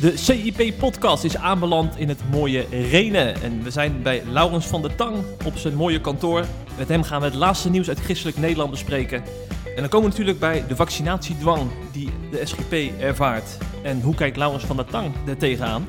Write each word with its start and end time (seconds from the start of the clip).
De 0.00 0.16
CIP-podcast 0.16 1.24
is 1.24 1.36
aanbeland 1.36 1.98
in 1.98 2.08
het 2.08 2.20
mooie 2.30 2.66
Renen. 2.70 3.42
En 3.42 3.62
we 3.62 3.70
zijn 3.70 4.02
bij 4.02 4.22
Laurens 4.26 4.66
van 4.66 4.82
der 4.82 4.94
Tang 4.94 5.16
op 5.44 5.56
zijn 5.56 5.74
mooie 5.74 6.00
kantoor. 6.00 6.44
Met 6.78 6.88
hem 6.88 7.02
gaan 7.02 7.20
we 7.20 7.26
het 7.26 7.34
laatste 7.34 7.70
nieuws 7.70 7.88
uit 7.88 8.00
christelijk 8.00 8.36
Nederland 8.36 8.70
bespreken. 8.70 9.22
En 9.64 9.76
dan 9.76 9.88
komen 9.88 10.00
we 10.00 10.08
natuurlijk 10.08 10.38
bij 10.38 10.64
de 10.68 10.76
vaccinatiedwang 10.76 11.70
die 11.92 12.08
de 12.30 12.46
SGP 12.46 13.00
ervaart. 13.00 13.58
En 13.82 14.00
hoe 14.00 14.14
kijkt 14.14 14.36
Laurens 14.36 14.64
van 14.64 14.76
der 14.76 14.84
Tang 14.84 15.12
er 15.26 15.36
tegenaan? 15.36 15.88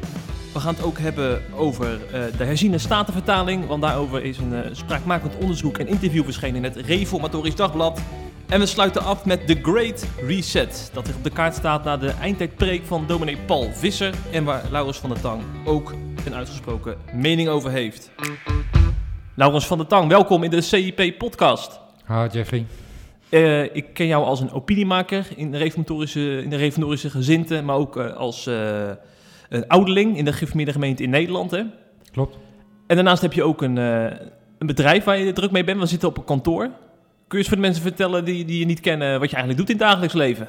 We 0.54 0.60
gaan 0.60 0.74
het 0.74 0.84
ook 0.84 1.00
hebben 1.00 1.42
over 1.56 1.92
uh, 1.94 2.12
de 2.38 2.44
herziene 2.44 2.78
statenvertaling. 2.78 3.68
Want 3.68 3.82
daarover 3.82 4.24
is 4.24 4.38
een 4.38 4.54
uh, 4.54 4.60
spraakmakend 4.72 5.36
onderzoek 5.36 5.78
en 5.78 5.88
interview 5.88 6.24
verschenen 6.24 6.56
in 6.56 6.64
het 6.64 6.86
Reformatorisch 6.86 7.56
Dagblad. 7.56 8.02
En 8.52 8.60
we 8.60 8.66
sluiten 8.66 9.04
af 9.04 9.26
met 9.26 9.48
The 9.48 9.60
Great 9.62 10.08
Reset. 10.28 10.90
Dat 10.94 11.08
er 11.08 11.16
op 11.16 11.24
de 11.24 11.30
kaart 11.30 11.56
staat 11.56 11.84
na 11.84 11.98
de 11.98 12.10
eindtijdpreek 12.10 12.86
van 12.86 13.08
dominee 13.08 13.38
Paul 13.38 13.72
Visser. 13.72 14.14
En 14.32 14.44
waar 14.44 14.64
Laurens 14.72 14.98
van 14.98 15.10
der 15.10 15.22
Tang 15.22 15.42
ook 15.66 15.94
een 16.26 16.36
uitgesproken 16.36 16.98
mening 17.14 17.50
over 17.50 17.72
heeft. 17.72 18.12
Laurens 19.36 19.68
van 19.68 19.78
der 19.78 19.88
Tang, 19.88 20.10
welkom 20.10 20.44
in 20.44 20.50
de 20.50 20.62
CIP-podcast. 20.62 21.80
Ha, 22.04 22.28
Jeffrey. 22.28 22.66
Uh, 23.30 23.76
ik 23.76 23.94
ken 23.94 24.08
jou 24.08 24.26
als 24.26 24.40
een 24.40 24.52
opiniemaker 24.52 25.28
in 25.36 25.52
de 25.52 25.58
reformatorische, 25.58 26.42
in 26.44 26.50
de 26.50 26.56
reformatorische 26.56 27.10
gezinte, 27.10 27.62
maar 27.62 27.76
ook 27.76 27.98
uh, 27.98 28.16
als 28.16 28.48
uh, 28.48 28.90
een 29.50 29.68
ouderling 29.68 30.18
in 30.18 30.26
de 30.26 30.34
gereformeerde 30.34 30.72
gemeente 30.72 31.04
in 31.04 31.10
Nederland. 31.10 31.52
Hè? 31.52 31.64
Klopt. 32.12 32.38
En 32.88 32.96
daarnaast 32.96 33.22
heb 33.22 33.34
je 33.34 33.44
ook 33.44 33.62
een, 33.62 33.78
een 33.78 34.68
bedrijf 34.68 35.04
waar 35.04 35.18
je 35.18 35.34
druk 35.34 35.52
mee 35.52 35.64
bent. 35.64 35.80
We 35.80 35.86
zitten 35.86 36.10
op 36.10 36.18
een 36.18 36.24
kantoor. 36.24 36.70
Kun 37.32 37.40
je 37.40 37.46
eens 37.46 37.56
voor 37.56 37.64
de 37.64 37.70
mensen 37.70 37.90
vertellen 37.90 38.26
die, 38.26 38.46
die 38.46 38.60
je 38.60 38.66
niet 38.66 38.80
kennen 38.80 39.20
wat 39.20 39.30
je 39.30 39.36
eigenlijk 39.36 39.58
doet 39.58 39.76
in 39.76 39.82
het 39.82 39.90
dagelijks 39.90 40.14
leven? 40.14 40.48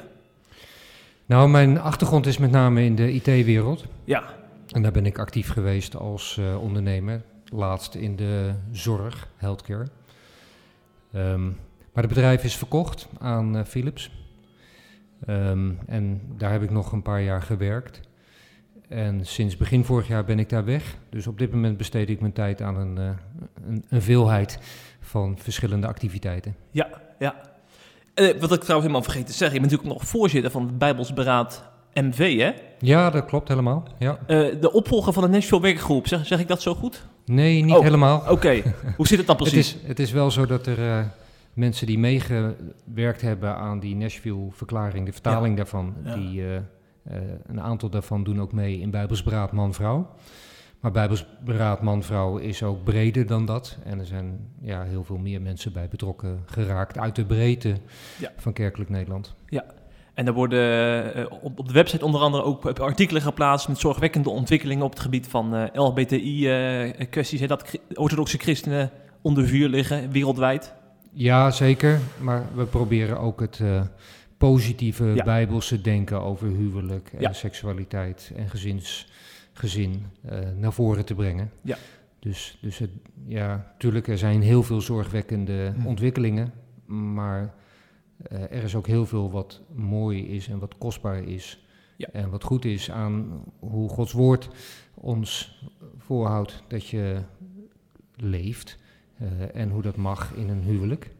Nou, 1.25 1.49
mijn 1.49 1.79
achtergrond 1.79 2.25
is 2.25 2.37
met 2.37 2.51
name 2.51 2.83
in 2.83 2.95
de 2.95 3.11
IT-wereld. 3.11 3.85
Ja. 4.03 4.23
En 4.67 4.81
daar 4.81 4.91
ben 4.91 5.05
ik 5.05 5.17
actief 5.17 5.49
geweest 5.49 5.95
als 5.95 6.37
uh, 6.39 6.61
ondernemer. 6.61 7.21
Laatst 7.45 7.95
in 7.95 8.15
de 8.15 8.53
zorg, 8.71 9.27
healthcare. 9.35 9.87
Um, 11.15 11.45
maar 11.93 12.03
het 12.03 12.13
bedrijf 12.13 12.43
is 12.43 12.55
verkocht 12.55 13.07
aan 13.19 13.57
uh, 13.57 13.63
Philips. 13.63 14.11
Um, 15.27 15.79
en 15.85 16.21
daar 16.37 16.51
heb 16.51 16.63
ik 16.63 16.71
nog 16.71 16.91
een 16.91 17.01
paar 17.01 17.21
jaar 17.21 17.41
gewerkt. 17.41 17.99
En 18.87 19.25
sinds 19.25 19.57
begin 19.57 19.83
vorig 19.83 20.07
jaar 20.07 20.25
ben 20.25 20.39
ik 20.39 20.49
daar 20.49 20.65
weg. 20.65 20.97
Dus 21.09 21.27
op 21.27 21.37
dit 21.37 21.51
moment 21.51 21.77
besteed 21.77 22.09
ik 22.09 22.19
mijn 22.19 22.33
tijd 22.33 22.61
aan 22.61 22.75
een, 22.75 22.97
uh, 22.97 23.09
een, 23.67 23.85
een 23.89 24.01
veelheid 24.01 24.59
van 25.13 25.37
verschillende 25.37 25.87
activiteiten. 25.87 26.55
Ja, 26.71 26.87
ja. 27.19 27.35
Uh, 28.15 28.39
wat 28.39 28.51
ik 28.51 28.59
trouwens 28.59 28.67
helemaal 28.67 29.01
vergeten 29.01 29.25
te 29.25 29.33
zeggen, 29.33 29.55
je 29.55 29.61
bent 29.61 29.71
natuurlijk 29.71 29.99
nog 29.99 30.09
voorzitter 30.09 30.51
van 30.51 30.65
het 30.65 30.77
Bijbelsberaad 30.77 31.63
MV, 31.93 32.39
hè? 32.39 32.51
Ja, 32.79 33.09
dat 33.09 33.25
klopt 33.25 33.47
helemaal. 33.47 33.83
Ja. 33.99 34.17
Uh, 34.27 34.61
de 34.61 34.71
opvolger 34.71 35.13
van 35.13 35.23
de 35.23 35.29
Nashville 35.29 35.61
Werkgroep, 35.61 36.07
zeg, 36.07 36.25
zeg 36.25 36.39
ik 36.39 36.47
dat 36.47 36.61
zo 36.61 36.75
goed? 36.75 37.05
Nee, 37.25 37.63
niet 37.63 37.75
oh, 37.75 37.83
helemaal. 37.83 38.19
Oké, 38.19 38.31
okay. 38.31 38.63
hoe 38.97 39.07
zit 39.07 39.17
het 39.17 39.27
dan 39.27 39.35
precies? 39.35 39.71
het, 39.71 39.81
is, 39.81 39.87
het 39.87 39.99
is 39.99 40.11
wel 40.11 40.31
zo 40.31 40.45
dat 40.45 40.67
er 40.67 40.79
uh, 40.79 40.99
mensen 41.53 41.87
die 41.87 41.99
meegewerkt 41.99 43.21
hebben 43.21 43.55
aan 43.55 43.79
die 43.79 43.95
Nashville-verklaring, 43.95 45.05
de 45.05 45.11
vertaling 45.11 45.49
ja. 45.49 45.55
daarvan, 45.55 45.95
ja. 46.03 46.15
die, 46.15 46.43
een 47.45 47.61
aantal 47.61 47.89
daarvan 47.89 48.23
doen 48.23 48.41
ook 48.41 48.51
mee 48.51 48.79
in 48.79 48.91
Bijbelsberaad 48.91 49.51
Man-Vrouw. 49.51 50.09
Maar 50.83 50.91
Bijbelsberaad 50.91 51.81
man-vrouw 51.81 52.37
is 52.37 52.63
ook 52.63 52.83
breder 52.83 53.27
dan 53.27 53.45
dat. 53.45 53.77
En 53.83 53.99
er 53.99 54.05
zijn 54.05 54.39
ja, 54.61 54.83
heel 54.83 55.03
veel 55.03 55.17
meer 55.17 55.41
mensen 55.41 55.73
bij 55.73 55.87
betrokken 55.87 56.43
geraakt 56.45 56.97
uit 56.97 57.15
de 57.15 57.25
breedte 57.25 57.75
ja. 58.19 58.31
van 58.37 58.53
kerkelijk 58.53 58.89
Nederland. 58.89 59.35
Ja, 59.47 59.65
en 60.13 60.27
er 60.27 60.33
worden 60.33 61.17
uh, 61.17 61.25
op, 61.41 61.67
de 61.67 61.73
website 61.73 62.05
onder 62.05 62.21
andere 62.21 62.43
ook 62.43 62.65
artikelen 62.65 63.21
geplaatst 63.21 63.67
met 63.67 63.77
zorgwekkende 63.79 64.29
ontwikkelingen 64.29 64.85
op 64.85 64.91
het 64.91 64.99
gebied 64.99 65.27
van 65.27 65.55
uh, 65.55 65.63
LHBTI-kwesties. 65.73 67.41
Uh, 67.41 67.47
dat 67.47 67.79
orthodoxe 67.93 68.37
christenen 68.37 68.91
onder 69.21 69.47
vuur 69.47 69.69
liggen 69.69 70.11
wereldwijd. 70.11 70.73
Ja, 71.11 71.51
zeker. 71.51 71.99
Maar 72.19 72.45
we 72.55 72.65
proberen 72.65 73.19
ook 73.19 73.39
het 73.39 73.61
positieve 74.37 75.05
ja. 75.05 75.23
bijbelse 75.23 75.81
denken 75.81 76.21
over 76.21 76.47
huwelijk 76.47 77.09
en 77.13 77.21
ja. 77.21 77.33
seksualiteit 77.33 78.31
en 78.35 78.49
gezins 78.49 79.07
gezin 79.53 80.05
uh, 80.25 80.39
naar 80.57 80.73
voren 80.73 81.05
te 81.05 81.15
brengen. 81.15 81.51
Ja. 81.61 81.77
Dus, 82.19 82.57
dus 82.61 82.77
het, 82.77 82.89
ja, 83.25 83.67
natuurlijk, 83.71 84.07
er 84.07 84.17
zijn 84.17 84.41
heel 84.41 84.63
veel 84.63 84.81
zorgwekkende 84.81 85.73
hm. 85.75 85.85
ontwikkelingen, 85.85 86.53
maar 86.85 87.53
uh, 88.31 88.41
er 88.41 88.63
is 88.63 88.75
ook 88.75 88.87
heel 88.87 89.05
veel 89.05 89.31
wat 89.31 89.61
mooi 89.75 90.27
is 90.27 90.47
en 90.47 90.59
wat 90.59 90.77
kostbaar 90.77 91.23
is. 91.23 91.65
Ja. 91.97 92.07
En 92.11 92.29
wat 92.29 92.43
goed 92.43 92.65
is 92.65 92.91
aan 92.91 93.43
hoe 93.59 93.89
Gods 93.89 94.11
woord 94.11 94.49
ons 94.93 95.61
voorhoudt 95.97 96.63
dat 96.67 96.87
je 96.87 97.21
leeft 98.15 98.77
uh, 99.21 99.55
en 99.55 99.69
hoe 99.69 99.81
dat 99.81 99.95
mag 99.95 100.33
in 100.35 100.49
een 100.49 100.61
huwelijk. 100.61 101.11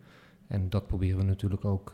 En 0.47 0.69
dat 0.69 0.87
proberen 0.87 1.17
we 1.17 1.23
natuurlijk 1.23 1.65
ook 1.65 1.93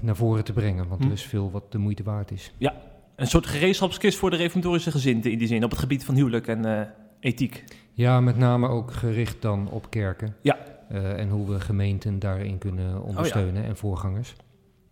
naar 0.00 0.16
voren 0.16 0.44
te 0.44 0.52
brengen, 0.52 0.88
want 0.88 1.00
hm. 1.00 1.06
er 1.06 1.12
is 1.12 1.22
veel 1.22 1.50
wat 1.50 1.72
de 1.72 1.78
moeite 1.78 2.02
waard 2.02 2.30
is. 2.30 2.52
Ja, 2.58 2.74
een 3.16 3.26
soort 3.26 3.46
gereedschapskist 3.46 4.18
voor 4.18 4.30
de 4.30 4.36
reformatorische 4.36 4.90
gezinten 4.90 5.30
in 5.30 5.38
die 5.38 5.48
zin, 5.48 5.64
op 5.64 5.70
het 5.70 5.78
gebied 5.78 6.04
van 6.04 6.14
huwelijk 6.14 6.46
en 6.46 6.66
uh, 6.66 6.80
ethiek. 7.20 7.64
Ja, 7.92 8.20
met 8.20 8.36
name 8.36 8.68
ook 8.68 8.92
gericht 8.92 9.42
dan 9.42 9.68
op 9.70 9.90
kerken. 9.90 10.36
Ja. 10.42 10.58
Uh, 10.92 11.18
en 11.18 11.28
hoe 11.28 11.50
we 11.50 11.60
gemeenten 11.60 12.18
daarin 12.18 12.58
kunnen 12.58 13.02
ondersteunen 13.02 13.56
oh 13.56 13.62
ja. 13.62 13.68
en 13.68 13.76
voorgangers. 13.76 14.34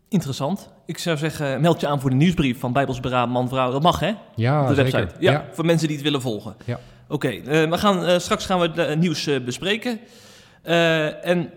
Interessant. 0.09 0.71
Ik 0.87 0.99
zou 0.99 1.17
zeggen, 1.17 1.61
meld 1.61 1.81
je 1.81 1.87
aan 1.87 2.01
voor 2.01 2.11
de 2.11 2.17
nieuwsbrief 2.17 2.61
van 2.61 2.73
Bijbelsberaad 2.73 3.29
Man-Vrouw. 3.29 3.71
Dat 3.71 3.83
mag, 3.83 4.01
hè? 4.01 4.13
Ja, 4.35 4.63
Op 4.63 4.69
de 4.69 4.75
zeker. 4.75 4.93
website. 4.93 5.25
Ja, 5.25 5.33
ja, 5.33 5.49
voor 5.53 5.65
mensen 5.65 5.87
die 5.87 5.97
het 5.97 6.05
willen 6.05 6.21
volgen. 6.21 6.57
Ja. 6.65 6.81
Oké, 7.09 7.27
okay, 7.27 7.63
uh, 7.65 7.71
we 7.71 7.79
gaan 7.79 8.21
straks 8.21 8.47
gaan 8.47 8.61
we 8.61 8.81
het 8.83 8.99
nieuws 8.99 9.31
bespreken. 9.45 10.01
en 11.23 11.51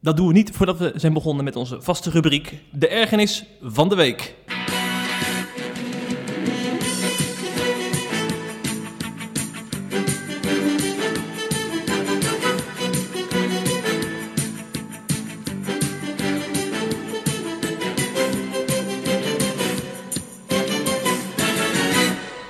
dat 0.00 0.16
doen 0.16 0.26
we 0.26 0.32
niet 0.32 0.50
voordat 0.50 0.78
we 0.78 0.92
zijn 0.94 1.12
begonnen 1.12 1.44
met 1.44 1.56
onze 1.56 1.80
vaste 1.80 2.10
rubriek, 2.10 2.58
de 2.70 2.88
ergernis 2.88 3.44
van 3.60 3.88
de 3.88 3.94
week. 3.94 4.34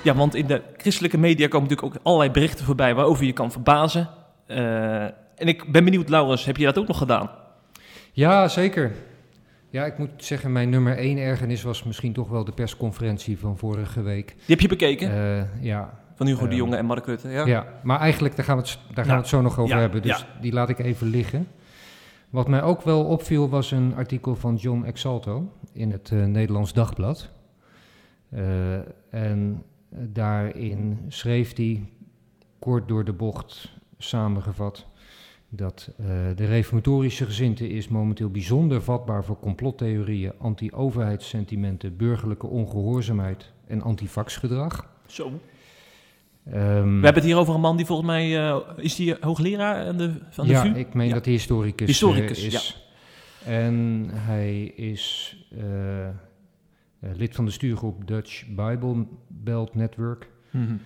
Ja, 0.03 0.15
want 0.15 0.35
in 0.35 0.47
de 0.47 0.61
christelijke 0.77 1.17
media 1.17 1.47
komen 1.47 1.69
natuurlijk 1.69 1.95
ook 1.95 2.03
allerlei 2.03 2.31
berichten 2.31 2.65
voorbij 2.65 2.95
waarover 2.95 3.25
je 3.25 3.33
kan 3.33 3.51
verbazen. 3.51 4.09
Uh, 4.47 5.03
en 5.03 5.47
ik 5.47 5.71
ben 5.71 5.83
benieuwd, 5.83 6.09
Laurens, 6.09 6.45
heb 6.45 6.57
je 6.57 6.65
dat 6.65 6.77
ook 6.77 6.87
nog 6.87 6.97
gedaan? 6.97 7.29
Ja, 8.11 8.47
zeker. 8.47 8.91
Ja, 9.69 9.85
ik 9.85 9.97
moet 9.97 10.09
zeggen, 10.17 10.51
mijn 10.51 10.69
nummer 10.69 10.97
één 10.97 11.17
ergernis 11.17 11.63
was 11.63 11.83
misschien 11.83 12.13
toch 12.13 12.29
wel 12.29 12.43
de 12.43 12.51
persconferentie 12.51 13.39
van 13.39 13.57
vorige 13.57 14.01
week. 14.01 14.27
Die 14.27 14.45
heb 14.45 14.59
je 14.59 14.67
bekeken? 14.67 15.09
Uh, 15.11 15.63
ja. 15.63 15.99
Van 16.15 16.27
Hugo 16.27 16.43
uh, 16.43 16.49
de 16.49 16.55
Jonge 16.55 16.75
en 16.75 16.85
Mark 16.85 17.05
Rutte, 17.05 17.29
ja? 17.29 17.45
Ja, 17.45 17.65
maar 17.83 17.99
eigenlijk, 17.99 18.35
daar 18.35 18.45
gaan 18.45 18.57
we 18.57 18.63
het, 18.63 18.79
daar 18.93 19.05
gaan 19.05 19.13
we 19.13 19.19
het 19.19 19.29
zo 19.29 19.41
nog 19.41 19.59
over 19.59 19.75
ja, 19.75 19.81
hebben, 19.81 20.01
dus 20.01 20.17
ja. 20.17 20.41
die 20.41 20.53
laat 20.53 20.69
ik 20.69 20.79
even 20.79 21.07
liggen. 21.07 21.47
Wat 22.29 22.47
mij 22.47 22.61
ook 22.61 22.81
wel 22.81 23.03
opviel 23.03 23.49
was 23.49 23.71
een 23.71 23.95
artikel 23.95 24.35
van 24.35 24.55
John 24.55 24.83
Exalto 24.83 25.51
in 25.73 25.91
het 25.91 26.09
uh, 26.13 26.25
Nederlands 26.25 26.73
Dagblad. 26.73 27.29
en 29.09 29.63
Daarin 29.95 30.99
schreef 31.07 31.55
hij, 31.55 31.89
kort 32.59 32.87
door 32.87 33.05
de 33.05 33.13
bocht 33.13 33.71
samengevat, 33.97 34.85
dat 35.49 35.91
uh, 35.99 36.07
de 36.35 36.45
reformatorische 36.45 37.25
gezinte 37.25 37.69
is 37.69 37.87
momenteel 37.87 38.29
bijzonder 38.29 38.81
vatbaar 38.81 39.23
voor 39.23 39.39
complottheorieën, 39.39 40.33
anti-overheidssentimenten, 40.39 41.97
burgerlijke 41.97 42.47
ongehoorzaamheid 42.47 43.51
en 43.67 43.81
antivaxgedrag. 43.81 44.89
Zo. 45.05 45.25
Um, 45.27 46.53
We 46.53 47.05
hebben 47.05 47.13
het 47.13 47.23
hier 47.23 47.37
over 47.37 47.53
een 47.53 47.61
man 47.61 47.77
die 47.77 47.85
volgens 47.85 48.07
mij, 48.07 48.47
uh, 48.47 48.57
is 48.77 48.95
die 48.95 49.15
hoogleraar 49.19 49.87
aan 49.87 49.97
de, 49.97 50.13
van 50.29 50.45
de 50.45 50.51
ja, 50.51 50.61
VU? 50.61 50.67
Ja, 50.67 50.75
ik 50.75 50.93
meen 50.93 51.07
ja. 51.07 51.13
dat 51.13 51.25
hij 51.25 51.33
historicus, 51.33 51.87
historicus 51.87 52.39
uh, 52.39 52.45
is. 52.45 52.85
Ja. 53.45 53.51
En 53.51 54.07
hij 54.11 54.63
is 54.63 55.35
lid 57.15 57.35
van 57.35 57.45
de 57.45 57.51
stuurgroep 57.51 58.07
Dutch 58.07 58.47
Bible 58.47 59.05
Belt 59.27 59.75
Network. 59.75 60.29
Mm 60.51 60.65
-hmm. 60.65 60.79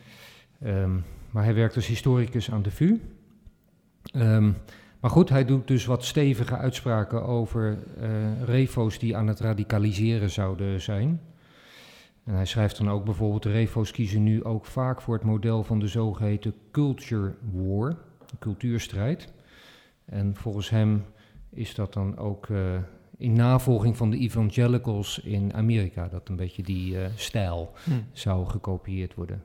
um, 0.70 1.04
maar 1.32 1.44
hij 1.44 1.54
werkt 1.54 1.76
als 1.76 1.88
historicus 1.88 2.52
aan 2.52 2.62
de 2.62 2.72
VU. 2.72 3.00
Um, 4.16 4.56
maar 5.00 5.12
goed, 5.12 5.30
hij 5.30 5.46
doet 5.46 5.68
dus 5.68 5.86
wat 5.86 6.06
stevige 6.06 6.58
uitspraken 6.58 7.24
over 7.24 7.78
uh, 8.02 8.44
refo's 8.44 9.00
die 9.00 9.18
aan 9.18 9.28
het 9.28 9.40
radicaliseren 9.40 10.30
zouden 10.30 10.82
zijn. 10.82 11.22
En 12.24 12.34
hij 12.34 12.46
schrijft 12.46 12.78
dan 12.78 12.90
ook 12.90 13.06
bijvoorbeeld, 13.06 13.44
de 13.44 13.52
refo's 13.52 13.92
kiezen 13.92 14.24
nu 14.24 14.44
ook 14.44 14.66
vaak 14.66 15.02
voor 15.02 15.14
het 15.14 15.24
model 15.24 15.64
van 15.64 15.80
de 15.80 15.88
zogeheten 15.88 16.54
culture 16.72 17.34
war, 17.52 17.90
de 18.26 18.38
cultuurstrijd. 18.40 19.34
En 20.06 20.36
volgens 20.36 20.70
hem 20.70 21.06
is 21.50 21.76
dat 21.76 21.94
dan 21.94 22.18
ook 22.18 22.48
uh, 22.48 22.78
in 23.18 23.34
navolging 23.34 23.98
van 23.98 24.10
de 24.10 24.18
evangelicals 24.18 25.20
in 25.20 25.54
Amerika, 25.54 26.08
dat 26.08 26.30
een 26.30 26.36
beetje 26.36 26.64
die 26.64 27.02
eh, 27.02 27.10
stijl 27.16 27.74
Hm. 27.84 27.92
zou 28.12 28.46
gekopieerd 28.46 29.14
worden. 29.16 29.44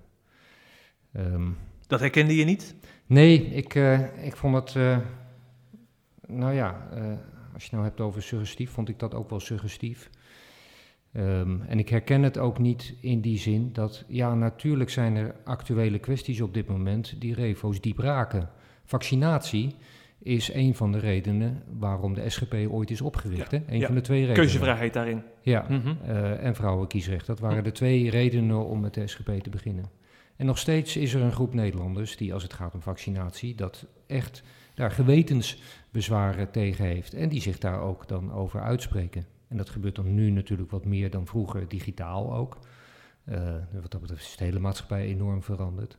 Ehm, 1.13 1.49
Dat 1.87 2.01
herkende 2.01 2.37
je 2.37 2.45
niet? 2.45 2.75
nee, 3.07 3.45
ik, 3.45 3.75
eh, 3.75 4.25
ik 4.27 4.37
vond 4.37 4.55
het, 4.55 4.77
eh, 4.77 4.99
nou 6.27 6.55
ja, 6.55 6.89
als 7.53 7.63
je 7.63 7.69
het 7.69 7.71
nou 7.73 7.85
hebt 7.85 8.01
over 8.01 8.23
suggestief, 8.23 8.71
vond 8.71 8.89
ik 8.89 8.99
dat 8.99 9.15
ook 9.15 9.31
wel 9.31 9.41
suggestief. 9.41 10.11
Ehm, 11.13 11.61
en 11.61 11.79
ik 11.79 11.89
herken 11.89 12.23
het 12.23 12.39
ook 12.39 12.59
niet 12.59 12.95
in 13.01 13.21
die 13.21 13.39
zin 13.39 13.73
dat, 13.73 14.05
ja, 14.09 14.35
natuurlijk 14.35 14.91
zijn 14.91 15.17
er 15.17 15.35
actuele 15.45 15.99
kwesties 15.99 16.41
op 16.41 16.55
dit 16.55 16.67
moment 16.69 17.21
die 17.21 17.35
refo's 17.35 17.81
diep 17.81 17.99
raken. 17.99 18.49
Vaccinatie 18.85 19.75
is 20.23 20.53
een 20.55 20.75
van 20.75 20.93
de 20.93 20.99
redenen 20.99 21.63
waarom 21.79 22.15
de 22.15 22.31
SGP 22.31 22.55
ooit 22.69 22.91
is 22.91 23.01
opgericht. 23.01 23.51
Ja, 23.51 23.59
hè? 23.59 23.73
Een 23.73 23.79
ja. 23.79 23.87
van 23.87 23.95
de 23.95 24.01
twee 24.01 24.19
redenen. 24.21 24.41
Keuzevrijheid 24.41 24.93
daarin. 24.93 25.23
Ja, 25.41 25.67
Mhm. 25.69 25.95
eh, 26.05 26.45
en 26.45 26.55
vrouwenkiesrecht. 26.55 27.27
Dat 27.27 27.41
waren 27.41 27.65
de 27.65 27.73
twee 27.73 28.11
redenen 28.11 28.67
om 28.67 28.81
met 28.81 28.95
de 28.95 29.07
SGP 29.07 29.31
te 29.43 29.51
beginnen. 29.51 29.85
En 30.37 30.47
nog 30.47 30.59
steeds 30.59 30.97
is 30.97 31.15
er 31.15 31.21
een 31.23 31.33
groep 31.33 31.55
Nederlanders 31.55 32.17
die, 32.17 32.35
als 32.35 32.43
het 32.43 32.53
gaat 32.53 32.75
om 32.75 32.83
vaccinatie, 32.83 33.55
dat 33.55 33.87
echt 34.07 34.43
daar 34.75 34.91
gewetensbezwaren 34.91 36.51
tegen 36.51 36.85
heeft. 36.85 37.15
En 37.15 37.29
die 37.29 37.41
zich 37.41 37.59
daar 37.59 37.81
ook 37.81 38.09
dan 38.09 38.33
over 38.33 38.61
uitspreken. 38.61 39.25
En 39.49 39.57
dat 39.57 39.71
gebeurt 39.71 39.95
dan 39.95 40.15
nu 40.15 40.31
natuurlijk 40.31 40.71
wat 40.71 40.85
meer 40.85 41.11
dan 41.11 41.27
vroeger, 41.27 41.69
digitaal 41.69 42.35
ook. 42.35 42.59
Eh, 43.25 43.55
wat 43.81 43.91
dat 43.91 44.01
betreft 44.01 44.23
is 44.25 44.37
de 44.37 44.45
hele 44.45 44.59
maatschappij 44.59 45.05
enorm 45.05 45.43
veranderd. 45.43 45.99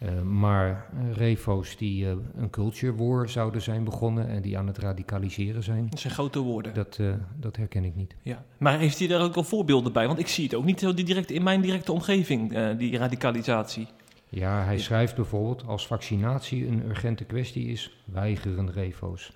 Eh, 0.00 0.20
maar 0.22 0.86
eh, 0.92 1.16
refo's 1.16 1.76
die 1.76 2.06
eh, 2.06 2.12
een 2.36 2.50
culture 2.50 2.94
war 2.94 3.28
zouden 3.28 3.62
zijn 3.62 3.84
begonnen 3.84 4.28
en 4.28 4.42
die 4.42 4.58
aan 4.58 4.66
het 4.66 4.78
radicaliseren 4.78 5.62
zijn, 5.62 5.86
Dat 5.90 6.00
zijn 6.00 6.12
grote 6.12 6.38
woorden. 6.38 6.74
dat, 6.74 7.00
dat 7.36 7.56
herken 7.56 7.84
ik 7.84 7.94
niet. 7.94 8.14
Ja. 8.22 8.44
Maar 8.58 8.78
heeft 8.78 8.98
hij 8.98 9.08
daar 9.08 9.22
ook 9.22 9.36
al 9.36 9.42
voorbeelden 9.42 9.92
bij? 9.92 10.06
Want 10.06 10.18
ik 10.18 10.28
zie 10.28 10.44
het 10.44 10.54
ook 10.54 10.64
niet 10.64 10.80
zo 10.80 10.94
direct 10.94 11.30
in 11.30 11.42
mijn 11.42 11.60
directe 11.60 11.92
omgeving, 11.92 12.76
die 12.76 12.98
radicalisatie. 12.98 13.86
Ja, 14.28 14.64
hij 14.64 14.78
schrijft 14.78 15.14
bijvoorbeeld: 15.14 15.66
als 15.66 15.86
vaccinatie 15.86 16.66
een 16.66 16.84
urgente 16.84 17.24
kwestie 17.24 17.66
is, 17.66 18.02
weigeren 18.04 18.72
refo's. 18.72 19.32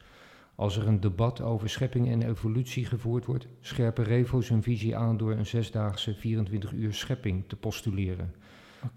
Als 0.55 0.77
er 0.77 0.87
een 0.87 1.01
debat 1.01 1.41
over 1.41 1.69
schepping 1.69 2.11
en 2.11 2.23
evolutie 2.23 2.85
gevoerd 2.85 3.25
wordt, 3.25 3.47
scherpen 3.61 4.05
refo's 4.05 4.49
hun 4.49 4.63
visie 4.63 4.97
aan 4.97 5.17
door 5.17 5.33
een 5.33 5.47
zesdaagse 5.47 6.15
24 6.15 6.73
uur 6.73 6.95
schepping 6.95 7.45
te 7.47 7.57
postuleren. 7.57 8.35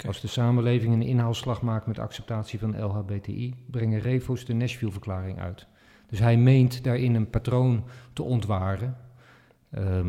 Als 0.07 0.21
de 0.21 0.27
samenleving 0.27 0.93
een 0.93 1.01
inhaalslag 1.01 1.61
maakt 1.61 1.87
met 1.87 1.99
acceptatie 1.99 2.59
van 2.59 2.81
LHBTI, 2.83 3.53
brengen 3.71 3.99
refo's 3.99 4.45
de 4.45 4.53
Nashville-verklaring 4.53 5.39
uit. 5.39 5.67
Dus 6.09 6.19
hij 6.19 6.37
meent 6.37 6.83
daarin 6.83 7.15
een 7.15 7.29
patroon 7.29 7.83
te 8.13 8.23
ontwaren. 8.23 8.97
Ehm, 9.71 10.07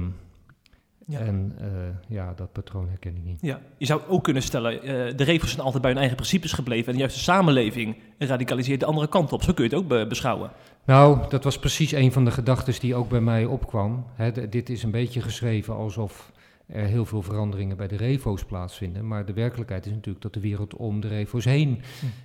Ja. 1.11 1.19
En 1.19 1.55
eh, 1.61 1.67
ja, 2.09 2.33
dat 2.37 2.53
patroon 2.53 2.89
herken 2.89 3.17
ik 3.17 3.25
niet. 3.25 3.39
Ja, 3.41 3.61
je 3.79 3.87
zou 3.87 4.01
ook 4.09 4.25
kunnen 4.25 4.43
stellen, 4.43 4.83
eh, 4.83 5.17
de 5.17 5.25
revers 5.25 5.51
zijn 5.51 5.63
altijd 5.63 5.83
bij 5.83 5.91
hun 5.91 6.01
eigen 6.01 6.17
principes 6.17 6.53
gebleven 6.53 6.93
en 6.93 6.99
juist 6.99 7.15
de 7.15 7.21
samenleving 7.23 7.97
radicaliseert 8.19 8.81
de 8.81 8.87
andere 8.87 9.09
kant 9.09 9.33
op. 9.33 9.43
Zo 9.43 9.53
kun 9.53 9.65
je 9.65 9.71
het 9.71 9.79
ook 9.79 9.89
be- 9.89 10.07
beschouwen. 10.09 10.51
Nou, 10.85 11.29
dat 11.29 11.45
was 11.45 11.59
precies 11.59 11.93
een 11.93 12.13
van 12.13 12.25
de 12.25 12.31
gedachten 12.31 12.81
die 12.81 12.95
ook 12.95 13.09
bij 13.09 13.21
mij 13.21 13.45
opkwam. 13.45 14.05
Hè, 14.15 14.49
dit 14.49 14.69
is 14.71 14.83
een 14.83 14.91
beetje 14.91 15.21
geschreven 15.21 15.75
alsof 15.75 16.33
er 16.69 16.85
heel 16.85 17.05
veel 17.05 17.23
veranderingen 17.23 17.77
bij 17.77 17.89
de 17.89 17.97
refo's 17.97 18.45
plaatsvinden. 18.45 19.07
Maar 19.09 19.25
de 19.27 19.33
werkelijkheid 19.33 19.87
is 19.87 19.93
natuurlijk 19.93 20.23
dat 20.23 20.35
de 20.35 20.41
wereld 20.41 20.75
om 20.77 21.01
de 21.01 21.09
refo's 21.09 21.45
heen 21.45 21.81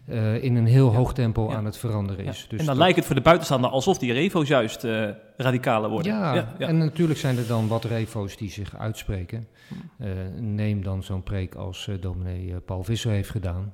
eh, 0.05 0.43
in 0.43 0.55
een 0.55 0.65
heel 0.65 0.91
Ja. 0.91 0.97
hoog 0.97 1.13
tempo 1.13 1.49
Ja. 1.49 1.55
aan 1.55 1.65
het 1.65 1.77
veranderen 1.77 2.25
is. 2.25 2.41
Ja. 2.41 2.47
Dus 2.49 2.59
en 2.59 2.65
dan 2.65 2.65
dat- 2.65 2.77
lijkt 2.77 2.95
het 2.95 3.05
voor 3.05 3.15
de 3.15 3.21
buitenstaander 3.21 3.69
alsof 3.69 3.97
die 3.97 4.13
revo's 4.13 4.47
juist 4.47 4.83
eh, 4.83 5.09
radicaler 5.37 5.89
worden. 5.89 6.11
Ja, 6.13 6.33
ja, 6.35 6.55
ja. 6.57 6.67
en 6.67 6.77
natuurlijk 6.77 7.19
zijn 7.19 7.37
er 7.37 7.47
dan 7.47 7.67
wat 7.67 7.83
refo's 7.85 8.37
die 8.37 8.49
zich 8.49 8.75
uitspreken. 8.77 9.47
Hm. 9.67 10.03
Eh, 10.03 10.09
neem 10.39 10.83
dan 10.83 11.03
zo'n 11.03 11.23
preek 11.23 11.55
als 11.55 11.87
eh, 11.87 11.95
dominee 12.01 12.53
Paul 12.59 12.83
Visser 12.83 13.11
heeft 13.11 13.29
gedaan. 13.29 13.73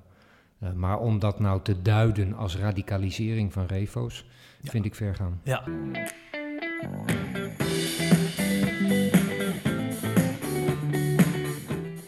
Eh, 0.60 0.71
maar 0.74 1.00
om 1.00 1.19
dat 1.19 1.39
nou 1.39 1.62
te 1.62 1.81
duiden 1.81 2.33
als 2.33 2.57
radicalisering 2.57 3.54
van 3.54 3.66
refo's, 3.66 4.25
Ja. 4.62 4.71
vind 4.71 4.86
ik 4.86 4.95
ver 4.95 5.16
gaan. 5.16 5.39
Ja. 5.44 5.63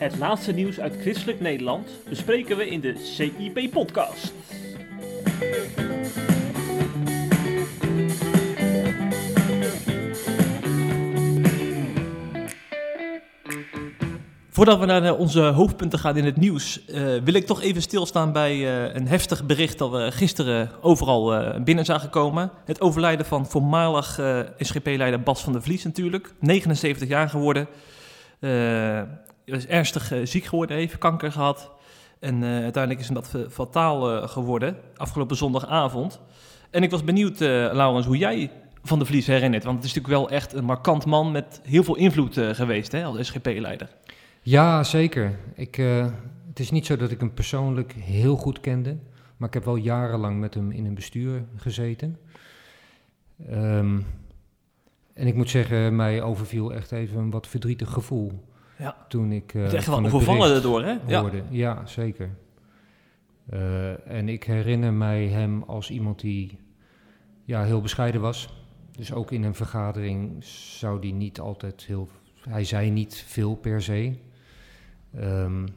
Het 0.02 0.18
laatste 0.18 0.52
nieuws 0.52 0.80
uit 0.80 0.96
christelijk 1.02 1.40
Nederland 1.40 1.90
bespreken 2.10 2.58
we 2.58 2.70
in 2.70 2.80
de 2.80 2.96
CIP-podcast. 2.98 4.34
Voordat 14.50 14.80
we 14.80 14.86
naar 14.86 15.04
eh, 15.04 15.20
onze 15.20 15.42
hoofdpunten 15.42 16.00
gaan 16.00 16.18
in 16.18 16.26
het 16.26 16.38
nieuws, 16.38 16.86
eh, 16.86 17.04
wil 17.24 17.34
ik 17.34 17.46
toch 17.46 17.62
even 17.62 17.82
stilstaan 17.82 18.32
bij 18.32 18.52
eh, 18.52 18.96
een 18.96 19.08
heftig 19.08 19.46
bericht 19.46 19.78
dat 19.78 19.92
we 19.92 20.12
gisteren 20.12 20.70
overal 20.82 21.54
binnen 21.64 21.86
zagen 21.86 22.10
komen. 22.10 22.52
Het 22.66 22.82
overlijden 22.82 23.26
van 23.26 23.46
voormalig 23.46 24.20
SGP-leider 24.58 25.22
Bas 25.22 25.42
van 25.42 25.54
der 25.54 25.62
Vlies 25.62 25.84
natuurlijk, 25.84 26.34
79 26.40 27.08
jaar 27.08 27.30
geworden. 27.30 27.68
Eh, 29.46 29.56
is 29.56 29.68
ernstig 29.68 30.12
eh, 30.12 30.20
ziek 30.26 30.44
geworden, 30.46 30.78
heeft 30.78 30.98
kanker 30.98 31.32
gehad. 31.32 31.72
En 32.20 32.44
eh, 32.44 32.50
uiteindelijk 32.50 33.00
is 33.00 33.06
hem 33.06 33.16
dat 33.16 33.28
fa- 33.28 33.50
fataal 33.50 34.28
geworden, 34.28 34.78
afgelopen 34.96 35.36
zondagavond. 35.36 36.20
En 36.70 36.84
ik 36.84 36.92
was 36.92 37.04
benieuwd, 37.04 37.40
Laurens, 37.40 38.06
hoe 38.06 38.18
jij 38.18 38.52
Van 38.84 38.98
der 38.98 39.08
Vlies 39.08 39.28
herinnert. 39.28 39.64
Want 39.64 39.76
het 39.78 39.86
is 39.86 39.94
natuurlijk 39.94 40.22
wel 40.22 40.30
echt 40.38 40.54
een 40.54 40.64
markant 40.66 41.06
man 41.06 41.32
met 41.32 41.62
heel 41.64 41.84
veel 41.84 41.96
invloed 41.96 42.38
geweest 42.52 42.92
hè, 42.92 43.04
als 43.04 43.28
SGP-leider. 43.28 43.90
Ja, 44.42 44.84
zeker. 44.84 45.40
Ik, 45.56 45.76
het 46.48 46.60
is 46.60 46.72
niet 46.72 46.86
zo 46.86 46.96
dat 46.96 47.12
ik 47.12 47.20
hem 47.20 47.34
persoonlijk 47.34 47.94
heel 47.94 48.36
goed 48.36 48.60
kende, 48.60 48.98
maar 49.38 49.48
ik 49.48 49.54
heb 49.54 49.66
wel 49.66 49.76
jarenlang 49.76 50.40
met 50.40 50.54
hem 50.54 50.72
in 50.72 50.86
een 50.86 50.94
bestuur 50.94 51.44
gezeten. 51.56 52.18
Ehm, 53.50 54.00
en 55.14 55.28
ik 55.28 55.36
moet 55.36 55.50
zeggen, 55.50 55.96
mij 55.96 56.22
overviel 56.22 56.74
echt 56.74 56.92
even 56.92 57.18
een 57.20 57.32
wat 57.32 57.48
verdrietig 57.48 57.90
gevoel 57.90 58.44
Ja. 58.82 59.06
toen 59.08 59.32
ik 59.32 59.52
Het 59.52 59.68
is 59.68 59.74
echt 59.74 59.88
wel 59.88 60.06
overvallen 60.06 60.56
erdoor, 60.56 60.84
hè? 60.84 60.98
Ja. 61.08 61.22
hoorde. 61.22 61.44
Ja, 61.50 61.86
zeker. 61.86 62.30
Eh, 63.50 64.08
en 64.08 64.30
ik 64.30 64.44
herinner 64.44 64.94
mij 64.94 65.28
hem 65.28 65.64
als 65.64 65.90
iemand 65.90 66.20
die 66.20 66.60
ja, 67.44 67.64
heel 67.64 67.82
bescheiden 67.82 68.22
was. 68.22 68.54
Dus 68.92 69.14
ook 69.14 69.32
in 69.32 69.44
een 69.44 69.56
vergadering 69.56 70.44
zou 70.44 71.00
die 71.00 71.14
niet 71.14 71.40
altijd 71.40 71.84
heel... 71.84 72.10
Hij 72.50 72.64
zei 72.64 72.90
niet 72.90 73.24
veel 73.28 73.56
per 73.56 73.82
se. 73.82 74.18
Ehm, 75.16 75.68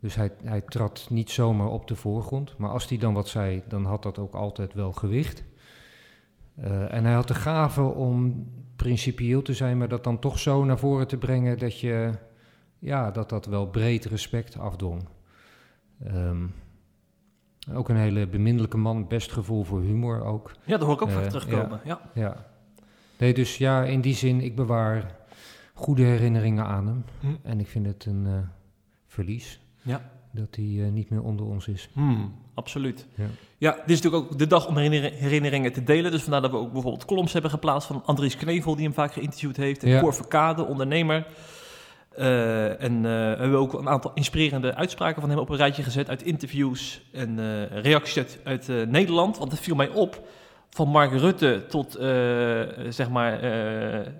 dus 0.00 0.14
hij, 0.14 0.30
hij 0.42 0.60
trad 0.60 1.06
niet 1.10 1.30
zomaar 1.30 1.68
op 1.68 1.86
de 1.86 1.96
voorgrond. 1.96 2.58
Maar 2.58 2.70
als 2.70 2.88
hij 2.88 2.98
dan 2.98 3.14
wat 3.14 3.28
zei, 3.28 3.62
dan 3.68 3.84
had 3.84 4.02
dat 4.02 4.18
ook 4.18 4.34
altijd 4.34 4.74
wel 4.74 4.92
gewicht. 4.92 5.44
Eh, 6.54 6.94
en 6.94 7.04
hij 7.04 7.14
had 7.14 7.28
de 7.28 7.34
gave 7.34 7.82
om 7.82 8.46
principieel 8.76 9.42
te 9.42 9.54
zijn, 9.54 9.78
maar 9.78 9.88
dat 9.88 10.04
dan 10.04 10.18
toch 10.18 10.38
zo 10.38 10.64
naar 10.64 10.78
voren 10.78 11.08
te 11.08 11.16
brengen 11.16 11.58
dat 11.58 11.80
je 11.80 12.10
ja, 12.78 13.10
dat 13.10 13.28
dat 13.28 13.46
wel 13.46 13.66
breed 13.66 14.04
respect 14.04 14.58
afdwong. 14.58 15.08
Ehm, 16.04 16.46
ook 17.74 17.88
een 17.88 17.96
hele 17.96 18.26
beminnelijke 18.26 18.76
man, 18.76 19.08
best 19.08 19.32
gevoel 19.32 19.64
voor 19.64 19.80
humor 19.80 20.24
ook. 20.24 20.52
Ja, 20.64 20.76
daar 20.76 20.86
hoor 20.86 20.94
ik 20.94 21.02
ook 21.02 21.10
vaak 21.10 21.22
Eh, 21.24 21.28
terugkomen. 21.28 21.80
Ja. 21.84 22.00
Ja. 22.14 22.46
Nee, 23.18 23.34
dus 23.34 23.56
ja, 23.58 23.84
in 23.84 24.00
die 24.00 24.14
zin, 24.14 24.40
ik 24.40 24.56
bewaar 24.56 25.16
goede 25.74 26.02
herinneringen 26.02 26.64
aan 26.64 26.86
hem. 26.86 27.04
Hm. 27.20 27.26
En 27.42 27.60
ik 27.60 27.66
vind 27.66 27.86
het 27.86 28.04
een 28.06 28.26
eh, 28.26 28.32
verlies 29.06 29.60
Ja. 29.82 30.10
dat 30.32 30.56
hij 30.56 30.64
eh, 30.84 30.90
niet 30.92 31.10
meer 31.10 31.22
onder 31.22 31.46
ons 31.46 31.68
is. 31.68 31.90
Hmm, 31.92 32.34
absoluut. 32.54 33.06
Ja. 33.14 33.24
Ja, 33.58 33.72
dit 33.72 33.90
is 33.90 34.00
natuurlijk 34.02 34.32
ook 34.32 34.38
de 34.38 34.46
dag 34.46 34.66
om 34.68 34.76
herinner- 34.76 35.12
herinneringen 35.12 35.72
te 35.72 35.84
delen. 35.84 36.10
Dus 36.10 36.22
vandaar 36.22 36.40
dat 36.42 36.50
we 36.50 36.56
ook 36.56 36.72
bijvoorbeeld 36.72 37.04
columns 37.04 37.32
hebben 37.32 37.50
geplaatst 37.50 37.88
van 37.88 38.02
Andries 38.04 38.36
Knevel, 38.36 38.74
die 38.74 38.84
hem 38.84 38.94
vaak 38.94 39.12
geïnterviewd 39.12 39.56
heeft. 39.56 39.82
En 39.82 39.88
Ja. 39.90 40.00
Cor 40.00 40.14
Verkade, 40.14 40.64
ondernemer. 40.66 41.26
Eh, 42.18 42.82
en 42.82 43.02
we 43.02 43.08
hebben 43.38 43.58
ook 43.58 43.72
een 43.72 43.88
aantal 43.88 44.10
inspirerende 44.14 44.74
uitspraken 44.74 45.20
van 45.20 45.30
hem 45.30 45.38
op 45.38 45.48
een 45.48 45.56
rijtje 45.56 45.82
gezet 45.82 46.08
uit 46.08 46.22
interviews 46.22 47.00
en 47.12 47.38
eh, 47.38 47.82
reacties 47.82 48.16
uit, 48.16 48.40
uit 48.44 48.90
Nederland. 48.90 49.38
Want 49.38 49.50
het 49.50 49.60
viel 49.60 49.74
mij 49.74 49.88
op, 49.88 50.28
van 50.70 50.88
Mark 50.88 51.12
Rutte 51.12 51.64
tot 51.68 51.92
zeg 52.88 53.10
maar 53.10 53.40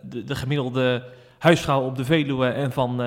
de, 0.03 0.25
de 0.25 0.35
gemiddelde 0.35 1.03
huisvrouw 1.39 1.85
op 1.85 1.97
de 1.97 2.05
Veluwe 2.05 2.47
en 2.47 2.73
van 2.73 3.01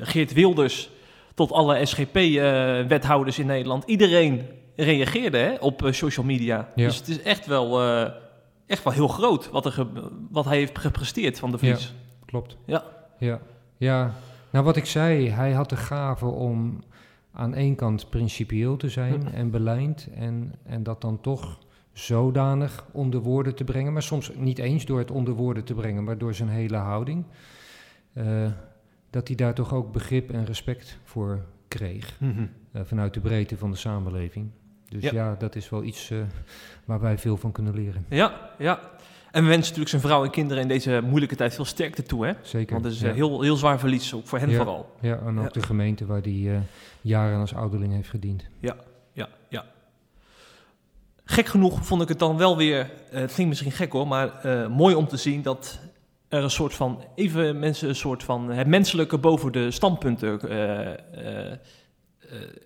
Geert 0.00 0.32
Wilders 0.32 0.90
tot 1.34 1.52
alle 1.52 1.86
SGP-wethouders 1.86 3.38
in 3.38 3.46
Nederland. 3.46 3.84
Iedereen 3.84 4.48
reageerde 4.76 5.38
hè, 5.38 5.54
op 5.54 5.88
social 5.90 6.26
media. 6.26 6.68
Ja. 6.74 6.86
Dus 6.86 6.96
het 6.96 7.08
is 7.08 7.22
echt 7.22 7.46
wel, 7.46 7.82
echt 8.66 8.84
wel 8.84 8.92
heel 8.92 9.08
groot 9.08 9.50
wat, 9.50 9.66
er 9.66 9.86
wat 10.30 10.44
hij 10.44 10.56
heeft 10.56 10.78
gepresteerd 10.78 11.38
van 11.38 11.50
de 11.50 11.58
Vries. 11.58 11.94
Klopt. 12.26 12.56
Ja. 12.66 12.84
Ja. 13.18 13.40
Ja. 13.82 14.12
Nou, 14.50 14.64
wat 14.64 14.76
ik 14.76 14.84
zei, 14.86 15.28
hij 15.30 15.52
had 15.52 15.68
de 15.68 15.76
gave 15.76 16.26
om 16.26 16.82
aan 17.32 17.54
één 17.54 17.74
kant 17.74 18.10
principieel 18.10 18.76
te 18.76 18.88
zijn 18.88 19.32
en 19.32 19.50
beleid. 19.50 20.08
En, 20.14 20.52
en 20.62 20.82
dat 20.82 21.00
dan 21.00 21.20
toch 21.20 21.58
zodanig 21.92 22.84
onder 22.92 23.20
woorden 23.20 23.54
te 23.54 23.64
brengen, 23.64 23.92
maar 23.92 24.02
soms 24.02 24.32
niet 24.34 24.58
eens 24.58 24.84
door 24.84 24.98
het 24.98 25.10
onder 25.10 25.34
woorden 25.34 25.64
te 25.64 25.74
brengen, 25.74 26.04
maar 26.04 26.18
door 26.18 26.34
zijn 26.34 26.48
hele 26.48 26.76
houding, 26.76 27.24
eh, 28.12 28.46
dat 29.10 29.26
hij 29.28 29.36
daar 29.36 29.54
toch 29.54 29.74
ook 29.74 29.92
begrip 29.92 30.30
en 30.30 30.44
respect 30.44 30.98
voor 31.04 31.40
kreeg 31.68 32.16
Mhm. 32.20 32.46
eh, 32.72 32.82
vanuit 32.84 33.14
de 33.14 33.20
breedte 33.20 33.56
van 33.56 33.70
de 33.70 33.76
samenleving. 33.76 34.50
Dus 34.88 35.02
Ja. 35.02 35.12
ja, 35.12 35.34
dat 35.38 35.54
is 35.56 35.68
wel 35.70 35.82
iets 35.82 36.10
eh, 36.10 36.18
waar 36.84 37.00
wij 37.00 37.18
veel 37.18 37.36
van 37.36 37.52
kunnen 37.52 37.74
leren. 37.74 38.04
Ja, 38.08 38.50
ja. 38.58 38.80
En 39.32 39.42
we 39.42 39.48
wensen 39.48 39.60
natuurlijk 39.60 39.88
zijn 39.88 40.02
vrouw 40.02 40.24
en 40.24 40.30
kinderen 40.30 40.62
in 40.62 40.68
deze 40.68 41.00
moeilijke 41.04 41.36
tijd 41.36 41.54
veel 41.54 41.64
sterkte 41.64 42.02
toe, 42.02 42.26
hè? 42.26 42.32
Zeker. 42.42 42.72
Want 42.72 42.84
het 42.84 42.94
is 42.94 43.02
eh, 43.02 43.08
ja. 43.08 43.14
heel, 43.14 43.40
heel 43.40 43.56
zwaar 43.56 43.78
verlies, 43.78 44.14
ook 44.14 44.26
voor 44.26 44.38
hen 44.38 44.50
Ja. 44.50 44.56
vooral. 44.56 44.96
ja, 45.00 45.18
en 45.26 45.38
ook 45.38 45.44
Ja. 45.44 45.50
de 45.50 45.62
gemeente 45.62 46.06
waar 46.06 46.22
die 46.22 46.50
eh, 46.50 46.56
jaren 47.00 47.40
als 47.40 47.54
ouderling 47.54 47.92
heeft 47.92 48.08
gediend. 48.08 48.44
Ja, 48.60 48.76
ja. 49.48 49.64
Gek 51.24 51.46
genoeg 51.46 51.86
vond 51.86 52.02
ik 52.02 52.08
het 52.08 52.18
dan 52.18 52.36
wel 52.36 52.56
weer, 52.56 52.80
eh, 53.10 53.20
het 53.20 53.32
ging 53.32 53.48
misschien 53.48 53.72
gek 53.72 53.92
hoor, 53.92 54.06
maar 54.08 54.34
eh, 54.44 54.68
mooi 54.68 54.94
om 54.94 55.08
te 55.08 55.16
zien 55.16 55.42
dat 55.42 55.78
er 56.28 56.42
een 56.42 56.50
soort 56.50 56.74
van, 56.74 57.04
even 57.14 57.58
mensen 57.58 57.88
een 57.88 57.94
soort 57.94 58.22
van 58.24 58.50
het 58.50 58.66
menselijke 58.66 59.18
boven 59.18 59.52
de 59.52 59.70
standpunten 59.70 60.40
eh, 60.40 60.80
eh, 60.90 61.52
eh, 61.52 61.58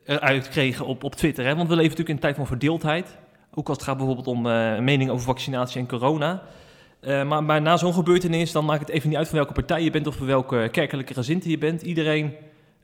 eruit 0.05 0.49
kregen 0.49 0.87
op, 0.87 1.05
op 1.05 1.15
Twitter. 1.15 1.45
Hè? 1.45 1.57
Want 1.57 1.69
we 1.69 1.75
leven 1.77 1.83
natuurlijk 1.91 2.09
in 2.09 2.15
een 2.15 2.21
tijd 2.21 2.37
van 2.37 2.47
verdeeldheid. 2.47 3.17
Ook 3.59 3.69
als 3.69 3.77
het 3.77 3.87
gaat 3.87 3.97
bijvoorbeeld 3.97 4.27
om 4.27 4.47
eh 4.47 4.79
mening 4.79 5.11
over 5.11 5.25
vaccinatie 5.25 5.81
en 5.81 5.89
corona. 5.89 6.43
Eh, 7.01 7.25
maar, 7.25 7.45
maar 7.45 7.63
na 7.63 7.77
zo'n 7.77 7.95
gebeurtenis, 7.95 8.53
dan 8.53 8.65
maakt 8.65 8.81
het 8.81 8.89
even 8.89 9.09
niet 9.09 9.19
uit 9.19 9.29
van 9.29 9.37
welke 9.37 9.53
partij 9.53 9.83
je 9.83 9.91
bent 9.91 10.07
of 10.07 10.17
van 10.17 10.27
welke 10.27 10.69
kerkelijke 10.73 11.15
gezinte 11.15 11.51
je 11.51 11.59
bent. 11.59 11.83
Iedereen 11.83 12.35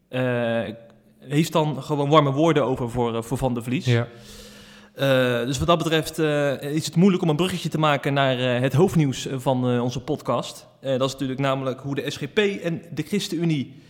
eh, 0.09 0.61
heeft 1.19 1.53
dan 1.53 1.83
gewoon 1.83 2.09
warme 2.09 2.33
woorden 2.33 2.65
over 2.65 2.91
voor, 2.91 3.25
voor 3.25 3.39
Van 3.39 3.55
der 3.55 3.63
Vlies. 3.63 3.85
Ja, 3.85 4.09
dus 5.45 5.59
wat 5.59 5.67
dat 5.67 5.79
betreft 5.79 6.19
is 6.61 6.87
het 6.87 6.97
moeilijk 6.97 7.23
om 7.23 7.29
een 7.29 7.37
bruggetje 7.37 7.69
te 7.69 7.79
maken 7.79 8.15
naar 8.15 8.39
het 8.39 8.73
hoofdnieuws 8.73 9.29
van 9.33 9.81
onze 9.81 10.01
podcast. 10.01 10.67
Dat 10.81 11.09
is 11.09 11.13
natuurlijk 11.13 11.41
namelijk 11.41 11.81
hoe 11.81 11.95
de 11.95 12.11
SGP 12.11 12.39
en 12.39 12.83
de 12.95 13.03
ChristenUnie 13.03 13.83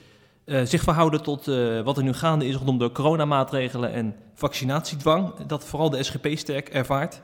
eh, 0.44 0.62
zich 0.62 0.82
verhouden 0.82 1.22
tot 1.22 1.48
eh, 1.48 1.80
wat 1.80 1.96
er 1.96 2.02
nu 2.02 2.12
gaande 2.12 2.46
is 2.46 2.54
rondom 2.54 2.78
de 2.78 2.92
coronamaatregelen 2.92 3.92
en 3.92 4.14
vaccinatiedwang. 4.34 5.46
Dat 5.46 5.64
vooral 5.64 5.90
de 5.90 6.02
SGP 6.02 6.28
sterk 6.34 6.68
ervaart. 6.68 7.22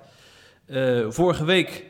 Eh, 0.67 1.07
vorige 1.09 1.45
week 1.45 1.85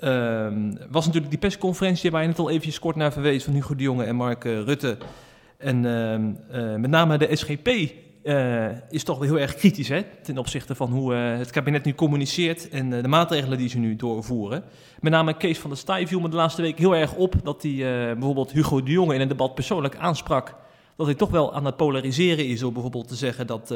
ehm, 0.00 0.72
was 0.90 1.04
natuurlijk 1.04 1.30
die 1.30 1.40
persconferentie 1.40 2.10
waar 2.10 2.22
je 2.22 2.28
net 2.28 2.38
al 2.38 2.50
eventjes 2.50 2.78
kort 2.78 2.96
naar 2.96 3.12
verwees 3.12 3.44
van 3.44 3.52
Hugo 3.52 3.74
de 3.74 3.82
Jonge 3.82 4.04
en 4.04 4.16
Mark 4.16 4.44
Rutte. 4.44 4.96
En 5.60 5.84
ehm, 5.84 6.32
eh, 6.50 6.74
met 6.74 6.90
name 6.90 7.18
de 7.18 7.36
SGP 7.36 7.68
eh, 8.22 8.66
is 8.90 9.04
toch 9.04 9.18
wel 9.18 9.28
heel 9.28 9.38
erg 9.38 9.54
kritisch 9.54 9.88
hè, 9.88 10.02
ten 10.22 10.38
opzichte 10.38 10.74
van 10.74 10.90
hoe 10.90 11.14
eh, 11.14 11.38
het 11.38 11.50
kabinet 11.50 11.84
nu 11.84 11.94
communiceert 11.94 12.68
en 12.68 12.92
eh, 12.92 13.02
de 13.02 13.08
maatregelen 13.08 13.58
die 13.58 13.68
ze 13.68 13.78
nu 13.78 13.96
doorvoeren. 13.96 14.64
Met 15.00 15.12
name 15.12 15.36
Kees 15.36 15.58
van 15.58 15.70
der 15.70 15.78
Staaij 15.78 16.06
viel 16.06 16.20
me 16.20 16.28
de 16.28 16.36
laatste 16.36 16.62
week 16.62 16.78
heel 16.78 16.96
erg 16.96 17.14
op 17.14 17.34
dat 17.42 17.62
hij 17.62 17.74
bijvoorbeeld 18.14 18.52
Hugo 18.52 18.82
de 18.82 18.90
Jonge 18.90 19.14
in 19.14 19.20
een 19.20 19.28
debat 19.28 19.54
persoonlijk 19.54 19.96
aansprak. 19.96 20.54
Dat 20.96 21.06
hij 21.06 21.14
toch 21.14 21.30
wel 21.30 21.54
aan 21.54 21.64
het 21.64 21.76
polariseren 21.76 22.46
is 22.46 22.60
door 22.60 22.72
bijvoorbeeld 22.72 23.08
te 23.08 23.14
zeggen 23.14 23.46
dat 23.46 23.74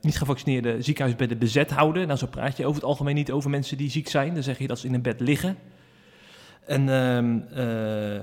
niet 0.00 0.18
gevaccineerde 0.18 0.82
ziekenhuisbedden 0.82 1.38
bezet 1.38 1.70
houden. 1.70 2.06
Nou, 2.06 2.18
zo 2.18 2.26
praat 2.26 2.56
je 2.56 2.66
over 2.66 2.80
het 2.80 2.88
algemeen 2.88 3.14
niet 3.14 3.30
over 3.30 3.50
mensen 3.50 3.76
die 3.76 3.90
ziek 3.90 4.08
zijn. 4.08 4.34
Dan 4.34 4.42
zeg 4.42 4.58
je 4.58 4.66
dat 4.66 4.78
ze 4.78 4.86
in 4.86 4.94
een 4.94 5.02
bed 5.02 5.20
liggen. 5.20 5.56
En 6.66 6.88
ehm, 6.88 7.38
eh, 7.54 8.20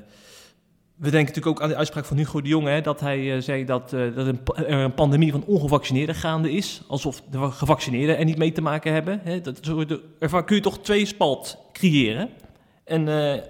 we 1.00 1.10
denken 1.10 1.34
natuurlijk 1.34 1.48
ook 1.48 1.62
aan 1.62 1.70
de 1.70 1.75
uitspraak 1.75 2.06
van 2.06 2.18
Hugo 2.18 2.41
de 2.41 2.48
Jonge, 2.50 2.70
hè, 2.70 2.82
dat 2.82 3.00
hij 3.00 3.36
eh, 3.36 3.41
zei 3.41 3.65
dat, 3.65 3.94
eh, 3.94 4.18
er 4.18 4.39
een 4.56 4.94
pandemie 4.94 5.32
van 5.32 5.44
ongevaccineerden 5.46 6.15
gaande 6.15 6.51
is. 6.51 6.82
Alsof 6.88 7.22
de 7.32 7.51
gevaccineerden 7.51 8.18
er 8.18 8.25
niet 8.25 8.38
mee 8.38 8.51
te 8.51 8.62
maken 8.62 8.94
hebben. 8.94 9.20
Hè. 9.24 9.41
Dat, 9.41 9.60
zo, 9.62 9.86
kun 10.46 10.56
je 10.56 10.62
toch 10.62 10.79
twee 10.79 11.06
spalt 11.06 11.58
creëren. 11.74 12.29
En 12.84 13.08
eh, 13.08 13.41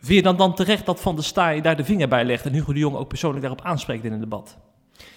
vind 0.00 0.18
je 0.18 0.22
dan, 0.22 0.36
dan 0.36 0.54
terecht 0.54 0.86
dat 0.86 1.00
Van 1.00 1.14
der 1.14 1.24
Staaij 1.24 1.60
daar 1.60 1.76
de 1.76 1.84
vinger 1.84 2.08
bij 2.08 2.24
legt 2.24 2.44
en 2.44 2.52
Hugo 2.52 2.72
de 2.72 2.78
Jonge 2.78 2.98
ook 2.98 3.08
persoonlijk 3.08 3.42
daarop 3.42 3.64
aanspreekt 3.64 4.04
in 4.04 4.12
een 4.12 4.20
debat? 4.20 4.56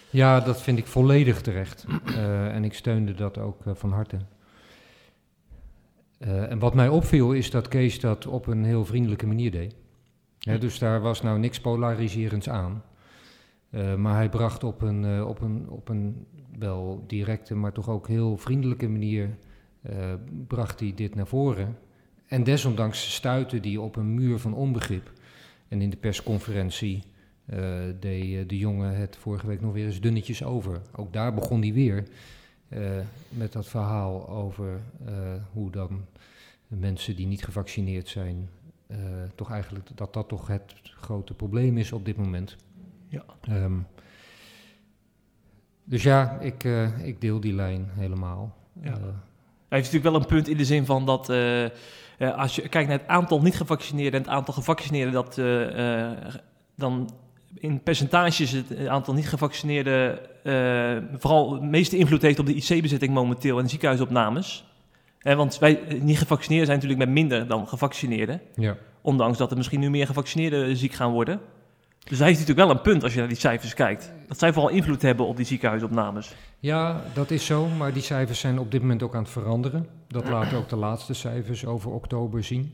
ja 0.09 0.39
dat 0.39 0.61
vind 0.61 0.77
ik 0.77 0.87
volledig 0.87 1.41
terecht. 1.41 1.85
En 2.53 2.63
ik 2.63 2.73
steunde 2.73 3.13
dat 3.13 3.37
ook 3.37 3.57
van 3.65 3.91
harte. 3.91 4.17
En 6.19 6.59
wat 6.59 6.73
mij 6.73 6.87
opviel 6.87 7.31
is 7.31 7.51
dat 7.51 7.67
Kees 7.67 7.99
dat 7.99 8.27
op 8.27 8.47
een 8.47 8.65
heel 8.65 8.85
vriendelijke 8.85 9.27
manier 9.27 9.51
deed. 9.51 9.75
Dus 10.57 10.79
daar 10.79 11.01
was 11.01 11.21
nou 11.21 11.39
niks 11.39 11.59
polariserends 11.59 12.49
aan. 12.49 12.83
Eh, 13.69 13.95
maar 13.95 14.15
hij 14.15 14.29
bracht 14.29 14.63
op 14.63 14.81
een, 14.81 15.05
eh, 15.05 15.27
op, 15.27 15.41
een, 15.41 15.69
op 15.69 15.89
een 15.89 16.25
wel 16.57 17.03
directe, 17.07 17.55
maar 17.55 17.71
toch 17.71 17.89
ook 17.89 18.07
heel 18.07 18.37
vriendelijke 18.37 18.87
manier 18.87 19.37
eh, 19.81 20.13
bracht 20.47 20.79
hij 20.79 20.93
dit 20.95 21.15
naar 21.15 21.27
voren. 21.27 21.77
En 22.25 22.43
desondanks 22.43 23.13
stuitte 23.13 23.57
hij 23.61 23.77
op 23.77 23.95
een 23.95 24.13
muur 24.13 24.39
van 24.39 24.53
onbegrip. 24.53 25.11
En 25.67 25.81
in 25.81 25.89
de 25.89 25.97
persconferentie 25.97 27.03
deed 27.99 28.49
de 28.49 28.57
jongen 28.57 28.95
het 28.95 29.17
vorige 29.17 29.47
week 29.47 29.61
nog 29.61 29.73
weer 29.73 29.85
eens 29.85 30.01
dunnetjes 30.01 30.43
over. 30.43 30.81
Ook 30.95 31.13
daar 31.13 31.33
begon 31.33 31.61
hij 31.61 31.73
weer 31.73 32.03
met 33.29 33.51
dat 33.51 33.67
verhaal 33.67 34.29
over 34.29 34.81
hoe 35.53 35.71
dan 35.71 36.05
mensen 36.67 37.15
die 37.15 37.27
niet 37.27 37.43
gevaccineerd 37.43 38.07
zijn, 38.07 38.49
eh, 38.89 38.97
toch 39.35 39.51
eigenlijk 39.51 39.89
dat 39.97 40.13
dat 40.13 40.27
toch 40.27 40.47
het 40.47 40.73
grote 40.83 41.33
probleem 41.33 41.77
is 41.77 41.91
op 41.91 42.05
dit 42.05 42.17
moment. 42.17 42.55
Ja. 43.07 43.23
Ehm, 43.41 43.77
dus 45.83 46.03
ja, 46.03 46.39
ik, 46.39 46.63
eh, 46.63 47.05
ik 47.05 47.21
deel 47.21 47.39
die 47.39 47.53
lijn 47.53 47.89
helemaal. 47.93 48.55
Ja. 48.81 48.91
Eh, 48.91 48.97
Hij 48.97 49.77
heeft 49.77 49.91
natuurlijk 49.91 50.03
wel 50.03 50.15
een 50.15 50.25
punt 50.25 50.47
in 50.47 50.57
de 50.57 50.65
zin 50.65 50.85
van 50.85 51.05
dat 51.05 51.29
als 52.35 52.55
je 52.55 52.69
kijkt 52.69 52.89
naar 52.89 52.97
het 52.97 53.07
aantal 53.07 53.41
niet-gevaccineerden 53.41 54.19
en 54.19 54.25
het 54.25 54.35
aantal 54.35 54.53
gevaccineerden, 54.53 55.13
dat 55.13 55.35
dan 56.75 57.09
in 57.53 57.83
percentages 57.83 58.51
het 58.51 58.87
aantal 58.87 59.13
niet-gevaccineerden 59.13 60.19
vooral 61.17 61.49
de 61.49 61.65
meeste 61.65 61.97
invloed 61.97 62.21
heeft 62.21 62.39
op 62.39 62.45
de 62.45 62.55
IC-bezetting 62.55 63.13
momenteel 63.13 63.57
en 63.57 63.63
de 63.63 63.69
ziekenhuisopnames. 63.69 64.65
Want 65.19 65.59
wij 65.59 65.81
eh, 65.81 66.01
niet-gevaccineerden 66.01 66.67
zijn 66.67 66.79
natuurlijk 66.79 67.09
met 67.09 67.19
minder 67.19 67.47
dan 67.47 67.67
gevaccineerden, 67.67 68.41
ja. 68.55 68.77
ondanks 69.01 69.37
dat 69.37 69.51
er 69.51 69.57
misschien 69.57 69.79
nu 69.79 69.89
meer 69.89 70.05
gevaccineerden 70.05 70.77
ziek 70.77 70.93
gaan 70.93 71.11
worden. 71.11 71.39
Dus 72.03 72.17
hij 72.17 72.27
heeft 72.27 72.39
natuurlijk 72.39 72.67
wel 72.67 72.77
een 72.77 72.83
punt 72.83 73.03
als 73.03 73.13
je 73.13 73.19
naar 73.19 73.27
die 73.27 73.37
cijfers 73.37 73.73
kijkt. 73.73 74.11
Dat 74.27 74.39
zij 74.39 74.53
vooral 74.53 74.71
invloed 74.71 75.01
hebben 75.01 75.25
op 75.25 75.37
die 75.37 75.45
ziekenhuisopnames. 75.45 76.35
Ja, 76.59 77.01
dat 77.13 77.31
is 77.31 77.45
zo, 77.45 77.67
maar 77.67 77.93
die 77.93 78.01
cijfers 78.01 78.39
zijn 78.39 78.59
op 78.59 78.71
dit 78.71 78.81
moment 78.81 79.03
ook 79.03 79.15
aan 79.15 79.23
het 79.23 79.31
veranderen. 79.31 79.87
Dat 80.07 80.29
laten 80.29 80.57
ook 80.57 80.69
de 80.69 80.75
laatste 80.75 81.13
cijfers 81.13 81.65
over 81.65 81.91
oktober 81.91 82.43
zien. 82.43 82.73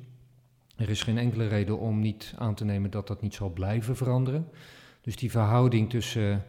Er 0.75 0.89
is 0.89 1.03
geen 1.03 1.17
enkele 1.17 1.47
reden 1.47 1.79
om 1.79 1.99
niet 1.99 2.33
aan 2.37 2.55
te 2.55 2.65
nemen 2.65 2.91
dat 2.91 3.07
dat 3.07 3.21
niet 3.21 3.33
zal 3.33 3.49
blijven 3.49 3.95
veranderen. 3.95 4.47
Dus 5.01 5.15
die 5.15 5.31
verhouding 5.31 5.89
tussen 5.89 6.43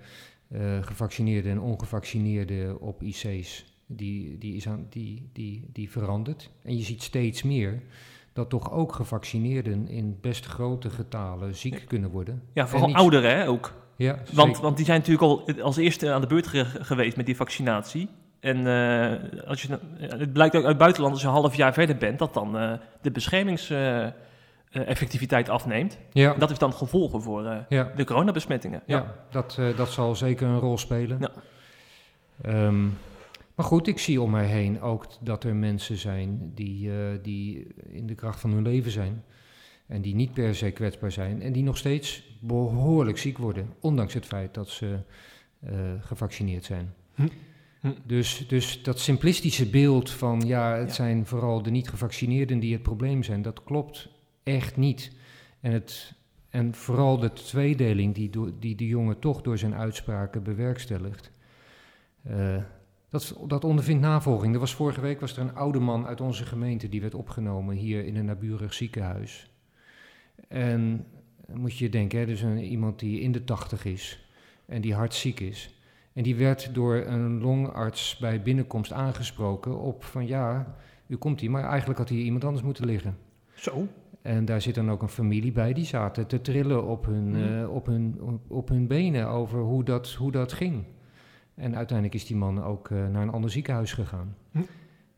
eh, 0.49 0.83
gevaccineerden 0.83 1.51
en 1.51 1.61
ongevaccineerden 1.61 2.81
op 2.81 3.03
IC's, 3.03 3.65
die, 3.87 4.39
die, 4.39 4.57
is 4.57 4.69
aan, 4.69 4.87
die, 4.91 5.29
die, 5.33 5.69
die 5.73 5.91
verandert. 5.91 6.51
En 6.63 6.77
je 6.77 6.83
ziet 6.85 7.03
steeds 7.03 7.43
meer 7.43 7.83
dat 8.33 8.49
toch 8.51 8.73
ook 8.73 8.93
gevaccineerden 8.93 9.89
in 9.89 10.19
best 10.21 10.47
grote 10.47 10.91
getalen 10.91 11.55
ziek 11.55 11.85
kunnen 11.89 12.11
worden. 12.11 12.43
Ja, 12.53 12.69
vooral 12.69 12.87
niet- 12.89 12.97
ouderen 12.97 13.37
hè, 13.37 13.49
ook. 13.49 13.73
Ja, 13.97 14.15
Want, 14.33 14.47
zeker. 14.49 14.63
want 14.63 14.77
die 14.77 14.87
zijn 14.87 14.99
natuurlijk 14.99 15.25
al 15.27 15.51
als 15.63 15.77
eerste 15.77 16.13
aan 16.13 16.21
de 16.21 16.27
beurt 16.27 16.47
ge- 16.47 16.65
geweest 16.65 17.17
met 17.17 17.27
die 17.27 17.37
vaccinatie. 17.37 18.09
En 18.41 18.67
eh, 18.67 19.43
als 19.49 19.63
je, 19.63 19.79
het 19.99 20.33
blijkt 20.33 20.55
ook 20.55 20.61
uit 20.63 20.69
het 20.71 20.79
buitenland, 20.79 21.13
als 21.15 21.23
je 21.23 21.29
een 21.29 21.35
half 21.35 21.55
jaar 21.55 21.73
verder 21.73 21.97
bent, 21.97 22.19
dat 22.19 22.35
dan 22.35 22.59
eh, 22.59 22.73
de 23.03 23.11
beschermingseffectiviteit 23.11 25.49
afneemt. 25.49 25.99
ja, 26.13 26.33
En 26.33 26.39
dat 26.39 26.49
heeft 26.49 26.61
dan 26.61 26.73
gevolgen 26.73 27.23
voor 27.23 27.45
eh, 27.47 27.57
ja. 27.69 27.93
de 27.97 28.05
coronabesmettingen. 28.05 28.83
Ja, 28.87 29.15
dat, 29.31 29.57
eh, 29.59 29.77
dat 29.77 29.89
zal 29.91 30.15
zeker 30.15 30.47
een 30.49 30.59
rol 30.59 30.79
spelen. 30.79 31.19
Ja. 31.21 31.31
Ehm, 32.43 32.85
maar 33.57 33.67
goed, 33.67 33.87
ik 33.87 33.99
zie 33.99 34.21
om 34.21 34.31
mij 34.31 34.47
heen 34.47 34.81
ook 34.81 35.07
dat 35.21 35.45
er 35.45 35.57
mensen 35.57 35.97
zijn 35.97 36.53
die, 36.55 36.91
eh, 36.91 36.97
die 37.23 37.67
in 37.89 38.07
de 38.07 38.15
kracht 38.15 38.41
van 38.41 38.51
hun 38.51 38.63
leven 38.63 38.91
zijn. 38.91 39.25
En 39.87 40.03
die 40.03 40.15
niet 40.15 40.33
per 40.33 40.55
se 40.55 40.71
kwetsbaar 40.71 41.13
zijn. 41.13 41.43
En 41.43 41.53
die 41.53 41.63
nog 41.63 41.77
steeds 41.77 42.39
behoorlijk 42.41 43.19
ziek 43.19 43.39
worden. 43.39 43.73
Ondanks 43.81 44.15
het 44.15 44.27
feit 44.27 44.55
dat 44.55 44.69
ze 44.69 44.99
eh, 45.61 45.75
gevaccineerd 46.01 46.65
zijn. 46.65 46.95
Hm. 47.15 47.29
Hm. 47.81 47.93
Dus, 48.05 48.45
dus 48.49 48.83
dat 48.83 48.99
simplistische 48.99 49.71
beeld 49.71 50.11
van 50.11 50.41
ja, 50.47 50.75
het 50.77 50.89
Ja. 50.89 50.95
zijn 50.95 51.27
vooral 51.27 51.63
de 51.63 51.71
niet 51.71 51.89
gevaccineerden 51.89 52.59
die 52.59 52.73
het 52.73 52.83
probleem 52.83 53.23
zijn. 53.23 53.43
Dat 53.43 53.65
klopt 53.65 54.09
echt 54.43 54.77
niet. 54.77 55.13
En 55.61 55.73
het, 55.73 56.15
en 56.51 56.75
vooral 56.75 57.19
de 57.19 57.33
tweedeling 57.33 58.15
die, 58.15 58.31
die 58.59 58.75
de 58.77 58.87
jongen 58.87 59.19
toch 59.19 59.43
door 59.43 59.59
zijn 59.59 59.75
uitspraken 59.75 60.43
bewerkstelligt. 60.43 61.31
eh, 62.23 62.57
dat, 63.11 63.37
dat 63.47 63.65
ondervindt 63.65 64.03
navolging. 64.03 64.55
Er 64.55 64.61
was 64.61 64.75
vorige 64.75 65.01
week 65.01 65.21
was 65.21 65.37
er 65.37 65.43
een 65.43 65.55
oude 65.55 65.79
man 65.79 66.07
uit 66.07 66.21
onze 66.21 66.45
gemeente 66.45 66.89
die 66.89 67.01
werd 67.01 67.15
opgenomen 67.15 67.77
hier 67.77 68.05
in 68.05 68.17
een 68.17 68.25
naburig 68.25 68.75
ziekenhuis. 68.75 69.51
En 70.49 71.07
moet 71.55 71.79
je 71.79 71.89
denken, 71.89 72.19
hè, 72.19 72.27
dus 72.27 72.41
een, 72.41 72.59
iemand 72.59 72.99
die 72.99 73.21
in 73.21 73.33
de 73.33 73.45
tachtig 73.45 73.85
is 73.85 74.31
en 74.67 74.81
die 74.81 74.95
hartziek 74.95 75.41
is. 75.41 75.75
En 76.13 76.23
die 76.23 76.37
werd 76.37 76.75
door 76.75 76.97
een 76.97 77.41
longarts 77.41 78.17
bij 78.17 78.43
binnenkomst 78.43 78.93
aangesproken 78.93 79.79
op 79.79 80.05
van 80.05 80.27
ja, 80.27 80.77
u 81.07 81.17
komt 81.17 81.41
hier, 81.41 81.51
maar 81.51 81.65
eigenlijk 81.65 81.99
had 81.99 82.09
hier 82.09 82.25
iemand 82.25 82.45
anders 82.45 82.65
moeten 82.65 82.87
liggen. 82.87 83.17
Zo. 83.55 83.89
En 84.23 84.45
daar 84.45 84.61
zit 84.61 84.75
dan 84.75 84.91
ook 84.91 85.03
een 85.03 85.09
familie 85.09 85.53
bij, 85.53 85.73
die 85.73 85.85
zaten 85.85 86.27
te 86.27 86.41
trillen 86.41 86.87
op 86.87 87.07
hun, 87.07 87.35
Hmm. 87.35 87.63
eh, 87.63 87.75
op 87.75 87.87
hun, 87.87 88.17
op, 88.21 88.51
op 88.51 88.69
hun 88.69 88.87
benen 88.87 89.29
over 89.29 89.61
hoe 89.61 89.85
dat, 89.85 90.13
hoe 90.13 90.33
dat 90.33 90.53
ging. 90.53 90.85
En 91.57 91.77
uiteindelijk 91.77 92.15
is 92.17 92.27
die 92.27 92.37
man 92.37 92.63
ook 92.63 92.91
eh, 92.91 93.07
naar 93.07 93.23
een 93.23 93.31
ander 93.31 93.51
ziekenhuis 93.51 93.93
gegaan. 93.93 94.37
Hm. 94.51 94.61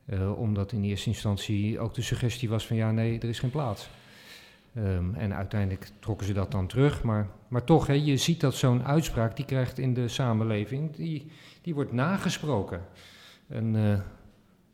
Eh, 0.05 0.39
omdat 0.39 0.73
in 0.73 0.83
eerste 0.83 1.09
instantie 1.09 1.79
ook 1.79 1.95
de 1.95 2.03
suggestie 2.03 2.49
was 2.49 2.67
van 2.67 2.77
ja, 2.77 2.91
nee, 2.91 3.19
er 3.19 3.29
is 3.29 3.39
geen 3.39 3.51
plaats. 3.51 3.91
Ehm, 4.75 5.15
en 5.15 5.35
uiteindelijk 5.35 5.91
trokken 5.99 6.27
ze 6.27 6.33
dat 6.33 6.51
dan 6.51 6.67
terug. 6.67 7.03
Maar, 7.03 7.29
maar 7.49 7.65
toch, 7.65 7.87
hè, 7.87 7.93
je 7.93 8.17
ziet 8.17 8.41
dat 8.41 8.55
zo'n 8.55 8.85
uitspraak, 8.85 9.37
die 9.37 9.45
krijgt 9.45 9.79
in 9.79 9.95
de 9.95 10.09
samenleving, 10.09 10.97
die, 10.97 11.31
die 11.63 11.75
wordt 11.75 11.93
nagesproken. 11.93 12.81
Een, 13.49 13.77
eh, 13.77 14.01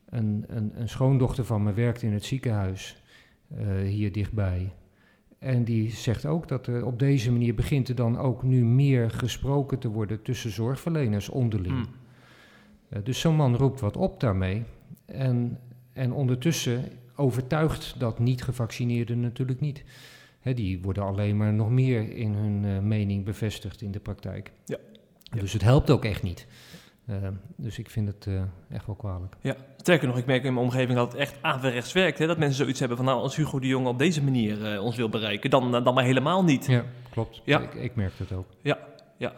een, 0.08 0.44
een, 0.48 0.72
een 0.80 0.88
schoondochter 0.88 1.44
van 1.44 1.62
me 1.62 1.72
werkt 1.72 2.02
in 2.02 2.12
het 2.12 2.24
ziekenhuis 2.24 3.02
hier 3.84 4.12
dichtbij. 4.12 4.72
En 5.44 5.64
die 5.64 5.90
zegt 5.90 6.26
ook 6.26 6.48
dat 6.48 6.66
er 6.66 6.86
op 6.86 6.98
deze 6.98 7.32
manier 7.32 7.54
begint 7.54 7.88
er 7.88 7.94
dan 7.94 8.18
ook 8.18 8.42
nu 8.42 8.64
meer 8.64 9.10
gesproken 9.10 9.78
te 9.78 9.88
worden 9.88 10.22
tussen 10.22 10.50
zorgverleners 10.50 11.28
onderling. 11.28 11.74
Hm. 11.74 11.84
Eh, 12.88 13.04
dus 13.04 13.20
zo'n 13.20 13.36
man 13.36 13.56
roept 13.56 13.80
wat 13.80 13.96
op 13.96 14.20
daarmee. 14.20 14.62
En, 15.04 15.60
en 15.92 16.12
ondertussen 16.12 16.84
overtuigt 17.16 17.94
dat 17.98 18.18
niet-gevaccineerden 18.18 19.20
natuurlijk 19.20 19.60
niet. 19.60 19.84
Hè, 20.40 20.54
die 20.54 20.82
worden 20.82 21.02
alleen 21.02 21.36
maar 21.36 21.52
nog 21.52 21.70
meer 21.70 22.16
in 22.16 22.32
hun 22.32 22.64
eh, 22.64 22.78
mening 22.78 23.24
bevestigd 23.24 23.82
in 23.82 23.90
de 23.90 24.00
praktijk. 24.00 24.52
Ja. 24.64 24.78
Dus 25.38 25.52
het 25.52 25.62
helpt 25.62 25.90
ook 25.90 26.04
echt 26.04 26.22
niet. 26.22 26.46
Eh, 27.06 27.16
dus 27.56 27.78
ik 27.78 27.90
vind 27.90 28.08
het 28.08 28.26
eh, 28.26 28.42
echt 28.70 28.86
wel 28.86 28.94
kwalijk. 28.94 29.36
Ja, 29.40 29.56
sterker 29.76 30.08
nog, 30.08 30.18
ik 30.18 30.26
merk 30.26 30.44
in 30.44 30.54
mijn 30.54 30.66
omgeving 30.66 30.98
dat 30.98 31.12
het 31.12 31.20
echt 31.20 31.36
averechts 31.40 31.92
werkt. 31.92 32.18
Hè? 32.18 32.26
Dat 32.26 32.38
mensen 32.38 32.56
zoiets 32.56 32.78
hebben 32.78 32.96
van, 32.96 33.06
nou, 33.06 33.20
als 33.20 33.36
Hugo 33.36 33.58
de 33.58 33.66
Jong 33.66 33.86
op 33.86 33.98
deze 33.98 34.22
manier 34.22 34.72
eh, 34.72 34.84
ons 34.84 34.96
wil 34.96 35.08
bereiken, 35.08 35.50
dan, 35.50 35.70
dan 35.84 35.94
maar 35.94 36.04
helemaal 36.04 36.44
niet. 36.44 36.66
Ja, 36.66 36.84
klopt. 37.10 37.40
Ja. 37.44 37.60
Ik, 37.60 37.74
ik 37.74 37.94
merk 37.94 38.12
dat 38.18 38.32
ook. 38.38 38.46
Ja, 38.62 38.78
ja. 39.16 39.32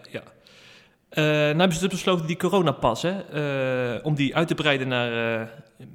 Eh 1.08 1.24
nou 1.24 1.58
hebben 1.58 1.72
ze 1.76 1.88
besloten 1.88 2.26
die 2.26 2.36
coronapas, 2.36 3.02
hè, 3.02 3.20
eh, 3.20 4.04
om 4.04 4.14
die 4.14 4.36
uit 4.36 4.48
te 4.48 4.54
breiden 4.54 4.88
naar 4.88 5.40
eh, 5.40 5.48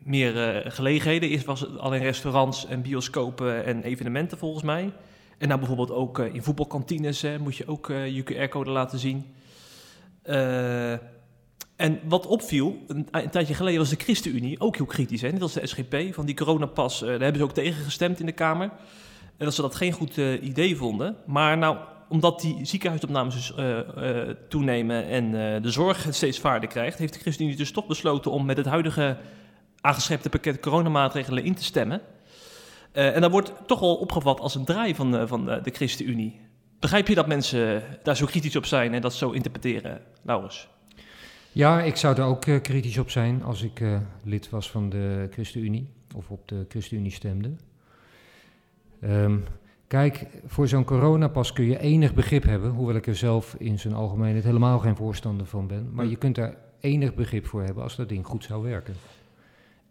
meer 0.04 0.50
eh, 0.50 0.72
gelegenheden. 0.72 1.30
Eerst 1.30 1.46
was 1.46 1.60
het 1.60 1.78
alleen 1.78 2.02
restaurants 2.02 2.66
en 2.66 2.82
bioscopen 2.82 3.66
en 3.66 3.84
evenementen 3.84 4.38
volgens 4.38 4.64
mij. 4.64 4.94
En 5.42 5.48
nou 5.48 5.60
bijvoorbeeld 5.60 5.92
ook 5.92 6.20
eh, 6.20 6.34
in 6.34 6.44
voetbalkantines 6.44 7.22
hè, 7.22 7.40
moet 7.40 7.56
je 7.56 7.68
ook 7.68 7.90
eh, 7.90 8.16
je 8.16 8.24
QR-code 8.24 8.70
laten 8.70 9.00
zien. 9.00 9.26
Eh, 10.22 10.94
en 11.82 12.00
wat 12.04 12.28
opviel, 12.28 12.78
een, 12.88 13.30
tijdje 13.30 13.54
geleden 13.54 13.80
was 13.80 13.90
de 13.90 13.96
ChristenUnie 13.96 14.60
ook 14.60 14.76
heel 14.76 14.86
kritisch. 14.86 15.22
Hè? 15.22 15.32
Net 15.32 15.42
als 15.42 15.54
de 15.54 15.68
SGP, 15.68 15.96
van 16.14 16.26
die 16.26 16.36
coronapas, 16.36 17.02
eh, 17.02 17.08
daar 17.08 17.20
hebben 17.20 17.38
ze 17.38 17.44
ook 17.44 17.54
tegen 17.54 17.84
gestemd 17.84 18.20
in 18.20 18.26
de 18.26 18.32
Kamer. 18.32 18.70
En 19.38 19.46
dat 19.46 19.54
ze 19.54 19.62
dat 19.62 19.76
geen 19.76 19.92
goed 19.92 20.18
eh, 20.18 20.44
idee 20.44 20.76
vonden. 20.76 21.16
Maar 21.26 21.58
nou, 21.58 21.78
omdat 22.10 22.42
die 22.42 22.66
ziekenhuisopnames 22.66 23.36
dus, 23.36 23.56
eh, 23.56 24.20
toenemen 24.50 25.08
en 25.08 25.32
de 25.62 25.72
zorg 25.72 26.08
steeds 26.10 26.40
vaarder 26.40 26.70
krijgt, 26.70 26.98
heeft 26.98 27.14
de 27.14 27.20
ChristenUnie 27.20 27.58
dus 27.58 27.72
toch 27.72 27.88
besloten 27.88 28.32
om 28.32 28.46
met 28.46 28.58
het 28.58 28.66
huidige 28.66 29.18
aangeschepte 29.82 30.30
pakket 30.30 30.60
coronamaatregelen 30.60 31.44
in 31.44 31.56
te 31.56 31.64
stemmen. 31.64 32.02
En 32.92 33.22
dat 33.22 33.32
wordt 33.32 33.54
toch 33.66 33.80
wel 33.80 33.96
opgevat 33.96 34.40
als 34.40 34.56
een 34.56 34.66
draai 34.66 34.96
van, 34.96 35.28
van 35.28 35.46
de 35.46 35.72
ChristenUnie. 35.72 36.40
Begrijp 36.80 37.08
je 37.08 37.16
dat 37.16 37.28
mensen 37.28 37.84
daar 38.04 38.16
zo 38.16 38.26
kritisch 38.26 38.56
op 38.56 38.66
zijn 38.66 38.94
en 38.94 39.02
dat 39.02 39.14
zo 39.14 39.30
interpreteren, 39.30 40.02
Laurens? 40.22 40.68
Ja, 41.54 41.82
ik 41.82 41.96
zou 41.96 42.18
er 42.18 42.24
ook 42.24 42.46
eh, 42.46 42.62
kritisch 42.62 42.98
op 42.98 43.10
zijn 43.10 43.44
als 43.44 43.64
ik 43.64 43.80
eh, 43.80 43.98
lid 44.24 44.50
was 44.50 44.72
van 44.72 44.90
de 44.90 45.28
ChristenUnie 45.32 45.90
of 46.16 46.30
op 46.30 46.48
de 46.48 46.66
ChristenUnie 46.70 47.12
stemde. 47.12 47.52
Ehm, 49.00 49.38
kijk, 49.88 50.28
voor 50.46 50.68
zo'n 50.68 50.84
coronapas 50.84 51.54
kun 51.54 51.66
je 51.66 51.80
enig 51.80 52.14
begrip 52.14 52.44
hebben, 52.44 52.72
hoewel 52.72 52.96
ik 52.96 53.08
er 53.08 53.16
zelf 53.16 53.56
in 53.58 53.80
zijn 53.80 53.94
algemeenheid 53.94 54.44
helemaal 54.44 54.80
geen 54.80 54.96
voorstander 54.96 55.46
van 55.46 55.68
ben. 55.68 55.90
Maar 55.94 56.06
je 56.06 56.16
kunt 56.16 56.36
daar 56.36 56.56
enig 56.80 57.14
begrip 57.14 57.46
voor 57.46 57.64
hebben 57.64 57.84
als 57.84 57.96
dat 57.96 58.10
ding 58.10 58.26
goed 58.26 58.44
zou 58.44 58.64
werken. 58.64 58.94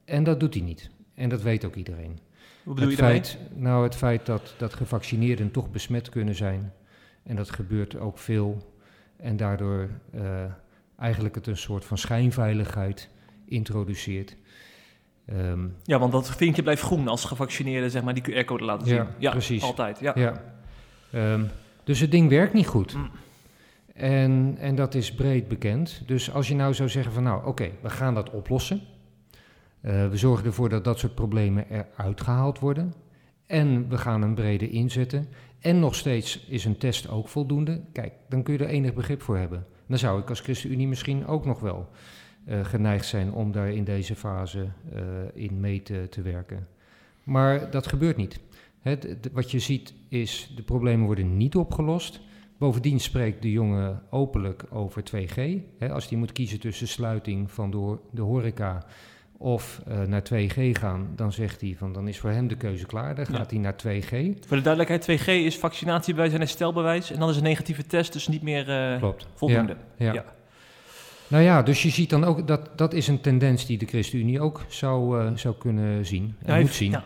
En 0.04 0.24
dat 0.24 0.40
doet 0.40 0.54
hij 0.54 0.62
niet. 0.62 0.90
En 1.14 1.28
dat 1.28 1.42
weet 1.42 1.64
ook 1.64 1.74
iedereen. 1.74 2.18
Hoe 2.64 2.74
bedoel 2.74 2.88
het 2.88 2.98
je 2.98 3.02
daarmee? 3.02 3.22
feit, 3.22 3.38
Nou, 3.54 3.82
het 3.82 3.96
feit 3.96 4.26
dat, 4.26 4.54
dat 4.58 4.74
gevaccineerden 4.74 5.50
toch 5.50 5.70
besmet 5.70 6.08
kunnen 6.08 6.34
zijn. 6.34 6.72
En 7.22 7.36
dat 7.36 7.50
gebeurt 7.50 7.98
ook 7.98 8.18
veel. 8.18 8.74
En 9.16 9.36
daardoor 9.36 9.88
eh, 10.10 10.44
eigenlijk 11.00 11.34
het 11.34 11.46
een 11.46 11.56
soort 11.56 11.84
van 11.84 11.98
schijnveiligheid 11.98 13.08
introduceert. 13.44 14.36
Ehm, 15.26 15.66
Ja, 15.84 15.98
want 15.98 16.12
dat 16.12 16.36
vinkje 16.36 16.62
blijft 16.62 16.82
groen 16.82 17.08
als 17.08 17.24
gevaccineerden 17.24 17.90
zeg 17.90 18.02
maar, 18.02 18.14
die 18.14 18.22
QR-code 18.22 18.64
laten 18.64 18.86
zien. 18.86 19.04
Ja, 19.18 19.30
precies. 19.30 19.62
altijd. 19.62 19.98
Ja. 20.00 20.12
ja. 20.14 20.42
Ehm, 21.12 21.44
dus 21.84 22.00
het 22.00 22.10
ding 22.10 22.28
werkt 22.28 22.52
niet 22.52 22.66
goed. 22.66 22.94
Mm. 22.94 23.10
En, 23.94 24.56
en 24.58 24.74
dat 24.74 24.94
is 24.94 25.14
breed 25.14 25.48
bekend. 25.48 26.02
Dus 26.06 26.32
als 26.32 26.48
je 26.48 26.54
nou 26.54 26.74
zou 26.74 26.88
zeggen 26.88 27.12
van 27.12 27.22
nou 27.22 27.46
oké, 27.46 27.70
we 27.82 27.90
gaan 27.90 28.14
dat 28.14 28.30
oplossen. 28.30 28.80
Eh, 29.80 30.08
we 30.08 30.16
zorgen 30.16 30.46
ervoor 30.46 30.68
dat 30.68 30.84
dat 30.84 30.98
soort 30.98 31.14
problemen 31.14 31.66
eruit 31.70 32.20
gehaald 32.20 32.58
worden. 32.58 32.94
En 33.46 33.88
we 33.88 33.98
gaan 33.98 34.22
een 34.22 34.34
brede 34.34 34.70
inzetten. 34.70 35.28
En 35.60 35.78
nog 35.78 35.94
steeds 35.94 36.46
is 36.48 36.64
een 36.64 36.78
test 36.78 37.08
ook 37.08 37.28
voldoende. 37.28 37.80
Kijk, 37.92 38.12
dan 38.28 38.42
kun 38.42 38.54
je 38.54 38.64
er 38.64 38.70
enig 38.70 38.94
begrip 38.94 39.22
voor 39.22 39.36
hebben. 39.36 39.66
Dan 39.90 39.98
zou 39.98 40.20
ik 40.20 40.28
als 40.28 40.40
ChristenUnie 40.40 40.88
misschien 40.88 41.26
ook 41.26 41.44
nog 41.44 41.60
wel 41.60 41.88
eh, 42.44 42.64
geneigd 42.64 43.06
zijn 43.06 43.32
om 43.32 43.52
daar 43.52 43.70
in 43.70 43.84
deze 43.84 44.14
fase 44.16 44.66
eh, 44.92 45.02
in 45.34 45.60
mee 45.60 45.82
te, 45.82 46.22
werken. 46.22 46.68
Maar 47.24 47.70
dat 47.70 47.86
gebeurt 47.86 48.16
niet. 48.16 48.40
Wat 49.32 49.50
je 49.50 49.58
ziet 49.58 49.94
is, 50.08 50.52
de 50.56 50.62
problemen 50.62 51.06
worden 51.06 51.36
niet 51.36 51.56
opgelost. 51.56 52.20
Bovendien 52.58 53.00
spreekt 53.00 53.42
de 53.42 53.50
jongen 53.50 54.02
openlijk 54.10 54.64
over 54.70 55.02
2G. 55.02 55.34
Hè, 55.78 55.90
als 55.92 56.08
hij 56.08 56.18
moet 56.18 56.32
kiezen 56.32 56.60
tussen 56.60 56.88
sluiting 56.88 57.50
van 57.50 57.72
ho- 57.72 58.02
de 58.10 58.22
horeca 58.22 58.84
of 59.42 59.80
eh, 59.88 60.00
naar 60.02 60.22
2G 60.22 60.70
gaan, 60.78 61.08
dan 61.16 61.32
zegt 61.32 61.60
hij 61.60 61.74
van 61.78 61.92
dan 61.92 62.08
is 62.08 62.18
voor 62.18 62.30
hem 62.30 62.48
de 62.48 62.56
keuze 62.56 62.86
klaar. 62.86 63.14
Dan 63.14 63.26
Ja. 63.30 63.36
gaat 63.36 63.50
hij 63.50 63.60
naar 63.60 63.74
2G. 63.76 64.10
Voor 64.46 64.56
de 64.56 64.62
duidelijkheid, 64.62 65.02
2G 65.02 65.26
is 65.44 65.58
vaccinatiebewijs 65.58 66.32
en 66.32 66.38
herstelbewijs. 66.38 67.10
En 67.12 67.18
dan 67.18 67.28
is 67.28 67.36
een 67.36 67.42
negatieve 67.42 67.86
test 67.86 68.12
dus 68.12 68.28
niet 68.28 68.42
meer 68.42 68.68
eh, 68.92 68.98
Klopt. 68.98 69.26
voldoende. 69.34 69.76
Ja. 69.96 70.12
Ja. 70.12 70.24
Nou 71.28 71.42
ja, 71.42 71.62
dus 71.62 71.82
je 71.82 71.90
ziet 71.90 72.10
dan 72.10 72.24
ook 72.24 72.46
dat 72.46 72.70
dat 72.76 72.92
is 72.92 73.08
een 73.08 73.20
tendens 73.20 73.66
die 73.66 73.78
de 73.78 73.86
ChristenUnie 73.86 74.40
ook 74.40 74.64
zou, 74.68 75.20
eh, 75.20 75.30
zou 75.34 75.54
kunnen 75.58 76.06
zien. 76.06 76.22
En 76.38 76.46
Hij 76.50 76.54
moet 76.60 76.64
heeft- 76.66 76.74
zien. 76.78 76.96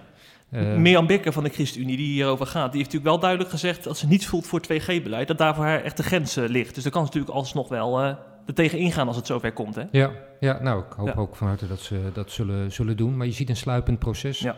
Eh, 0.51 0.77
Mirjam 0.77 1.07
Bekker 1.07 1.33
van 1.33 1.45
de 1.45 1.51
ChristenUnie, 1.51 1.97
die 1.97 2.07
hierover 2.07 2.47
gaat, 2.47 2.73
die 2.73 2.81
heeft 2.81 2.93
natuurlijk 2.93 3.05
wel 3.11 3.19
duidelijk 3.19 3.51
gezegd 3.51 3.85
dat 3.85 3.99
ze 3.99 4.07
niets 4.07 4.27
voelt 4.27 4.47
voor 4.47 4.61
2G-beleid. 4.61 5.29
Dat 5.29 5.39
daar 5.39 5.55
voor 5.55 5.65
haar 5.65 5.83
echt 5.83 5.97
de 5.97 6.03
grens 6.03 6.35
ligt. 6.35 6.75
Dus 6.75 6.83
daar 6.83 6.93
kan 6.93 7.01
ze 7.07 7.07
natuurlijk 7.07 7.35
alsnog 7.37 7.69
wel 7.69 8.17
er 8.47 8.55
tegen 8.55 8.79
ingaan 8.79 9.07
als 9.07 9.17
het 9.17 9.27
zover 9.27 9.53
komt. 9.53 9.75
Hè? 9.75 9.85
Ja, 9.91 10.11
ja, 10.41 10.63
nou, 10.63 10.85
ik 10.85 10.93
hoop 10.93 11.07
Ja. 11.07 11.15
ook 11.15 11.37
van 11.37 11.47
harte 11.47 11.67
dat 11.67 11.81
ze 11.81 12.11
dat 12.13 12.31
zullen, 12.31 12.73
zullen 12.73 12.97
doen. 12.97 13.17
Maar 13.17 13.27
je 13.27 13.33
ziet 13.33 13.49
een 13.49 13.57
sluipend 13.57 13.99
proces. 13.99 14.39
Ja. 14.39 14.57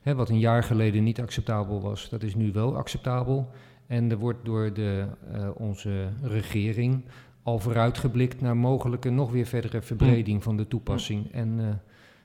Hè, 0.00 0.14
wat 0.14 0.28
een 0.28 0.38
jaar 0.38 0.62
geleden 0.62 1.02
niet 1.04 1.20
acceptabel 1.20 1.80
was, 1.80 2.08
dat 2.08 2.22
is 2.22 2.34
nu 2.34 2.52
wel 2.52 2.76
acceptabel. 2.76 3.50
En 3.86 4.10
er 4.10 4.18
wordt 4.18 4.44
door 4.44 4.72
de, 4.72 5.06
eh, 5.32 5.48
onze 5.54 6.08
regering 6.22 7.04
al 7.42 7.58
vooruitgeblikt 7.58 8.40
naar 8.40 8.56
mogelijke 8.56 9.10
nog 9.10 9.30
weer 9.30 9.46
verdere 9.46 9.82
verbreding 9.82 10.42
van 10.42 10.56
de 10.56 10.68
toepassing. 10.68 11.32
En, 11.32 11.80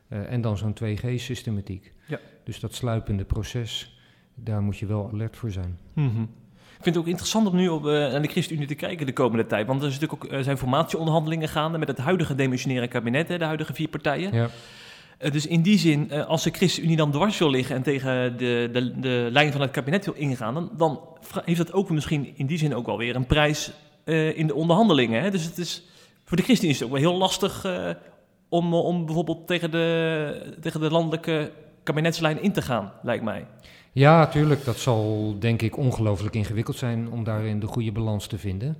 eh, 0.08 0.19
eh, 0.19 0.32
en 0.32 0.41
dan 0.41 0.58
zo'n 0.58 0.74
2G-systematiek. 0.74 1.93
Ja. 2.08 2.19
Dus 2.43 2.60
dat 2.60 2.74
sluipende 2.74 3.24
proces, 3.26 4.00
daar 4.36 4.62
moet 4.62 4.78
je 4.78 4.86
wel 4.86 5.10
alert 5.13 5.38
voor 5.38 5.52
zijn. 5.52 5.78
Mhm. 5.93 6.26
Vind 6.84 6.96
het 6.96 7.04
ook 7.04 7.10
interessant 7.10 7.48
om 7.48 7.56
nu 7.56 7.67
op, 7.67 7.86
eh, 7.86 7.91
naar 7.91 8.22
de 8.22 8.28
ChristenUnie 8.28 8.67
te 8.67 8.76
kijken 8.76 9.06
de 9.06 9.13
komende 9.13 9.46
tijd. 9.46 9.67
Want 9.67 9.82
er 9.82 9.88
is 9.88 10.00
natuurlijk 10.00 10.24
ook, 10.24 10.32
eh, 10.32 10.44
zijn 10.44 10.58
formatieonderhandelingen 10.58 11.48
gaande 11.50 11.78
met 11.78 11.88
het 11.88 11.98
huidige 11.98 12.36
demissionaire 12.36 12.88
kabinet, 12.88 13.28
hè, 13.28 13.38
de 13.38 13.46
huidige 13.46 13.74
vier 13.74 13.88
partijen. 13.88 14.34
Ja, 14.34 14.50
Eh, 15.17 15.32
dus 15.32 15.48
in 15.48 15.62
die 15.62 15.78
zin, 15.78 16.12
als 16.12 16.44
de 16.44 16.50
ChristenUnie 16.50 16.98
dan 16.98 17.12
dwars 17.12 17.38
wil 17.38 17.50
liggen 17.50 17.76
en 17.76 17.82
tegen 17.82 18.38
de, 18.38 18.70
de, 18.72 19.00
de 19.00 19.28
lijn 19.32 19.52
van 19.52 19.62
het 19.62 19.72
kabinet 19.72 20.06
wil 20.06 20.13
ingaan, 20.13 20.54
dan, 20.54 20.72
dan 20.78 21.00
heeft 21.46 21.58
dat 21.58 21.74
ook 21.74 21.89
misschien 21.89 22.34
in 22.36 22.46
die 22.46 22.58
zin 22.58 22.76
ook 22.76 22.86
wel 22.86 22.98
weer 22.98 23.15
een 23.15 23.26
prijs 23.26 23.72
in 24.36 24.48
de 24.48 24.56
onderhandelingen. 24.56 25.22
Hè? 25.22 25.32
Dus 25.32 25.44
het 25.44 25.58
is, 25.58 25.84
voor 26.26 26.38
de 26.38 26.44
ChristenUnie 26.44 26.76
is 26.76 26.80
het 26.82 26.89
ook 26.89 27.00
wel 27.00 27.12
heel 27.12 27.20
lastig 27.20 27.65
om, 28.50 28.74
om 28.74 29.06
bijvoorbeeld 29.06 29.48
tegen 29.48 29.72
de, 29.72 30.56
tegen 30.62 30.80
de 30.80 30.91
landelijke 30.91 31.52
kabinetslijn 31.84 32.41
in 32.41 32.52
te 32.52 32.62
gaan, 32.62 32.91
lijkt 33.02 33.24
mij. 33.24 33.46
Ja, 33.92 34.28
tuurlijk. 34.28 34.66
Dat 34.66 34.78
zal 34.78 35.36
denk 35.40 35.62
ik 35.62 35.78
ongelooflijk 35.78 36.36
ingewikkeld 36.36 36.78
zijn 36.78 37.12
om 37.12 37.24
daarin 37.24 37.60
de 37.60 37.68
goede 37.68 37.92
balans 37.92 38.28
te 38.28 38.38
vinden. 38.38 38.78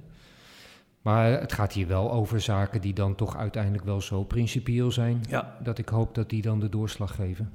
Maar 1.02 1.32
het 1.39 1.54
gaat 1.54 1.74
hier 1.74 1.88
wel 1.88 2.12
over 2.12 2.41
zaken 2.41 2.82
die 2.82 2.93
dan 2.93 3.15
toch 3.15 3.38
uiteindelijk 3.38 3.84
wel 3.84 4.02
zo 4.02 4.24
principieel 4.24 4.91
zijn. 4.91 5.24
Ja. 5.30 5.58
Dat 5.63 5.78
ik 5.78 5.89
hoop 5.89 6.15
dat 6.15 6.30
die 6.30 6.41
dan 6.41 6.60
de 6.60 6.69
doorslag 6.69 7.15
geven. 7.15 7.54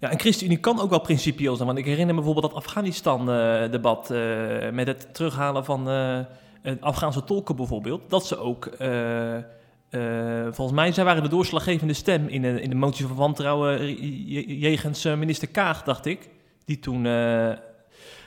Ja, 0.00 0.10
en 0.10 0.18
ChristenUnie 0.18 0.58
kan 0.58 0.80
ook 0.80 0.90
wel 0.90 1.00
principieel 1.00 1.54
zijn. 1.54 1.66
Want 1.66 1.78
ik 1.78 1.84
herinner 1.84 2.14
me 2.14 2.20
bijvoorbeeld 2.20 2.52
dat 2.52 2.64
Afghanistan-debat 2.64 4.08
met 4.72 4.86
het 4.86 5.14
terughalen 5.14 5.64
van 5.64 5.88
eh, 5.88 6.20
het 6.62 6.80
Afghaanse 6.80 7.24
tolken 7.24 7.56
bijvoorbeeld. 7.56 8.10
Dat 8.10 8.26
ze 8.26 8.38
ook 8.38 8.66
eh, 9.90 10.38
Eh, 10.40 10.46
volgens 10.52 10.76
mij 10.76 10.92
zij 10.92 11.04
waren 11.04 11.22
de 11.22 11.28
doorslaggevende 11.28 11.92
stem 11.92 12.26
in 12.28 12.42
de, 12.42 12.60
in 12.62 12.70
de 12.70 12.76
motie 12.76 13.06
van 13.06 13.16
wantrouwen 13.16 13.78
eh, 13.78 13.88
je- 14.28 14.58
jegens 14.58 15.04
eh, 15.04 15.14
minister 15.16 15.48
Kaag, 15.48 15.82
dacht 15.82 16.06
ik. 16.06 16.28
Die 16.64 16.78
toen, 16.78 16.96
eh, 16.96 17.12
maar 17.12 17.58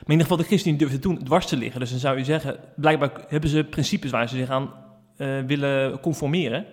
in 0.05 0.11
ieder 0.11 0.21
geval 0.21 0.37
de 0.37 0.43
ChristenUnie 0.43 0.79
durfde 0.79 0.99
toen 0.99 1.23
dwars 1.23 1.45
te 1.45 1.57
liggen. 1.57 1.79
Dus 1.79 1.89
dan 1.89 1.99
zou 1.99 2.17
je 2.17 2.23
zeggen, 2.23 2.57
blijkbaar 2.75 3.11
hebben 3.27 3.49
ze 3.49 3.63
principes 3.63 4.11
waar 4.11 4.29
ze 4.29 4.35
zich 4.37 4.49
aan 4.49 4.69
eh, 5.17 5.27
willen 5.47 5.99
conformeren. 5.99 6.65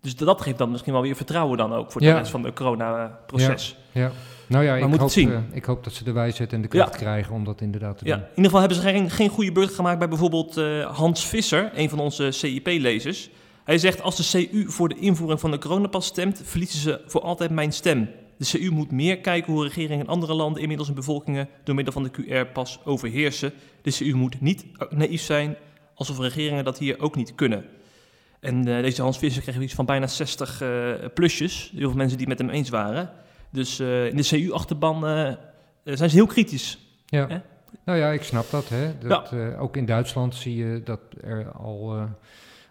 Dus 0.00 0.16
dat 0.16 0.40
geeft 0.40 0.58
dan 0.58 0.70
misschien 0.70 0.92
wel 0.92 1.02
weer 1.02 1.16
vertrouwen 1.16 1.58
dan 1.58 1.72
ook 1.72 1.92
voor 1.92 2.00
de 2.00 2.06
Ja. 2.06 2.16
rest 2.18 2.30
van 2.30 2.44
het 2.44 2.54
coronaproces. 2.54 3.76
Ja. 3.92 4.10
Nou 4.46 4.64
ja, 4.64 4.76
ik 4.76 4.82
hoop, 4.82 4.98
het 5.00 5.12
zien. 5.12 5.32
eh, 5.32 5.38
ik 5.52 5.64
hoop 5.64 5.84
dat 5.84 5.92
ze 5.92 6.04
de 6.04 6.12
wijsheid 6.12 6.52
en 6.52 6.62
de 6.62 6.68
kracht 6.68 6.92
Ja. 6.92 6.98
krijgen 6.98 7.34
om 7.34 7.44
dat 7.44 7.60
inderdaad 7.60 7.98
te 7.98 8.04
Ja, 8.04 8.14
doen. 8.14 8.22
in 8.22 8.28
ieder 8.28 8.44
geval 8.44 8.60
hebben 8.60 8.78
ze 8.78 8.82
geen, 8.82 9.10
geen 9.10 9.28
goede 9.28 9.52
beurt 9.52 9.74
gemaakt 9.74 9.98
bij 9.98 10.08
bijvoorbeeld 10.08 10.56
eh, 10.56 10.96
Hans 10.96 11.26
Visser, 11.26 11.70
een 11.74 11.88
van 11.88 11.98
onze 11.98 12.30
CIP-lezers. 12.30 13.30
Hij 13.64 13.78
zegt, 13.78 14.02
als 14.02 14.16
de 14.16 14.48
CU 14.50 14.70
voor 14.70 14.88
de 14.88 14.98
invoering 14.98 15.40
van 15.40 15.50
de 15.50 15.58
coronapas 15.58 16.06
stemt, 16.06 16.40
verliezen 16.44 16.80
ze 16.80 17.00
voor 17.06 17.20
altijd 17.20 17.50
mijn 17.50 17.72
stem. 17.72 18.10
De 18.36 18.58
CU 18.58 18.70
moet 18.70 18.90
meer 18.90 19.18
kijken 19.18 19.52
hoe 19.52 19.62
regeringen 19.62 20.04
in 20.04 20.10
andere 20.10 20.34
landen 20.34 20.60
inmiddels 20.62 20.88
hun 20.88 20.96
bevolkingen 20.96 21.48
door 21.64 21.74
middel 21.74 21.92
van 21.92 22.02
de 22.02 22.10
QR-pas 22.10 22.78
overheersen. 22.84 23.52
De 23.82 23.92
CU 23.92 24.14
moet 24.14 24.40
niet 24.40 24.64
naïef 24.90 25.22
zijn, 25.22 25.56
alsof 25.94 26.18
regeringen 26.18 26.64
dat 26.64 26.78
hier 26.78 27.00
ook 27.00 27.16
niet 27.16 27.34
kunnen. 27.34 27.64
En 28.40 28.68
eh, 28.68 28.82
deze 28.82 29.02
Hans 29.02 29.18
Visser 29.18 29.42
kreeg 29.42 29.60
iets 29.60 29.74
van 29.74 29.86
bijna 29.86 30.06
60 30.06 30.60
eh, 30.60 30.92
plusjes, 31.14 31.70
heel 31.74 31.88
veel 31.88 31.98
mensen 31.98 32.18
die 32.18 32.26
het 32.26 32.38
met 32.38 32.46
hem 32.46 32.56
eens 32.56 32.68
waren. 32.68 33.10
Dus 33.50 33.78
eh, 33.78 34.06
in 34.06 34.16
de 34.16 34.26
CU-achterban 34.28 35.00
zijn 35.84 36.10
ze 36.10 36.16
heel 36.16 36.26
kritisch. 36.26 36.78
Ja. 37.06 37.28
Hè? 37.28 37.38
Nou 37.84 37.98
ja, 37.98 38.10
ik 38.10 38.22
snap 38.22 38.50
dat. 38.50 38.68
Hè. 38.68 38.98
dat 38.98 39.32
ook 39.58 39.76
in 39.76 39.86
Duitsland 39.86 40.34
zie 40.34 40.56
je 40.56 40.82
dat 40.84 41.00
er 41.20 41.50
al 41.50 42.08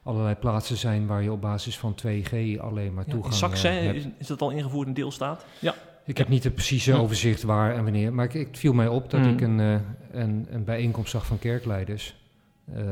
allerlei 0.03 0.35
plaatsen 0.35 0.77
zijn 0.77 1.07
waar 1.07 1.23
je 1.23 1.31
op 1.31 1.41
basis 1.41 1.77
van 1.77 1.95
2G 2.05 2.59
alleen 2.59 2.93
maar 2.93 3.03
Ja, 3.05 3.11
toegang 3.11 3.33
in 3.33 3.39
Saxe 3.39 3.67
eh, 3.67 3.83
hebt. 3.83 3.95
is, 3.97 4.05
is 4.17 4.27
dat 4.27 4.41
al 4.41 4.49
ingevoerd 4.49 4.87
in 4.87 4.93
deelstaat? 4.93 5.45
Ja. 5.59 5.75
Ik 6.05 6.17
heb 6.17 6.27
niet 6.27 6.43
het 6.43 6.53
precieze 6.55 6.93
overzicht 6.95 7.43
waar 7.43 7.75
en 7.75 7.83
wanneer, 7.83 8.13
maar 8.13 8.25
ik, 8.25 8.47
het 8.47 8.57
viel 8.57 8.73
mij 8.73 8.87
op 8.87 9.09
dat 9.09 9.19
Hm. 9.21 9.29
ik 9.29 9.41
een, 9.41 9.59
eh, 9.59 9.75
een, 10.21 10.47
een 10.49 10.63
bijeenkomst 10.63 11.11
zag 11.11 11.25
van 11.25 11.39
kerkleiders 11.39 12.15
eh, 12.73 12.83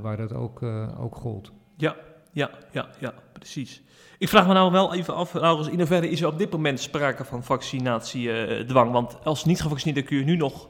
waar 0.00 0.16
dat 0.16 0.32
ook, 0.32 0.62
eh, 0.62 1.00
ook 1.02 1.14
gold. 1.14 1.52
Ja, 1.76 1.96
ja, 2.32 2.50
ja, 2.72 2.88
ja, 2.98 3.14
precies. 3.32 3.82
Ik 4.18 4.28
vraag 4.28 4.46
me 4.46 4.52
nou 4.52 4.72
wel 4.72 4.94
even 4.94 5.14
af, 5.14 5.32
Laurens, 5.32 5.68
in 5.68 5.78
hoeverre 5.78 6.10
is 6.10 6.20
er 6.20 6.26
op 6.26 6.38
dit 6.38 6.50
moment 6.50 6.80
sprake 6.80 7.24
van 7.24 7.44
vaccinatiedwang? 7.44 8.92
Want 8.92 9.24
als 9.24 9.44
niet 9.44 9.60
gevaccineerde 9.62 10.02
kun 10.02 10.16
je 10.16 10.24
nu 10.24 10.36
nog, 10.36 10.68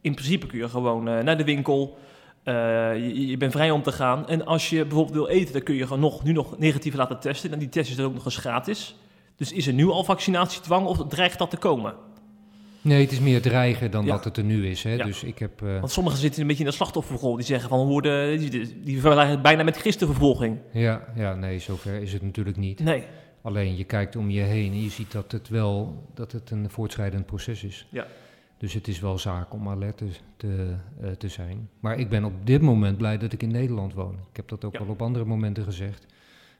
in 0.00 0.14
principe 0.14 0.46
kun 0.46 0.58
je 0.58 0.68
gewoon 0.68 1.04
naar 1.04 1.36
de 1.36 1.44
winkel, 1.44 1.98
eh, 2.48 2.54
je, 2.94 3.26
je 3.26 3.36
bent 3.36 3.52
vrij 3.52 3.70
om 3.70 3.82
te 3.82 3.92
gaan. 3.92 4.28
En 4.28 4.46
als 4.46 4.70
je 4.70 4.82
bijvoorbeeld 4.84 5.14
wil 5.16 5.28
eten, 5.28 5.52
dan 5.52 5.62
kun 5.62 5.74
je 5.74 5.82
gewoon 5.82 6.00
nog, 6.00 6.24
nu 6.24 6.32
nog 6.32 6.58
negatief 6.58 6.94
laten 6.94 7.20
testen. 7.20 7.52
En 7.52 7.58
die 7.58 7.68
test 7.68 7.90
is 7.90 7.96
dan 7.96 8.06
ook 8.06 8.14
nog 8.14 8.24
eens 8.24 8.36
gratis. 8.36 8.96
Dus 9.36 9.52
is 9.52 9.66
er 9.66 9.72
nu 9.72 9.86
al 9.88 10.04
vaccinatiedwang 10.04 10.86
of 10.86 11.06
dreigt 11.08 11.38
dat 11.38 11.50
te 11.50 11.56
komen? 11.56 11.94
Nee, 12.80 13.00
het 13.02 13.12
is 13.12 13.20
meer 13.20 13.42
dreigen 13.42 13.90
dan 13.90 14.04
Ja. 14.04 14.10
dat 14.12 14.24
het 14.24 14.36
er 14.36 14.44
nu 14.44 14.66
is. 14.68 14.82
Hè. 14.82 14.92
Ja. 14.94 15.04
Dus 15.04 15.24
ik 15.24 15.38
heb... 15.38 15.62
eh, 15.62 15.80
Want 15.80 15.90
sommigen 15.92 16.18
zitten 16.18 16.40
een 16.40 16.46
beetje 16.46 16.62
in 16.64 16.68
de 16.68 16.74
slachtofferrol. 16.76 17.36
Die 17.36 17.44
zeggen 17.44 17.68
van, 17.68 17.86
worden, 17.86 18.38
die, 18.38 18.50
die 18.82 19.00
vergelijken 19.00 19.30
het 19.34 19.42
bijna 19.42 19.62
met 19.62 19.76
christenvervolging. 19.76 20.58
ja, 20.72 21.04
ja, 21.16 21.34
nee, 21.34 21.58
zover 21.58 21.94
is 22.02 22.12
het 22.12 22.22
natuurlijk 22.22 22.56
niet. 22.56 22.78
Nee. 22.80 23.02
Alleen 23.42 23.76
je 23.76 23.84
kijkt 23.84 24.16
om 24.16 24.30
je 24.30 24.40
heen 24.40 24.72
en 24.72 24.82
je 24.82 24.90
ziet 24.90 25.12
dat 25.12 25.32
het 25.32 25.48
wel 25.48 26.04
dat 26.14 26.32
het 26.32 26.50
een 26.50 26.70
voortschrijdend 26.70 27.26
proces 27.26 27.64
is. 27.64 27.86
Ja. 27.90 28.06
Dus 28.58 28.72
het 28.74 28.88
is 28.88 29.00
wel 29.00 29.18
zaak 29.18 29.52
om 29.52 29.68
alert 29.68 29.96
te, 29.96 30.06
te, 30.36 30.74
eh, 31.00 31.10
te 31.10 31.28
zijn. 31.28 31.68
Maar 31.80 31.98
ik 31.98 32.08
ben 32.08 32.24
op 32.24 32.32
dit 32.44 32.60
moment 32.62 32.96
blij 32.96 33.18
dat 33.18 33.32
ik 33.32 33.42
in 33.42 33.50
Nederland 33.50 33.94
woon. 33.94 34.14
Ik 34.30 34.36
heb 34.36 34.48
dat 34.48 34.64
ook 34.64 34.72
Ja. 34.72 34.78
al 34.78 34.86
op 34.86 35.02
andere 35.02 35.24
momenten 35.24 35.64
gezegd. 35.64 36.06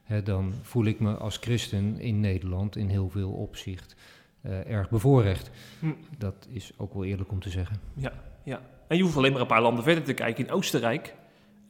Hè, 0.03 0.23
dan 0.23 0.53
voel 0.63 0.85
ik 0.85 1.01
me 1.01 1.15
als 1.15 1.37
christen 1.37 2.01
in 2.01 2.21
Nederland 2.21 2.77
in 2.77 2.89
heel 2.89 3.09
veel 3.09 3.31
opzicht 3.31 3.97
eh, 4.41 4.71
erg 4.71 4.91
bevoorrecht. 4.91 5.51
Hm. 5.81 5.93
Dat 6.19 6.47
is 6.51 6.73
ook 6.77 6.95
wel 6.95 7.05
eerlijk 7.05 7.31
om 7.31 7.41
te 7.41 7.51
zeggen. 7.51 7.77
En 8.89 8.97
je 8.97 9.03
hoeft 9.03 9.17
alleen 9.17 9.33
maar 9.33 9.41
een 9.41 9.47
paar 9.47 9.63
landen 9.63 9.85
verder 9.85 10.03
te 10.05 10.13
kijken. 10.15 10.47
In 10.47 10.53
Oostenrijk, 10.53 11.15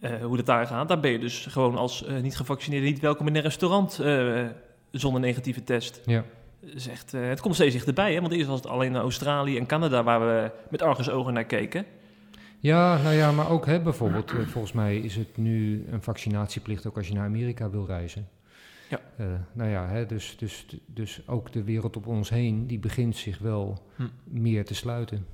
eh, 0.00 0.24
hoe 0.24 0.36
het 0.36 0.46
daar 0.46 0.66
gaat, 0.66 0.88
daar 0.88 1.00
ben 1.00 1.10
je 1.10 1.18
dus 1.18 1.46
gewoon 1.46 1.76
als 1.76 2.04
niet 2.22 2.36
gevaccineerde 2.36 2.86
niet 2.86 3.00
welkom 3.00 3.26
in 3.26 3.36
een 3.36 3.42
restaurant 3.42 3.92
zonder 4.90 5.20
negatieve 5.20 5.64
test. 5.64 6.00
Ja. 6.04 6.24
Echt, 6.90 7.14
eh, 7.14 7.28
het 7.28 7.40
komt 7.40 7.54
steeds 7.54 7.74
dichterbij, 7.74 8.14
hè? 8.14 8.20
want 8.20 8.32
eerst 8.32 8.46
was 8.46 8.60
het 8.60 8.68
alleen 8.68 8.96
Australië 8.96 9.58
en 9.58 9.66
Canada 9.66 10.02
waar 10.02 10.20
we 10.20 10.50
met 10.70 10.82
argusogen 10.82 11.32
naar 11.32 11.44
keken. 11.44 11.84
Ja, 12.60 13.02
nou 13.02 13.14
ja, 13.14 13.32
maar 13.32 13.50
ook 13.50 13.66
hè, 13.66 13.80
bijvoorbeeld, 13.80 14.30
eh, 14.30 14.46
volgens 14.46 14.72
mij 14.72 14.96
is 14.96 15.16
het 15.16 15.36
nu 15.36 15.84
een 15.90 16.02
vaccinatieplicht 16.02 16.86
ook 16.86 16.96
als 16.96 17.08
je 17.08 17.14
naar 17.14 17.24
Amerika 17.24 17.70
wil 17.70 17.86
reizen. 17.86 18.28
Ja. 18.88 19.00
Eh, 19.16 19.26
nou 19.52 19.70
ja, 19.70 19.88
hè, 19.88 20.06
dus, 20.06 20.36
dus, 20.38 20.66
dus 20.86 21.20
ook 21.26 21.52
de 21.52 21.62
wereld 21.62 21.96
op 21.96 22.06
ons 22.06 22.30
heen, 22.30 22.66
die 22.66 22.78
begint 22.78 23.16
zich 23.16 23.38
wel 23.38 23.82
Hm. 23.96 24.06
meer 24.24 24.64
te 24.64 24.74
sluiten. 24.74 25.26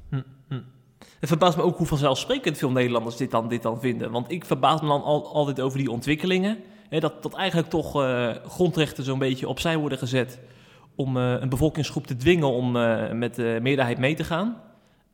Het 1.19 1.29
verbaast 1.29 1.57
me 1.57 1.63
ook 1.63 1.77
hoe 1.77 1.87
vanzelfsprekend 1.87 2.59
veel 2.59 2.71
Nederlanders 2.71 3.17
dit 3.17 3.31
dan, 3.31 3.49
dit 3.49 3.63
dan 3.63 3.81
vinden. 3.81 4.11
Want 4.11 4.31
ik 4.31 4.45
verbaas 4.45 4.81
me 4.81 4.87
dan 4.87 5.03
al, 5.03 5.35
altijd 5.35 5.61
over 5.61 5.79
die 5.79 5.91
ontwikkelingen. 5.91 6.59
Hè, 6.89 7.01
dat, 7.01 7.23
dat 7.23 7.35
eigenlijk 7.35 7.71
toch 7.71 7.91
grondrechten 8.47 9.05
zo'n 9.05 9.19
beetje 9.19 9.49
opzij 9.49 9.77
worden 9.77 9.99
gezet 9.99 10.41
om 10.97 11.17
eh, 11.17 11.37
een 11.41 11.49
bevolkingsgroep 11.49 12.07
te 12.07 12.17
dwingen 12.17 12.49
om 12.53 12.77
eh, 12.77 13.13
met 13.13 13.35
de 13.35 13.59
meerderheid 13.63 13.99
mee 13.99 14.15
te 14.15 14.25
gaan. 14.25 14.57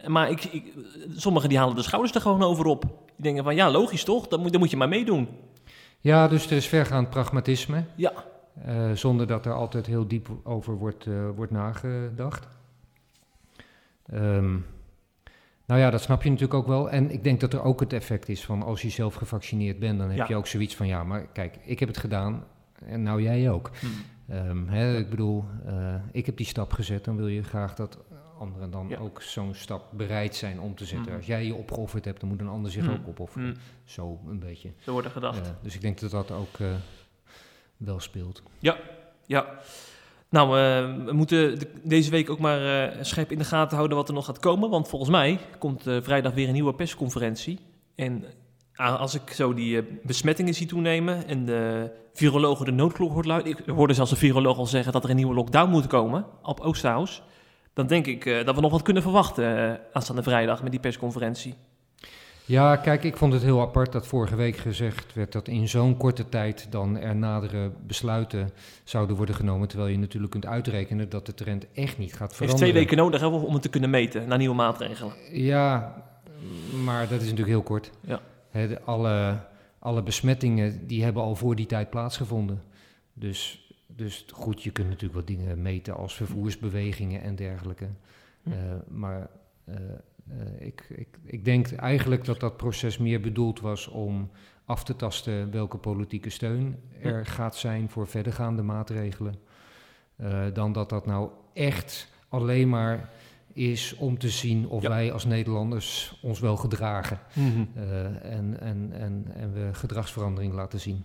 Maar 0.06 0.30
ik, 0.30 0.44
ik, 0.44 0.72
sommigen 1.16 1.48
die 1.48 1.58
halen 1.58 1.76
de 1.76 1.82
schouders 1.82 2.14
er 2.14 2.20
gewoon 2.20 2.42
over 2.42 2.64
op. 2.66 2.82
Die 2.82 2.90
denken 3.16 3.44
van 3.44 3.54
ja, 3.54 3.70
logisch 3.70 4.04
toch, 4.04 4.28
dan 4.28 4.40
moet, 4.40 4.50
dan 4.50 4.60
moet 4.60 4.70
je 4.70 4.76
maar 4.76 4.88
meedoen. 4.88 5.28
Ja, 6.00 6.28
dus 6.28 6.46
er 6.46 6.56
is 6.56 6.66
vergaand 6.66 7.10
pragmatisme, 7.10 7.84
Ja, 7.94 8.12
eh, 8.64 8.90
zonder 8.92 9.26
dat 9.26 9.46
er 9.46 9.52
altijd 9.52 9.86
heel 9.86 10.06
diep 10.08 10.28
over 10.44 10.74
wordt, 10.74 11.06
eh, 11.06 11.28
wordt 11.36 11.52
nagedacht. 11.52 12.48
Ehm, 14.06 14.56
nou 15.66 15.80
ja, 15.80 15.90
dat 15.90 16.02
snap 16.02 16.22
je 16.22 16.28
natuurlijk 16.30 16.58
ook 16.60 16.66
wel. 16.66 16.90
En 16.90 17.10
ik 17.10 17.24
denk 17.24 17.40
dat 17.40 17.52
er 17.52 17.62
ook 17.62 17.80
het 17.80 17.92
effect 17.92 18.28
is 18.28 18.44
van 18.44 18.62
als 18.62 18.82
je 18.82 18.90
zelf 18.90 19.14
gevaccineerd 19.14 19.78
bent, 19.78 19.98
dan 19.98 20.08
heb 20.08 20.16
Ja. 20.18 20.24
je 20.28 20.36
ook 20.36 20.46
zoiets 20.46 20.76
van 20.76 20.86
ja, 20.86 21.04
maar 21.04 21.26
kijk, 21.32 21.58
ik 21.64 21.78
heb 21.78 21.88
het 21.88 21.98
gedaan 21.98 22.44
en 22.84 23.02
nou 23.02 23.22
jij 23.22 23.50
ook. 23.50 23.70
Ehm, 24.30 24.66
hè, 24.68 24.96
ik 24.98 25.10
bedoel, 25.10 25.44
eh, 25.66 25.94
ik 26.12 26.26
heb 26.26 26.36
die 26.36 26.46
stap 26.46 26.72
gezet, 26.72 27.04
dan 27.04 27.16
wil 27.16 27.26
je 27.26 27.42
graag 27.42 27.74
dat 27.74 27.98
anderen 28.38 28.70
dan 28.70 28.88
Ja. 28.88 28.98
ook 28.98 29.22
zo'n 29.22 29.54
stap 29.54 29.84
bereid 29.92 30.34
zijn 30.36 30.60
om 30.60 30.74
te 30.74 30.84
zetten. 30.84 31.06
Mhm. 31.06 31.16
Als 31.16 31.26
jij 31.26 31.46
je 31.46 31.54
opgeofferd 31.54 32.04
hebt, 32.04 32.20
dan 32.20 32.28
moet 32.28 32.40
een 32.40 32.48
ander 32.48 32.70
zich 32.70 32.82
Mhm. 32.84 32.92
ook 32.92 33.08
opofferen. 33.08 33.46
Hm, 33.52 33.56
Zo 33.84 34.20
een 34.28 34.38
beetje. 34.38 34.70
zo 34.78 34.92
wordt 34.92 35.06
er 35.06 35.12
gedacht. 35.12 35.40
Eh, 35.46 35.52
dus 35.62 35.74
ik 35.74 35.80
denk 35.80 36.00
dat 36.00 36.10
dat 36.10 36.30
ook 36.30 36.58
eh, 36.58 36.66
wel 37.76 38.00
speelt. 38.00 38.42
Ja. 38.58 38.78
Nou, 40.30 40.58
eh, 40.58 41.04
we 41.04 41.12
moeten 41.12 41.58
de- 41.58 41.70
deze 41.84 42.10
week 42.10 42.30
ook 42.30 42.38
maar 42.38 42.92
scherp 43.00 43.32
in 43.32 43.38
de 43.38 43.44
gaten 43.44 43.76
houden 43.76 43.96
wat 43.96 44.08
er 44.08 44.14
nog 44.14 44.24
gaat 44.24 44.38
komen. 44.38 44.70
Want 44.70 44.88
volgens 44.88 45.10
mij 45.10 45.38
komt 45.58 45.82
vrijdag 45.82 46.32
weer 46.34 46.46
een 46.46 46.52
nieuwe 46.52 46.74
persconferentie. 46.74 47.58
En 47.94 48.24
als 48.80 49.14
ik 49.14 49.30
zo 49.30 49.54
die 49.54 49.78
eh, 49.78 49.84
besmettingen 50.02 50.54
zie 50.54 50.66
toenemen 50.66 51.26
en 51.26 51.44
de 51.44 51.90
virologen 52.12 52.64
de 52.64 52.72
noodklok 52.72 53.12
hoort 53.12 53.26
luiden... 53.26 53.52
Ik 53.52 53.62
hoorde 53.66 53.94
zelfs 53.94 54.10
de 54.10 54.16
viroloog 54.16 54.58
al 54.58 54.66
zeggen 54.66 54.92
dat 54.92 55.04
er 55.04 55.10
een 55.10 55.16
nieuwe 55.16 55.34
lockdown 55.34 55.70
moet 55.70 55.86
komen 55.86 56.26
op 56.42 56.60
Oosterhuis. 56.60 57.22
Dan 57.72 57.86
denk 57.86 58.06
ik 58.06 58.26
eh, 58.26 58.44
dat 58.44 58.54
we 58.54 58.60
nog 58.60 58.70
wat 58.70 58.82
kunnen 58.82 59.02
verwachten 59.02 59.72
eh, 59.72 59.80
aanstaande 59.92 60.22
vrijdag 60.22 60.62
met 60.62 60.70
die 60.70 60.80
persconferentie. 60.80 61.54
Ja, 62.44 62.76
kijk, 62.76 63.04
ik 63.04 63.16
vond 63.16 63.32
het 63.32 63.42
heel 63.42 63.60
apart 63.60 63.92
dat 63.92 64.06
vorige 64.06 64.36
week 64.36 64.56
gezegd 64.56 65.14
werd 65.14 65.32
dat 65.32 65.48
in 65.48 65.68
zo'n 65.68 65.96
korte 65.96 66.28
tijd 66.28 66.66
dan 66.70 66.98
er 66.98 67.16
nadere 67.16 67.70
besluiten 67.86 68.50
zouden 68.84 69.16
worden 69.16 69.34
genomen. 69.34 69.68
Terwijl 69.68 69.90
je 69.90 69.98
natuurlijk 69.98 70.32
kunt 70.32 70.46
uitrekenen 70.46 71.08
dat 71.08 71.26
de 71.26 71.34
trend 71.34 71.66
echt 71.72 71.98
niet 71.98 72.10
gaat 72.10 72.20
heeft 72.20 72.34
veranderen. 72.34 72.70
twee 72.70 72.82
weken 72.82 72.96
nodig 72.96 73.20
hè, 73.20 73.26
om 73.26 73.52
het 73.52 73.62
te 73.62 73.68
kunnen 73.68 73.90
meten 73.90 74.28
naar 74.28 74.38
nieuwe 74.38 74.54
maatregelen. 74.54 75.12
Ja, 75.32 75.94
maar 76.84 77.00
dat 77.00 77.18
is 77.18 77.22
natuurlijk 77.22 77.48
heel 77.48 77.62
kort. 77.62 77.90
Ja. 78.00 78.20
Hè, 78.50 78.68
de- 78.68 78.82
alle, 78.82 79.40
alle 79.78 80.02
besmettingen 80.02 80.86
die 80.86 81.04
hebben 81.04 81.22
al 81.22 81.36
voor 81.36 81.56
die 81.56 81.66
tijd 81.66 81.90
plaatsgevonden. 81.90 82.62
Dus, 83.12 83.72
dus 83.86 84.26
goed, 84.32 84.62
je 84.62 84.70
kunt 84.70 84.88
natuurlijk 84.88 85.14
wat 85.14 85.26
dingen 85.26 85.62
meten 85.62 85.96
als 85.96 86.14
vervoersbewegingen 86.14 87.22
en 87.22 87.36
dergelijke. 87.36 87.88
Hm. 88.42 88.50
Eh, 88.52 88.58
maar 88.88 89.30
eh, 89.64 89.74
eh, 89.74 90.66
ik, 90.66 90.86
ik, 90.88 91.18
ik 91.24 91.44
denk 91.44 91.72
eigenlijk 91.72 92.24
dat 92.24 92.40
dat 92.40 92.56
proces 92.56 92.98
meer 92.98 93.20
bedoeld 93.20 93.60
was 93.60 93.88
om 93.88 94.30
af 94.64 94.84
te 94.84 94.96
tasten 94.96 95.50
welke 95.50 95.78
politieke 95.78 96.30
steun 96.30 96.76
er 97.02 97.26
gaat 97.26 97.56
zijn 97.56 97.88
voor 97.90 98.06
verdergaande 98.06 98.62
maatregelen. 98.62 99.34
Dan 100.52 100.72
dat 100.72 100.88
dat 100.88 101.06
nou 101.06 101.30
echt 101.52 102.12
alleen 102.28 102.68
maar 102.68 103.10
is 103.54 103.94
om 103.98 104.18
te 104.18 104.28
zien 104.28 104.68
of 104.68 104.82
Ja. 104.82 104.88
wij 104.88 105.12
als 105.12 105.24
Nederlanders 105.24 106.18
ons 106.22 106.40
wel 106.40 106.56
gedragen. 106.56 107.18
Mhm. 107.32 107.46
eh, 107.74 108.04
en, 108.04 108.56
en, 108.60 108.90
en, 108.92 109.26
en 109.34 109.52
we 109.52 109.68
gedragsverandering 109.72 110.54
laten 110.54 110.80
zien. 110.80 111.04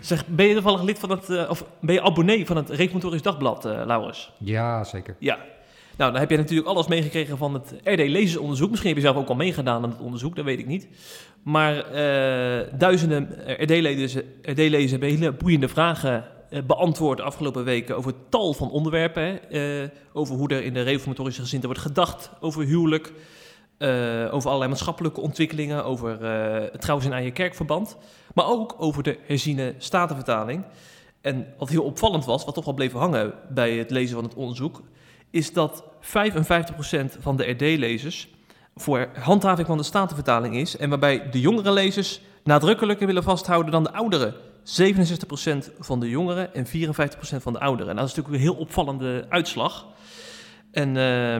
Zeg, 0.00 0.26
ben 0.26 0.46
je 0.46 0.54
toevallig 0.54 0.82
lid 0.82 0.98
van 0.98 1.10
het, 1.10 1.30
eh, 1.30 1.50
of 1.50 1.66
ben 1.80 1.94
je 1.94 2.02
abonnee 2.02 2.46
van 2.46 2.56
het 2.56 2.70
Reformatorisch 2.70 3.22
Dagblad, 3.22 3.64
eh 3.64 3.82
Laurens? 3.86 4.32
Ja, 4.38 4.84
zeker. 4.84 5.16
Ja. 5.18 5.38
Nou, 5.96 6.12
dan 6.12 6.20
heb 6.20 6.30
je 6.30 6.36
natuurlijk 6.36 6.68
alles 6.68 6.86
meegekregen 6.86 7.38
van 7.38 7.54
het 7.54 7.74
RD-lezersonderzoek. 7.84 8.68
Misschien 8.70 8.90
heb 8.90 8.98
je 8.98 9.04
zelf 9.06 9.16
ook 9.16 9.28
al 9.28 9.34
meegedaan 9.34 9.82
aan 9.82 9.90
het 9.90 10.00
onderzoek, 10.00 10.36
dat 10.36 10.44
weet 10.44 10.58
ik 10.58 10.66
niet. 10.66 10.88
Maar 11.42 11.76
uh, 11.76 12.66
duizenden 12.78 13.28
RD-lezers 13.46 14.24
RD 14.42 14.90
hebben 14.90 15.08
hele 15.08 15.32
boeiende 15.32 15.68
vragen 15.68 16.24
beantwoord 16.66 17.18
de 17.18 17.24
afgelopen 17.24 17.64
weken 17.64 17.96
over 17.96 18.12
tal 18.28 18.54
van 18.54 18.70
onderwerpen. 18.70 19.22
Hè? 19.22 19.88
over 20.12 20.36
hoe 20.36 20.48
er 20.48 20.64
in 20.64 20.74
de 20.74 20.82
reformatorische 20.82 21.40
gezinten 21.40 21.68
wordt 21.68 21.84
gedacht 21.84 22.30
over 22.40 22.64
huwelijk, 22.64 23.12
uh, 23.78 24.34
over 24.34 24.48
allerlei 24.48 24.70
maatschappelijke 24.70 25.20
ontwikkelingen, 25.20 25.84
over 25.84 26.12
uh, 26.12 26.64
trouwens 26.66 27.08
in 27.08 27.14
eigen 27.14 27.32
kerkverband, 27.32 27.96
maar 28.34 28.46
ook 28.46 28.74
over 28.78 29.02
de 29.02 29.18
herziene 29.26 29.74
statenvertaling. 29.78 30.64
En 31.20 31.46
wat 31.58 31.68
heel 31.68 31.82
opvallend 31.82 32.24
was, 32.24 32.44
wat 32.44 32.54
toch 32.54 32.64
wel 32.64 32.74
bleef 32.74 32.92
hangen 32.92 33.34
bij 33.48 33.72
het 33.72 33.90
lezen 33.90 34.14
van 34.14 34.24
het 34.24 34.34
onderzoek, 34.34 34.82
is 35.30 35.52
dat 35.52 35.84
55% 36.00 36.06
van 37.18 37.36
de 37.36 37.50
RD-lezers 37.50 38.28
voor 38.74 39.08
handhaving 39.18 39.66
van 39.66 39.76
de 39.76 39.82
statenvertaling 39.82 40.56
is, 40.56 40.76
en 40.76 40.88
waarbij 40.88 41.30
de 41.30 41.40
jongere 41.40 41.72
lezers 41.72 42.20
nadrukkelijker 42.44 43.06
willen 43.06 43.22
vasthouden 43.22 43.72
dan 43.72 43.82
de 43.82 43.92
ouderen. 43.92 44.34
67% 44.62 44.64
van 45.78 46.00
de 46.00 46.08
jongeren 46.08 46.54
en 46.54 46.66
54% 46.66 46.70
van 47.20 47.52
de 47.52 47.60
ouderen. 47.60 47.96
Dat 47.96 48.08
is 48.08 48.14
natuurlijk 48.14 48.44
een 48.44 48.50
heel 48.50 48.60
opvallende 48.60 49.26
uitslag. 49.28 49.86
En 50.70 50.94
uh, 50.94 51.36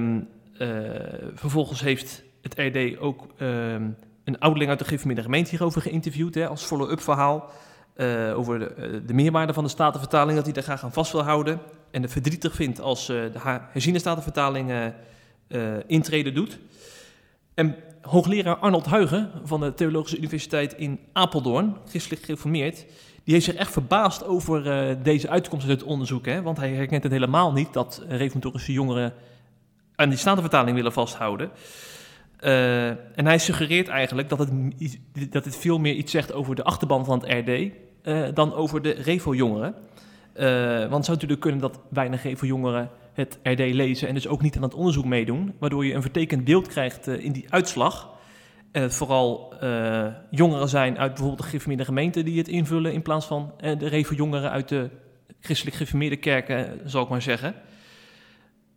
uh, 0.69 0.91
vervolgens 1.35 1.81
heeft 1.81 2.23
het 2.43 2.55
RD 2.57 2.99
ook 2.99 3.27
ehm, 3.37 3.91
een 4.25 4.39
ouderling 4.39 4.71
uit 4.71 4.79
de 4.79 4.85
gereformeerde 4.85 5.23
gemeente 5.23 5.51
hierover 5.51 5.83
geïnterviewd, 5.83 6.35
hè, 6.35 6.49
als 6.49 6.63
follow-up 6.63 7.01
verhaal. 7.01 7.51
Uh, 7.97 8.39
over 8.39 8.59
de, 8.59 8.75
uh, 8.79 9.01
de, 9.07 9.15
meerwaarde 9.15 9.53
van 9.53 9.65
de 9.65 9.71
statenvertaling, 9.71 10.37
dat 10.37 10.45
hij 10.45 10.55
daar 10.55 10.63
graag 10.63 10.85
aan 10.85 10.93
vast 10.93 11.13
wil 11.13 11.23
houden. 11.23 11.61
En 11.91 12.03
het 12.03 12.13
verdrietig 12.13 12.55
vindt 12.55 12.81
als 12.81 13.07
de 13.07 13.31
herziene 13.71 13.99
statenvertaling 13.99 14.93
intreden 15.87 16.35
doet. 16.35 16.59
En 17.55 17.77
hoogleraar 18.01 18.57
Arnold 18.57 18.87
Huigen 18.87 19.31
van 19.45 19.61
de 19.61 19.75
Theologische 19.75 20.17
Universiteit 20.17 20.75
in 20.75 21.01
Apeldoorn, 21.13 21.77
christelijk 21.89 22.23
gereformeerd, 22.23 22.85
die 23.25 23.35
heeft 23.35 23.47
zich 23.47 23.55
echt 23.55 23.73
verbaasd 23.73 24.25
over 24.25 24.63
deze 25.03 25.29
uitkomst 25.29 25.69
uit 25.69 25.81
het 25.81 25.89
onderzoek. 25.89 26.27
Hè? 26.27 26.43
Want 26.43 26.57
hij 26.57 26.71
herkent 26.71 27.03
het 27.03 27.13
helemaal 27.13 27.53
niet 27.53 27.73
dat 27.73 28.05
reformatorische 28.09 28.73
jongeren 28.73 29.15
aan 29.95 30.09
die 30.09 30.19
statenvertaling 30.19 30.77
willen 30.77 30.93
vasthouden. 30.93 31.51
Uh, 32.41 32.89
en 32.89 33.27
hij 33.27 33.39
suggereert 33.39 33.89
eigenlijk 33.89 34.29
dat 34.29 34.39
het, 34.39 34.51
dat 35.31 35.45
het 35.45 35.57
veel 35.57 35.79
meer 35.79 35.95
iets 35.95 36.13
zegt 36.13 36.33
over 36.33 36.55
de 36.55 36.65
achterban 36.65 37.05
van 37.05 37.25
het 37.25 37.49
RD 37.49 37.71
eh, 38.03 38.23
dan 38.35 38.55
over 38.55 38.83
de 38.83 38.91
Revo-jongeren. 38.91 39.75
Want 40.35 40.95
het 40.95 41.05
zou 41.05 41.11
natuurlijk 41.11 41.41
kunnen 41.41 41.61
dat 41.61 41.81
weinig 41.89 42.23
Revo-jongeren 42.23 42.91
het 43.13 43.39
RD 43.43 43.59
lezen 43.59 44.09
en 44.09 44.15
dus 44.15 44.29
ook 44.29 44.43
niet 44.43 44.57
aan 44.57 44.63
het 44.63 44.75
onderzoek 44.75 45.05
meedoen, 45.05 45.55
waardoor 45.59 45.87
je 45.87 45.95
een 45.95 46.03
vertekend 46.03 46.45
beeld 46.45 46.67
krijgt 46.67 47.07
in 47.07 47.33
die 47.33 47.47
uitslag. 47.49 48.11
En 48.73 48.83
het 48.83 48.95
vooral 48.95 49.55
jongeren 50.31 50.69
zijn 50.69 50.99
uit 50.99 51.11
bijvoorbeeld 51.11 51.39
de 51.41 51.47
gereformeerde 51.47 51.85
gemeente 51.85 52.23
die 52.23 52.39
het 52.39 52.49
invullen 52.49 52.93
in 52.93 53.03
plaats 53.03 53.27
van 53.27 53.53
de 53.59 53.89
Revo-jongeren 53.89 54.51
uit 54.51 54.69
de 54.69 54.91
christelijk 55.41 55.77
gereformeerde 55.77 56.17
kerken, 56.17 56.81
zal 56.85 57.03
ik 57.03 57.09
maar 57.09 57.23
zeggen. 57.23 57.55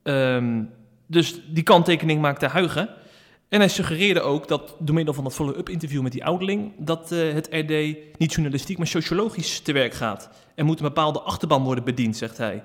Um, 0.03 0.69
dus 1.07 1.41
die 1.49 1.63
kanttekening 1.63 2.21
maakte 2.21 2.47
Huigen. 2.47 2.89
En 3.49 3.59
hij 3.59 3.69
suggereerde 3.69 4.21
ook 4.21 4.47
dat 4.47 4.75
door 4.79 4.95
middel 4.95 5.13
van 5.13 5.23
dat 5.23 5.33
follow-up 5.33 5.69
interview 5.69 6.01
met 6.01 6.11
die 6.11 6.25
ouderling... 6.25 6.73
dat 6.77 7.11
uh, 7.11 7.33
het 7.33 7.47
RD 7.51 7.97
niet 8.17 8.33
journalistiek, 8.33 8.77
maar 8.77 8.87
sociologisch 8.87 9.59
te 9.59 9.71
werk 9.71 9.93
gaat. 9.93 10.29
Er 10.55 10.65
moet 10.65 10.79
een 10.79 10.85
bepaalde 10.85 11.19
achterban 11.21 11.63
worden 11.63 11.83
bediend, 11.83 12.17
zegt 12.17 12.37
hij. 12.37 12.63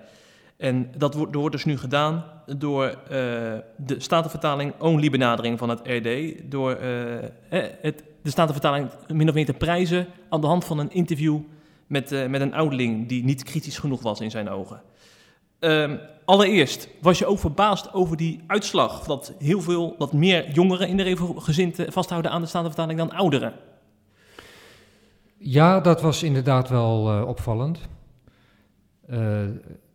En 0.60 0.90
dat 0.96 1.14
wordt, 1.14 1.52
dus 1.52 1.64
nu 1.64 1.78
gedaan 1.78 2.24
door 2.56 2.86
uh, 2.86 2.96
de 3.76 3.94
statenvertaling 3.96 4.72
only 4.78 5.10
benadering 5.10 5.58
van 5.58 5.68
het 5.68 5.80
RD. 5.84 6.34
Door 6.50 6.78
uh, 6.80 7.18
het, 7.80 8.04
de 8.22 8.30
statenvertaling 8.30 8.90
min 9.08 9.28
of 9.28 9.34
meer 9.34 9.46
te 9.46 9.52
prijzen 9.52 10.06
aan 10.28 10.40
de 10.40 10.46
hand 10.46 10.64
van 10.64 10.78
een 10.78 10.90
interview 10.90 11.38
met, 11.86 12.28
met 12.28 12.40
een 12.40 12.54
ouderling 12.54 13.08
die 13.08 13.24
niet 13.24 13.42
kritisch 13.42 13.78
genoeg 13.78 14.02
was 14.02 14.20
in 14.20 14.30
zijn 14.30 14.48
ogen. 14.48 14.82
Um, 15.60 16.00
allereerst, 16.24 16.88
was 17.00 17.18
je 17.18 17.26
ook 17.26 17.38
verbaasd 17.38 17.92
over 17.92 18.16
die 18.16 18.40
uitslag 18.46 19.04
dat 19.04 19.32
heel 19.38 19.60
veel, 19.60 19.94
dat 19.98 20.12
meer 20.12 20.50
jongeren 20.52 20.88
in 20.88 20.96
de 20.96 21.16
gezinten 21.36 21.92
vasthouden 21.92 22.30
aan 22.30 22.40
de 22.40 22.46
staande 22.46 22.68
vertaling 22.68 22.98
dan 22.98 23.12
ouderen? 23.12 23.52
Ja, 25.36 25.80
dat 25.80 26.00
was 26.00 26.22
inderdaad 26.22 26.68
wel 26.68 27.24
opvallend. 27.26 27.88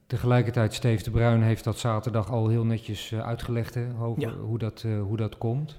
Tegelijkertijd, 0.08 0.74
Steve 0.74 1.04
de 1.04 1.12
Bruin 1.12 1.41
heeft 1.41 1.63
dat 1.63 1.80
zaterdag 1.80 2.32
al 2.32 2.48
heel 2.48 2.65
netjes 2.65 3.12
uh, 3.12 3.20
uitgelegd 3.20 3.74
hè, 3.74 3.88
over 4.00 4.22
ja. 4.22 4.34
hoe, 4.34 4.58
dat, 4.58 4.86
hoe 5.02 5.18
dat 5.18 5.38
komt. 5.38 5.78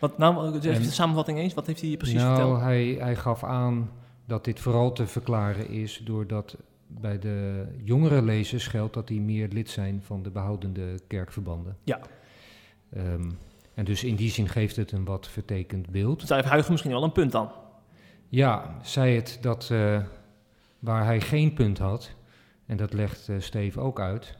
Wat 0.00 0.18
nou, 0.18 0.54
even 0.54 0.82
de 0.82 0.90
samenvatting 0.90 1.38
eens, 1.38 1.54
wat 1.54 1.66
heeft 1.66 1.80
hij 1.80 1.96
precies 1.96 2.20
nou, 2.20 2.34
verteld? 2.34 2.60
Hij, 2.60 2.96
hij 3.00 3.16
gaf 3.16 3.44
aan 3.44 3.90
dat 4.24 4.44
dit 4.44 4.60
vooral 4.60 4.92
te 4.92 5.06
verklaren 5.06 5.68
is 5.68 6.00
doordat 6.04 6.56
bij 6.86 7.18
de 7.18 7.66
jongere 7.84 8.22
lezers 8.22 8.66
geldt 8.66 8.94
dat 8.94 9.06
die 9.06 9.20
meer 9.20 9.48
lid 9.48 9.70
zijn 9.70 10.02
van 10.02 10.22
de 10.22 10.30
behoudende 10.30 11.00
kerkverbanden. 11.06 11.76
Ja. 11.82 12.00
Um, 12.96 13.38
en 13.74 13.84
dus 13.84 14.04
in 14.04 14.16
die 14.16 14.30
zin 14.30 14.48
geeft 14.48 14.76
het 14.76 14.92
een 14.92 15.04
wat 15.04 15.28
vertekend 15.28 15.90
beeld. 15.90 16.22
Zij 16.26 16.36
heeft 16.36 16.48
Huigen 16.48 16.70
misschien 16.70 16.92
wel 16.92 17.02
een 17.02 17.12
punt 17.12 17.32
dan? 17.32 17.50
Ja, 18.28 18.78
zei 18.82 19.16
het 19.16 19.38
dat 19.40 19.68
uh, 19.72 20.02
waar 20.78 21.04
hij 21.04 21.20
geen 21.20 21.54
punt 21.54 21.78
had, 21.78 22.14
en 22.66 22.76
dat 22.76 22.92
legt 22.92 23.28
uh, 23.28 23.36
Steve 23.40 23.80
ook 23.80 24.00
uit, 24.00 24.36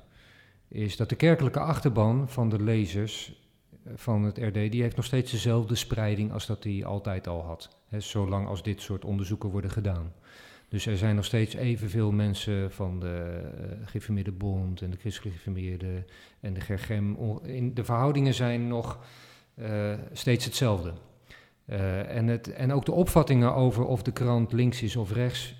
is 0.68 0.96
dat 0.96 1.08
de 1.08 1.16
kerkelijke 1.16 1.60
achterban 1.60 2.28
van 2.28 2.48
de 2.48 2.62
lezers 2.62 3.44
uh, 3.86 3.92
van 3.96 4.24
het 4.24 4.38
RD, 4.38 4.54
die 4.72 4.82
heeft 4.82 4.96
nog 4.96 5.04
steeds 5.04 5.30
dezelfde 5.30 5.74
spreiding 5.74 6.32
als 6.32 6.46
dat 6.46 6.64
hij 6.64 6.84
altijd 6.84 7.26
al 7.26 7.42
had. 7.42 7.76
Hè, 7.88 8.00
zolang 8.00 8.46
als 8.46 8.62
dit 8.62 8.80
soort 8.80 9.04
onderzoeken 9.04 9.50
worden 9.50 9.70
gedaan. 9.70 10.12
Dus 10.68 10.86
er 10.86 10.96
zijn 10.96 11.14
nog 11.14 11.24
steeds 11.24 11.54
evenveel 11.54 12.12
mensen 12.12 12.72
van 12.72 13.00
de 13.00 13.42
uh, 14.08 14.24
Bond 14.38 14.82
en 14.82 14.90
de 14.90 14.96
Christelijke 14.96 15.38
Geformeerde 15.38 16.04
en 16.40 16.54
de 16.54 16.60
Gergem. 16.60 17.16
In, 17.42 17.74
de 17.74 17.84
verhoudingen 17.84 18.34
zijn 18.34 18.68
nog 18.68 18.98
steeds 20.12 20.44
hetzelfde. 20.44 20.92
En, 22.06 22.26
het, 22.26 22.52
en 22.52 22.72
ook 22.72 22.84
de 22.84 22.92
opvattingen 22.92 23.54
over 23.54 23.84
of 23.84 24.02
de 24.02 24.12
krant 24.12 24.52
links 24.52 24.82
is 24.82 24.96
of 24.96 25.12
rechts, 25.12 25.54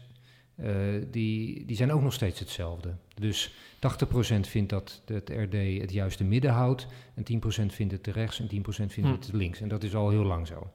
die, 1.10 1.64
die 1.64 1.76
zijn 1.76 1.92
ook 1.92 2.02
nog 2.02 2.12
steeds 2.12 2.38
hetzelfde. 2.38 2.94
Dus 3.14 3.54
80% 3.76 4.40
vindt 4.40 4.70
dat 4.70 5.02
het 5.06 5.28
RD 5.28 5.80
het 5.80 5.92
juiste 5.92 6.24
midden 6.24 6.50
houdt, 6.50 6.86
en 7.14 7.22
10% 7.22 7.66
vindt 7.66 7.92
het 7.92 8.02
te 8.02 8.10
rechts 8.10 8.40
en 8.40 8.46
10% 8.46 8.50
vindt 8.68 8.94
hm. 8.94 9.06
het 9.06 9.22
te 9.22 9.36
links. 9.36 9.60
En 9.60 9.68
dat 9.68 9.82
is 9.82 9.94
al 9.94 10.10
heel 10.10 10.24
lang 10.24 10.46
zo. 10.46 10.70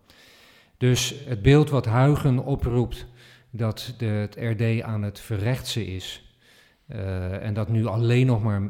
Dus 0.77 1.15
het 1.25 1.41
beeld 1.41 1.69
wat 1.69 1.85
Huigen 1.85 2.43
oproept 2.43 3.07
dat 3.49 3.93
de, 3.97 4.05
het 4.05 4.35
RD 4.35 4.81
aan 4.81 5.01
het 5.01 5.19
verrechtsen 5.19 5.85
is. 5.85 6.35
Uh, 6.87 7.45
en 7.45 7.53
dat 7.53 7.69
nu 7.69 7.85
alleen 7.85 8.25
nog 8.25 8.43
maar 8.43 8.61
uh, 8.61 8.69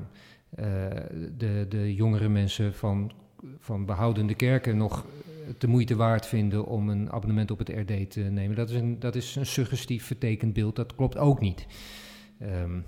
de, 1.38 1.65
de 1.69 1.95
jongere 1.95 2.30
mensen 2.30 2.74
van, 2.74 3.12
van 3.60 3.86
behoudende 3.86 4.36
kerken 4.36 4.77
nog 4.77 5.06
de 5.58 5.67
moeite 5.67 5.95
waard 5.95 6.25
vinden 6.25 6.65
om 6.65 6.89
een 6.89 7.12
abonnement 7.12 7.51
op 7.51 7.58
het 7.58 7.69
RD 7.69 8.12
te 8.12 8.19
nemen. 8.19 8.56
Dat 8.56 8.69
is 8.69 8.75
een, 8.75 8.99
dat 8.99 9.15
is 9.15 9.36
een 9.36 9.45
suggestief 9.45 10.06
vertekend 10.06 10.54
beeld, 10.54 10.75
dat 10.75 10.95
klopt 10.95 11.17
ook 11.17 11.39
niet. 11.39 11.67
Um, 12.41 12.86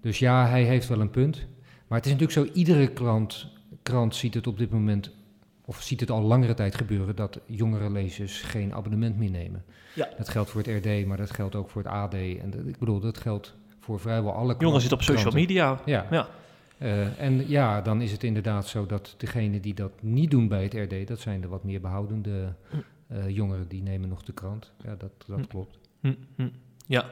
dus 0.00 0.18
ja, 0.18 0.48
hij 0.48 0.62
heeft 0.62 0.88
wel 0.88 1.00
een 1.00 1.10
punt. 1.10 1.46
Maar 1.86 1.98
het 1.98 2.06
is 2.06 2.12
natuurlijk 2.12 2.48
zo, 2.48 2.58
iedere 2.58 2.88
krant, 2.88 3.46
krant 3.82 4.14
ziet 4.14 4.34
het 4.34 4.46
op 4.46 4.58
dit 4.58 4.70
moment 4.70 5.10
of 5.64 5.82
ziet 5.82 6.00
het 6.00 6.10
al 6.10 6.22
langere 6.22 6.54
tijd 6.54 6.74
gebeuren 6.74 7.16
dat 7.16 7.40
jongere 7.46 7.90
lezers 7.90 8.42
geen 8.42 8.74
abonnement 8.74 9.16
meer 9.16 9.30
nemen. 9.30 9.64
Ja. 9.94 10.08
Dat 10.16 10.28
geldt 10.28 10.50
voor 10.50 10.62
het 10.62 10.84
RD, 10.84 11.06
maar 11.06 11.16
dat 11.16 11.30
geldt 11.30 11.54
ook 11.54 11.70
voor 11.70 11.82
het 11.82 11.90
AD. 11.90 12.14
En 12.14 12.50
dat, 12.50 12.66
ik 12.66 12.78
bedoel, 12.78 13.00
dat 13.00 13.18
geldt 13.18 13.54
voor 13.80 14.00
vrijwel 14.00 14.32
alle 14.32 14.54
Jongeren 14.58 14.80
zitten 14.80 14.98
op 14.98 15.04
social 15.04 15.32
media. 15.32 15.80
Ja. 15.84 16.06
ja. 16.10 16.28
Uh, 16.84 17.20
en 17.20 17.48
ja, 17.48 17.80
dan 17.80 18.00
is 18.00 18.12
het 18.12 18.24
inderdaad 18.24 18.66
zo 18.66 18.86
dat 18.86 19.14
degenen 19.18 19.60
die 19.60 19.74
dat 19.74 19.92
niet 20.00 20.30
doen 20.30 20.48
bij 20.48 20.62
het 20.62 20.74
RD, 20.74 21.08
dat 21.08 21.20
zijn 21.20 21.40
de 21.40 21.48
wat 21.48 21.64
meer 21.64 21.80
behoudende 21.80 22.54
uh, 23.12 23.28
jongeren, 23.28 23.68
die 23.68 23.82
nemen 23.82 24.08
nog 24.08 24.22
de 24.22 24.32
krant. 24.32 24.72
Ja, 24.82 24.94
dat, 24.98 25.10
dat 25.26 25.38
hm. 25.38 25.46
klopt. 25.46 25.78
Hm, 26.00 26.14
hm. 26.36 26.48
Ja, 26.86 27.10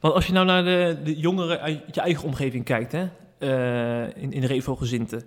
want 0.00 0.14
als 0.14 0.26
je 0.26 0.32
nou 0.32 0.46
naar 0.46 0.64
de, 0.64 0.98
de 1.04 1.18
jongeren 1.18 1.60
uit 1.60 1.94
je 1.94 2.00
eigen 2.00 2.24
omgeving 2.24 2.64
kijkt, 2.64 2.92
hè, 2.92 3.08
uh, 3.38 4.22
in, 4.22 4.32
in 4.32 4.40
de 4.40 4.46
Revo-gezinten, 4.46 5.22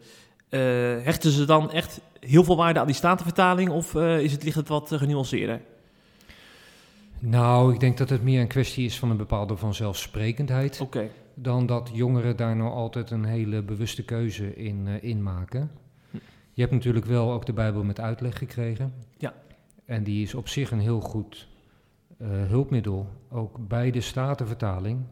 hechten 1.03 1.31
ze 1.31 1.45
dan 1.45 1.71
echt 1.71 2.01
heel 2.19 2.43
veel 2.43 2.55
waarde 2.55 2.79
aan 2.79 2.85
die 2.85 2.95
statenvertaling 2.95 3.69
of 3.69 3.95
is 3.95 4.31
het, 4.31 4.43
ligt 4.43 4.55
het 4.55 4.67
wat 4.67 4.91
genuanceerder? 4.93 5.61
Nou, 7.19 7.73
ik 7.73 7.79
denk 7.79 7.97
dat 7.97 8.09
het 8.09 8.23
meer 8.23 8.41
een 8.41 8.47
kwestie 8.47 8.85
is 8.85 8.99
van 8.99 9.09
een 9.09 9.17
bepaalde 9.17 9.57
vanzelfsprekendheid. 9.57 10.81
Okay. 10.81 11.11
Dan 11.41 11.65
dat 11.65 11.89
jongeren 11.93 12.35
daar 12.35 12.55
nou 12.55 12.71
altijd 12.71 13.11
een 13.11 13.25
hele 13.25 13.61
bewuste 13.61 14.05
keuze 14.05 14.55
in, 14.55 14.87
in 14.87 15.23
maken. 15.23 15.71
Je 16.53 16.61
hebt 16.61 16.73
natuurlijk 16.73 17.05
wel 17.05 17.31
ook 17.31 17.45
de 17.45 17.53
Bijbel 17.53 17.83
met 17.83 17.99
uitleg 17.99 18.37
gekregen. 18.37 18.93
Ja. 19.17 19.33
En 19.85 20.03
die 20.03 20.23
is 20.23 20.33
op 20.33 20.47
zich 20.47 20.71
een 20.71 20.79
heel 20.79 20.99
goed 20.99 21.47
hulpmiddel, 22.23 23.07
ook 23.29 23.67
bij 23.67 23.91
de 23.91 24.01
statenvertaling. 24.01 25.05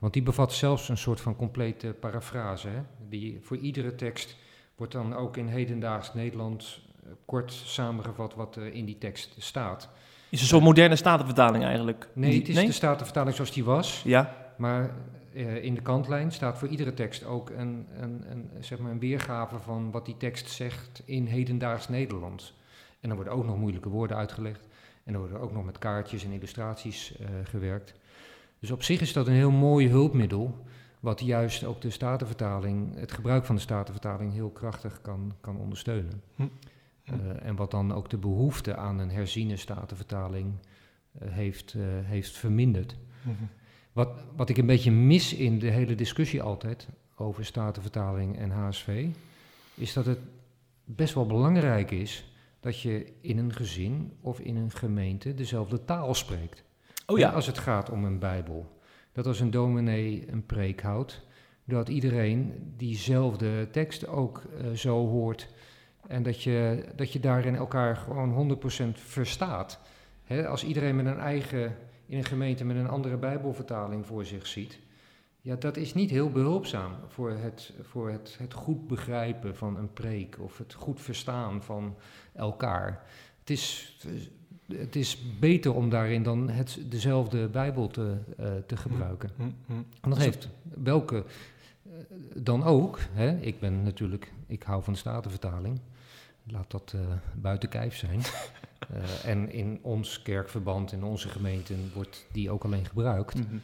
Want 0.00 0.12
die 0.12 0.22
bevat 0.22 0.52
zelfs 0.52 0.88
een 0.88 0.96
soort 0.96 1.20
van 1.20 1.36
complete 1.36 1.94
parafrase, 2.00 2.68
hè, 2.68 2.80
die 3.08 3.38
voor 3.42 3.56
iedere 3.56 3.94
tekst 3.94 4.36
wordt 4.76 4.92
dan 4.92 5.14
ook 5.14 5.36
in 5.36 5.46
hedendaags 5.46 6.14
Nederlands 6.14 6.88
eh, 7.04 7.10
kort 7.24 7.52
samengevat 7.52 8.34
wat 8.34 8.56
er 8.56 8.72
in 8.72 8.84
die 8.84 8.98
tekst 8.98 9.34
staat. 9.38 9.88
Is 10.28 10.40
een 10.40 10.46
soort 10.46 10.62
moderne 10.62 10.96
statenvertaling 10.96 11.64
eigenlijk? 11.64 12.08
Nee, 12.12 12.38
het 12.38 12.48
is 12.48 12.54
de 12.54 12.72
statenvertaling 12.72 13.34
zoals 13.34 13.52
die 13.52 13.64
was, 13.64 14.02
Ja, 14.04 14.52
maar 14.56 14.94
eh, 15.32 15.64
in 15.64 15.74
de 15.74 15.82
kantlijn 15.82 16.32
staat 16.32 16.58
voor 16.58 16.68
iedere 16.68 16.94
tekst 16.94 17.24
ook 17.24 17.50
een, 17.50 17.86
een, 17.96 18.30
een, 18.30 18.50
zeg 18.60 18.78
maar 18.78 18.90
een 18.90 18.98
weergave 18.98 19.58
van 19.58 19.90
wat 19.90 20.06
die 20.06 20.16
tekst 20.16 20.50
zegt 20.50 21.02
in 21.04 21.26
hedendaags 21.26 21.88
Nederlands. 21.88 22.58
En 23.00 23.08
dan 23.08 23.16
worden 23.16 23.34
ook 23.34 23.44
nog 23.44 23.58
moeilijke 23.58 23.88
woorden 23.88 24.16
uitgelegd 24.16 24.68
en 25.04 25.12
dan 25.12 25.20
worden 25.20 25.40
ook 25.40 25.52
nog 25.52 25.64
met 25.64 25.78
kaartjes 25.78 26.24
en 26.24 26.32
illustraties 26.32 27.16
eh, 27.16 27.26
gewerkt. 27.44 27.94
Dus 28.58 28.70
op 28.70 28.82
zich 28.82 29.00
is 29.00 29.12
dat 29.12 29.26
een 29.26 29.32
heel 29.32 29.50
mooi 29.50 29.88
hulpmiddel, 29.88 30.64
wat 31.00 31.20
juist 31.20 31.64
ook 31.64 31.80
de 31.80 31.90
statenvertaling, 31.90 32.94
het 32.94 33.12
gebruik 33.12 33.44
van 33.44 33.54
de 33.54 33.60
statenvertaling 33.60 34.32
heel 34.32 34.50
krachtig 34.50 35.00
kan, 35.00 35.34
kan 35.40 35.56
ondersteunen. 35.56 36.22
Hm. 36.34 36.42
Eh, 37.04 37.14
en 37.42 37.56
wat 37.56 37.70
dan 37.70 37.92
ook 37.92 38.10
de 38.10 38.18
behoefte 38.18 38.76
aan 38.76 38.98
een 38.98 39.10
herziene 39.10 39.56
statenvertaling 39.56 40.54
heeft, 41.24 41.74
heeft 42.04 42.36
verminderd. 42.36 42.96
Wat, 44.00 44.10
wat 44.36 44.48
ik 44.48 44.56
een 44.56 44.66
beetje 44.66 44.90
mis 44.90 45.34
in 45.34 45.58
de 45.58 45.70
hele 45.70 45.94
discussie 45.94 46.42
altijd 46.42 46.88
over 47.16 47.44
statenvertaling 47.44 48.38
en 48.38 48.50
HSV, 48.50 49.06
is 49.74 49.92
dat 49.92 50.06
het 50.06 50.18
best 50.84 51.14
wel 51.14 51.26
belangrijk 51.26 51.90
is 51.90 52.32
dat 52.60 52.80
je 52.80 53.12
in 53.20 53.38
een 53.38 53.52
gezin 53.52 54.12
of 54.20 54.40
in 54.40 54.56
een 54.56 54.70
gemeente 54.70 55.34
dezelfde 55.34 55.84
taal 55.84 56.14
spreekt. 56.14 56.62
Oh 57.06 57.18
ja, 57.18 57.30
Als 57.30 57.46
het 57.46 57.58
gaat 57.58 57.90
om 57.90 58.04
een 58.04 58.18
Bijbel. 58.18 58.80
Dat 59.12 59.26
als 59.26 59.40
een 59.40 59.50
dominee 59.50 60.24
een 60.30 60.46
preek 60.46 60.82
houdt, 60.82 61.22
dat 61.64 61.88
iedereen 61.88 62.72
diezelfde 62.76 63.70
tekst 63.70 64.06
ook 64.06 64.42
eh, 64.58 64.70
zo 64.70 65.08
hoort. 65.08 65.48
En 66.06 66.22
dat 66.22 66.42
je, 66.42 66.84
dat 66.96 67.12
je 67.12 67.20
daarin 67.20 67.54
elkaar 67.54 67.96
gewoon 67.96 68.58
100% 68.96 69.00
verstaat. 69.00 69.80
Als 70.46 70.64
iedereen 70.64 70.96
met 70.96 71.06
een 71.06 71.18
eigen, 71.18 71.76
in 72.10 72.18
een 72.18 72.24
gemeente 72.24 72.64
met 72.64 72.76
een 72.76 72.88
andere 72.88 73.16
Bijbelvertaling 73.16 74.06
voor 74.06 74.24
zich 74.24 74.46
ziet. 74.46 74.78
Ja, 75.40 75.56
dat 75.56 75.76
is 75.76 75.94
niet 75.94 76.10
heel 76.10 76.30
behulpzaam 76.30 76.92
voor 77.08 77.30
het, 77.30 77.72
voor 77.82 78.10
het, 78.10 78.36
het 78.38 78.52
goed 78.52 78.86
begrijpen 78.86 79.56
van 79.56 79.76
een 79.76 79.92
preek 79.92 80.36
of 80.40 80.58
het 80.58 80.74
goed 80.74 81.00
verstaan 81.00 81.62
van 81.62 81.96
elkaar. 82.32 83.02
Het 83.38 83.50
is, 83.50 83.96
het 84.72 84.96
is 84.96 85.18
beter 85.40 85.74
om 85.74 85.88
daarin 85.88 86.22
dan 86.22 86.48
het, 86.48 86.78
dezelfde 86.88 87.48
Bijbel 87.48 87.88
te, 87.88 88.16
eh, 88.36 88.52
te 88.66 88.76
gebruiken. 88.76 89.30
Hm, 89.36 89.42
hm. 89.42 89.72
En 89.72 89.84
dat 90.00 90.14
Dus 90.14 90.24
heeft 90.24 90.48
welke 90.62 91.24
eh, 91.82 91.92
dan 92.34 92.64
ook. 92.64 92.98
Hè? 93.12 93.38
Ik 93.40 93.60
ben 93.60 93.82
natuurlijk, 93.82 94.32
ik 94.46 94.62
hou 94.62 94.82
van 94.82 94.92
de 94.92 94.98
Statenvertaling. 94.98 95.80
Laat 96.52 96.70
dat 96.70 96.92
eh, 96.94 97.00
buiten 97.34 97.68
kijf 97.68 97.96
zijn. 97.96 98.20
Eh, 98.80 99.30
en 99.30 99.52
in 99.52 99.78
ons 99.82 100.22
kerkverband, 100.22 100.92
in 100.92 101.04
onze 101.04 101.28
gemeenten, 101.28 101.90
wordt 101.94 102.26
die 102.32 102.50
ook 102.50 102.64
alleen 102.64 102.84
gebruikt. 102.86 103.34
Mhm. 103.34 103.56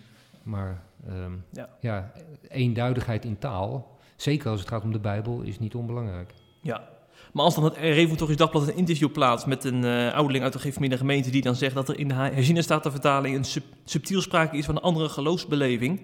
Maar 0.43 0.83
ehm, 1.07 1.33
Ja. 1.53 1.69
ja. 1.81 2.13
eenduidigheid 2.49 3.25
in 3.25 3.39
taal, 3.39 3.97
zeker 4.17 4.51
als 4.51 4.61
het 4.61 4.69
gaat 4.69 4.83
om 4.83 4.93
de 4.93 4.99
Bijbel, 4.99 5.41
is 5.41 5.59
niet 5.59 5.75
onbelangrijk. 5.75 6.35
Ja. 6.63 6.89
Maar 7.33 7.45
als 7.45 7.55
dan 7.55 7.65
het 7.65 7.77
Reformatorisch 7.77 8.37
Dagblad 8.37 8.69
een 8.69 8.77
interview 8.77 9.13
plaatst 9.13 9.47
met 9.47 9.65
een 9.65 9.85
eh 9.85 10.13
ouderling 10.15 10.45
uit 10.45 10.53
de 10.53 10.59
gereformeerde 10.59 10.97
gemeente 10.97 11.31
die 11.31 11.43
dan 11.43 11.55
zegt 11.55 11.75
dat 11.75 11.89
er 11.89 11.99
in 11.99 12.09
de 12.09 12.15
herziene 12.15 12.63
statenvertaling 12.63 13.37
een 13.37 13.45
sub- 13.45 13.75
subtiel 13.85 14.21
sprake 14.21 14.57
is 14.57 14.65
van 14.65 14.77
een 14.77 14.83
andere 14.83 15.09
geloofsbeleving. 15.09 16.01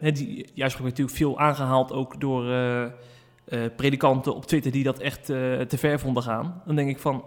Hè, 0.00 0.12
die 0.12 0.50
juist 0.54 0.78
wordt 0.78 0.90
natuurlijk 0.90 1.16
veel 1.16 1.38
aangehaald 1.38 1.92
ook 1.92 2.20
door 2.20 2.44
eh, 3.50 3.60
predikanten 3.76 4.34
op 4.34 4.46
Twitter 4.46 4.72
die 4.72 4.84
dat 4.84 4.98
echt 4.98 5.30
eh, 5.30 5.60
te 5.60 5.78
ver 5.78 6.00
vonden 6.00 6.22
gaan. 6.22 6.62
Dan 6.66 6.76
denk 6.76 6.88
ik 6.88 6.98
van, 6.98 7.24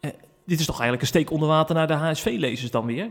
eh, 0.00 0.10
dit 0.46 0.60
is 0.60 0.66
toch 0.66 0.80
eigenlijk 0.80 1.02
een 1.02 1.08
steek 1.08 1.30
onder 1.30 1.48
water 1.48 1.74
naar 1.74 1.86
de 1.86 1.92
HSV-lezers 1.92 2.70
dan 2.70 2.86
weer? 2.86 3.10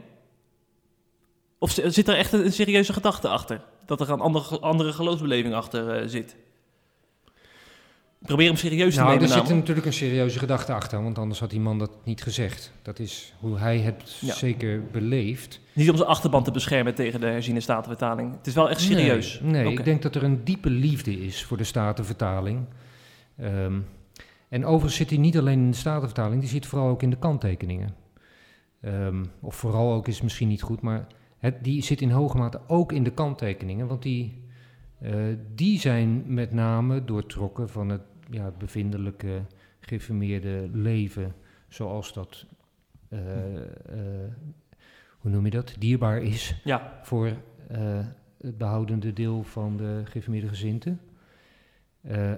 Of 1.57 1.71
zit 1.71 2.07
er 2.07 2.15
echt 2.15 2.33
een, 2.33 2.51
serieuze 2.51 2.93
gedachte 2.93 3.27
achter? 3.27 3.61
Dat 3.85 4.01
er 4.01 4.09
een 4.09 4.19
andere, 4.19 4.59
andere 4.59 4.93
geloofsbeleving 4.93 5.53
achter 5.53 6.09
zit? 6.09 6.35
Probeer 8.19 8.47
hem 8.47 8.55
serieus 8.55 8.93
te 8.93 8.99
Nou, 8.99 9.09
nemen. 9.11 9.21
er 9.23 9.27
zit 9.27 9.37
namelijk. 9.37 9.59
natuurlijk 9.59 9.85
een 9.87 9.93
serieuze 9.93 10.39
gedachte 10.39 10.73
achter, 10.73 11.03
want 11.03 11.17
anders 11.17 11.39
had 11.39 11.49
die 11.49 11.59
man 11.59 11.79
dat 11.79 11.91
niet 12.03 12.23
gezegd. 12.23 12.71
Dat 12.81 12.99
is 12.99 13.33
hoe 13.39 13.57
hij 13.57 13.77
het 13.79 14.17
Ja. 14.21 14.33
zeker 14.33 14.83
beleeft. 14.91 15.59
Niet 15.73 15.89
om 15.89 15.95
zijn 15.95 16.09
achterban 16.09 16.43
te 16.43 16.51
beschermen 16.51 16.95
tegen 16.95 17.19
de 17.19 17.25
herziene 17.25 17.59
statenvertaling. 17.59 18.31
Het 18.37 18.47
is 18.47 18.53
wel 18.53 18.69
echt 18.69 18.81
serieus. 18.81 19.39
Nee, 19.43 19.71
ik 19.71 19.83
denk 19.85 20.01
dat 20.01 20.15
er 20.15 20.23
een 20.23 20.43
diepe 20.43 20.69
liefde 20.69 21.11
is 21.25 21.43
voor 21.43 21.57
de 21.57 21.63
Statenvertaling. 21.63 22.65
Ehm, 23.37 23.79
en 24.49 24.65
overigens 24.65 24.95
zit 24.95 25.09
hij 25.09 25.19
niet 25.19 25.37
alleen 25.37 25.59
in 25.59 25.71
de 25.71 25.77
Statenvertaling, 25.77 26.41
die 26.41 26.49
zit 26.49 26.65
vooral 26.65 26.89
ook 26.89 27.03
in 27.03 27.09
de 27.09 27.17
kanttekeningen. 27.19 27.95
Ehm, 28.81 29.23
of 29.41 29.55
vooral 29.55 29.93
ook 29.93 30.07
is 30.07 30.21
misschien 30.21 30.47
niet 30.47 30.61
goed, 30.61 30.81
maar 30.81 31.07
het, 31.37 31.63
die 31.63 31.83
zit 31.83 32.01
in 32.01 32.11
hoge 32.11 32.37
mate 32.37 32.59
ook 32.67 32.91
in 32.91 33.03
de 33.03 33.11
kanttekeningen, 33.11 33.87
want 33.87 34.01
die, 34.01 34.43
eh, 35.01 35.13
die 35.55 35.79
zijn 35.79 36.23
met 36.33 36.51
name 36.53 37.05
doortrokken 37.05 37.69
van 37.69 37.89
het 37.89 38.01
ja, 38.29 38.51
bevindelijke, 38.57 39.41
geïnformeerde 39.79 40.69
leven, 40.71 41.35
zoals 41.67 42.13
dat, 42.13 42.45
eh, 43.09 43.61
eh, 43.61 44.31
hoe 45.19 45.31
noem 45.31 45.45
je 45.45 45.51
dat, 45.51 45.75
dierbaar 45.79 46.21
is 46.21 46.61
Ja, 46.63 46.99
voor 47.03 47.27
eh, 47.67 48.05
het 48.37 48.57
behoudende 48.57 49.13
deel 49.13 49.43
van 49.43 49.77
de 49.77 50.01
geïnformeerde 50.03 50.47
gezinten. 50.47 50.99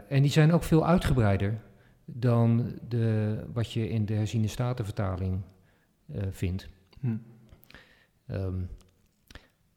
En 0.07 0.21
die 0.21 0.31
zijn 0.31 0.51
ook 0.51 0.63
veel 0.63 0.85
uitgebreider 0.85 1.61
dan 2.05 2.79
de, 2.87 3.37
wat 3.53 3.71
je 3.71 3.89
in 3.89 4.05
de 4.05 4.13
herziene 4.13 4.47
statenvertaling 4.47 5.41
vindt. 6.31 6.69
Hm. 6.99 7.17
Ehm, 8.27 8.61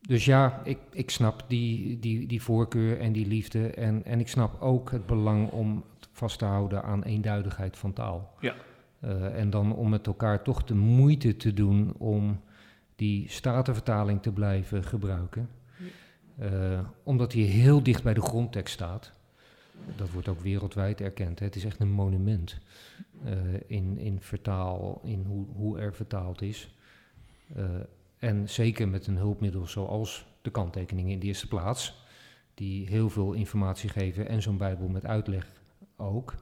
dus 0.01 0.25
ja, 0.25 0.61
ik, 0.65 0.79
ik 0.93 1.11
snap 1.11 1.45
die, 1.49 1.99
die, 1.99 2.27
die 2.27 2.43
voorkeur 2.43 3.01
en 3.01 3.13
die 3.13 3.27
liefde. 3.27 3.71
En, 3.71 4.05
en 4.05 4.21
ik 4.21 4.29
snap 4.29 4.61
ook 4.61 4.91
het 4.91 5.07
belang 5.07 5.51
om 5.51 5.85
vast 6.15 6.39
te 6.39 6.45
houden 6.45 6.83
aan 6.83 7.03
eenduidigheid 7.03 7.77
van 7.77 7.93
taal. 7.93 8.35
Ja. 8.41 8.55
Eh, 9.05 9.39
en 9.39 9.51
dan 9.51 9.75
om 9.75 9.89
met 9.89 10.07
elkaar 10.07 10.43
toch 10.43 10.65
de 10.65 10.75
moeite 10.75 11.37
te 11.37 11.55
doen 11.55 11.95
om 11.99 12.41
die 12.97 13.31
statenvertaling 13.31 14.23
te 14.23 14.33
blijven 14.33 14.85
gebruiken. 14.85 15.49
Eh, 16.39 16.81
omdat 17.03 17.31
die 17.31 17.47
heel 17.47 17.83
dicht 17.83 18.03
bij 18.03 18.15
de 18.15 18.21
grondtekst 18.21 18.75
staat. 18.75 19.13
Dat 19.97 20.11
wordt 20.11 20.29
ook 20.29 20.41
wereldwijd 20.41 21.01
erkend. 21.01 21.39
Hè. 21.39 21.45
Het 21.45 21.57
is 21.57 21.65
echt 21.65 21.81
een 21.81 21.91
monument 21.91 22.59
eh, 23.25 23.33
in, 23.67 23.99
in 23.99 24.21
vertaal, 24.21 25.01
in 25.05 25.25
hoe, 25.27 25.47
hoe 25.55 25.79
er 25.79 25.95
vertaald 25.95 26.43
is. 26.43 26.75
En 28.19 28.49
zeker 28.49 28.89
met 28.89 29.07
een 29.07 29.17
hulpmiddel 29.17 29.67
zoals 29.67 30.27
de 30.43 30.51
kanttekeningen 30.51 31.13
in 31.13 31.19
de 31.19 31.27
eerste 31.27 31.49
plaats, 31.49 32.05
die 32.55 32.87
heel 32.87 33.11
veel 33.11 33.33
informatie 33.33 33.89
geven 33.89 34.29
en 34.29 34.43
zo'n 34.43 34.57
Bijbel 34.57 34.89
met 34.89 35.07
uitleg 35.07 35.47
ook. 35.97 36.35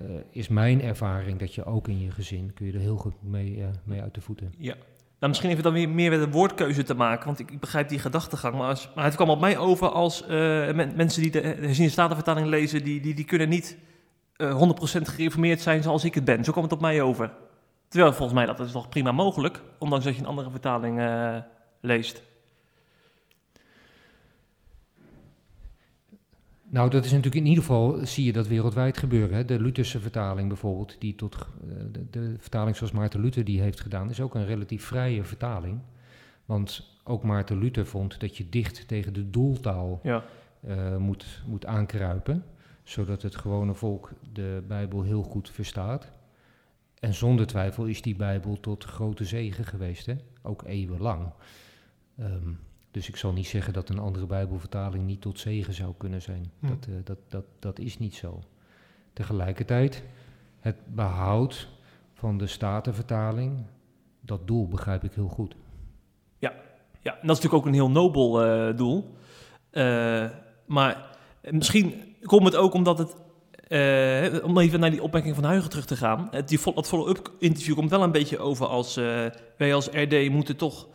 eh, 0.00 0.06
is 0.30 0.48
mijn 0.48 0.82
ervaring 0.82 1.38
dat 1.38 1.54
je 1.54 1.64
ook 1.64 1.88
in 1.88 2.00
je 2.00 2.10
gezin 2.10 2.52
kun 2.54 2.66
je 2.66 2.72
er 2.72 2.78
heel 2.78 2.96
goed 2.96 3.14
mee, 3.22 3.60
eh, 3.60 3.66
mee 3.84 4.00
uit 4.02 4.14
de 4.14 4.20
voeten. 4.20 4.52
ja. 4.58 4.74
Nou, 5.18 5.36
misschien 5.36 5.50
even 5.50 5.62
dan 5.64 5.72
weer 5.72 5.88
meer 5.88 6.10
met 6.10 6.20
een 6.20 6.30
woordkeuze 6.30 6.82
te 6.82 6.94
maken, 6.94 7.26
want 7.26 7.38
ik, 7.38 7.50
ik 7.50 7.60
begrijp 7.60 7.88
die 7.88 7.98
gedachtegang. 7.98 8.54
Maar, 8.56 8.88
maar 8.94 9.04
het 9.04 9.14
kwam 9.14 9.30
op 9.30 9.40
mij 9.40 9.58
over 9.58 9.88
als 9.88 10.22
eh, 10.22 10.28
men- 10.74 10.92
mensen 10.96 11.22
die 11.22 11.30
de 11.30 11.40
herziene 11.40 11.90
statenvertaling 11.90 12.46
lezen, 12.46 12.84
die, 12.84 13.00
die, 13.00 13.14
die 13.14 13.24
kunnen 13.24 13.48
niet 13.48 13.78
eh 14.36 14.60
100% 14.98 15.08
gereformeerd 15.08 15.60
zijn 15.60 15.82
zoals 15.82 16.04
ik 16.04 16.14
het 16.14 16.24
ben. 16.24 16.44
Zo 16.44 16.52
kwam 16.52 16.64
het 16.64 16.72
op 16.72 16.80
mij 16.80 17.02
over. 17.02 17.32
Terwijl 17.88 18.12
volgens 18.12 18.38
mij 18.38 18.46
dat 18.46 18.60
is 18.60 18.72
toch 18.72 18.88
prima 18.88 19.12
mogelijk, 19.12 19.60
ondanks 19.78 20.04
dat 20.04 20.14
je 20.14 20.20
een 20.20 20.26
andere 20.28 20.50
vertaling 20.50 21.00
leest. 21.80 22.22
Nou, 26.74 26.90
dat 26.90 27.04
is 27.04 27.10
natuurlijk 27.10 27.40
in 27.40 27.46
ieder 27.46 27.64
geval, 27.64 28.06
zie 28.06 28.24
je 28.24 28.32
dat 28.32 28.46
wereldwijd 28.46 28.98
gebeuren. 28.98 29.36
Hè. 29.36 29.44
De 29.44 29.60
Lutherse 29.60 30.00
vertaling 30.00 30.48
bijvoorbeeld, 30.48 30.96
die 31.00 31.14
tot, 31.14 31.34
eh, 31.34 31.74
de, 31.92 32.06
de 32.10 32.34
vertaling 32.38 32.76
zoals 32.76 32.92
Maarten 32.92 33.20
Luther 33.20 33.44
die 33.44 33.60
heeft 33.60 33.80
gedaan, 33.80 34.10
is 34.10 34.20
ook 34.20 34.34
een 34.34 34.46
relatief 34.46 34.84
vrije 34.84 35.24
vertaling. 35.24 35.80
Want 36.44 36.98
ook 37.04 37.22
Maarten 37.22 37.58
Luther 37.58 37.86
vond 37.86 38.20
dat 38.20 38.36
je 38.36 38.48
dicht 38.48 38.88
tegen 38.88 39.12
de 39.12 39.30
doeltaal 39.30 40.00
Ja. 40.02 40.24
eh, 40.60 40.96
moet, 40.96 41.42
moet 41.46 41.66
aankruipen, 41.66 42.44
zodat 42.82 43.22
het 43.22 43.36
gewone 43.36 43.74
volk 43.74 44.10
de 44.32 44.62
Bijbel 44.68 45.02
heel 45.02 45.22
goed 45.22 45.50
verstaat. 45.50 46.12
En 47.00 47.14
zonder 47.14 47.46
twijfel 47.46 47.84
is 47.84 48.02
die 48.02 48.16
Bijbel 48.16 48.60
tot 48.60 48.84
grote 48.84 49.24
zegen 49.24 49.64
geweest, 49.64 50.06
hè? 50.06 50.14
ook 50.42 50.62
eeuwenlang. 50.66 51.32
Ehm, 52.18 52.52
dus 52.94 53.08
ik 53.08 53.16
zal 53.16 53.32
niet 53.32 53.46
zeggen 53.46 53.72
dat 53.72 53.88
een 53.88 53.98
andere 53.98 54.26
Bijbelvertaling 54.26 55.06
niet 55.06 55.20
tot 55.20 55.38
zegen 55.38 55.74
zou 55.74 55.94
kunnen 55.96 56.22
zijn. 56.22 56.50
Hm. 56.60 56.66
Dat, 56.68 56.86
eh, 56.86 56.94
dat, 57.04 57.18
dat, 57.28 57.44
dat 57.58 57.78
is 57.78 57.98
niet 57.98 58.14
zo. 58.14 58.40
Tegelijkertijd, 59.12 60.02
het 60.60 60.76
behoud 60.86 61.68
van 62.12 62.38
de 62.38 62.46
Statenvertaling, 62.46 63.64
dat 64.20 64.46
doel 64.46 64.68
begrijp 64.68 65.04
ik 65.04 65.12
heel 65.14 65.28
goed. 65.28 65.54
Ja, 66.38 66.52
en 67.20 67.26
dat 67.26 67.36
is 67.36 67.42
natuurlijk 67.42 67.54
ook 67.54 67.66
een 67.66 67.80
heel 67.80 67.90
nobel 67.90 68.44
eh, 68.44 68.76
doel. 68.76 69.14
Eh, 69.70 70.30
maar 70.66 71.16
misschien 71.50 72.16
komt 72.22 72.44
het 72.44 72.56
ook 72.56 72.74
omdat 72.74 72.98
het... 72.98 73.16
eh, 73.68 74.44
om 74.44 74.58
even 74.58 74.80
naar 74.80 74.90
die 74.90 75.02
opmerking 75.02 75.34
van 75.34 75.44
Huigen 75.44 75.70
terug 75.70 75.86
te 75.86 75.96
gaan. 75.96 76.28
Het, 76.30 76.48
die, 76.48 76.60
dat 76.74 76.88
follow-up 76.88 77.32
interview 77.38 77.74
komt 77.74 77.90
wel 77.90 78.02
een 78.02 78.12
beetje 78.12 78.38
over 78.38 78.66
als... 78.66 78.96
eh, 78.96 79.26
wij 79.56 79.74
als 79.74 79.88
RD 79.92 80.28
moeten 80.28 80.56
toch 80.56 80.88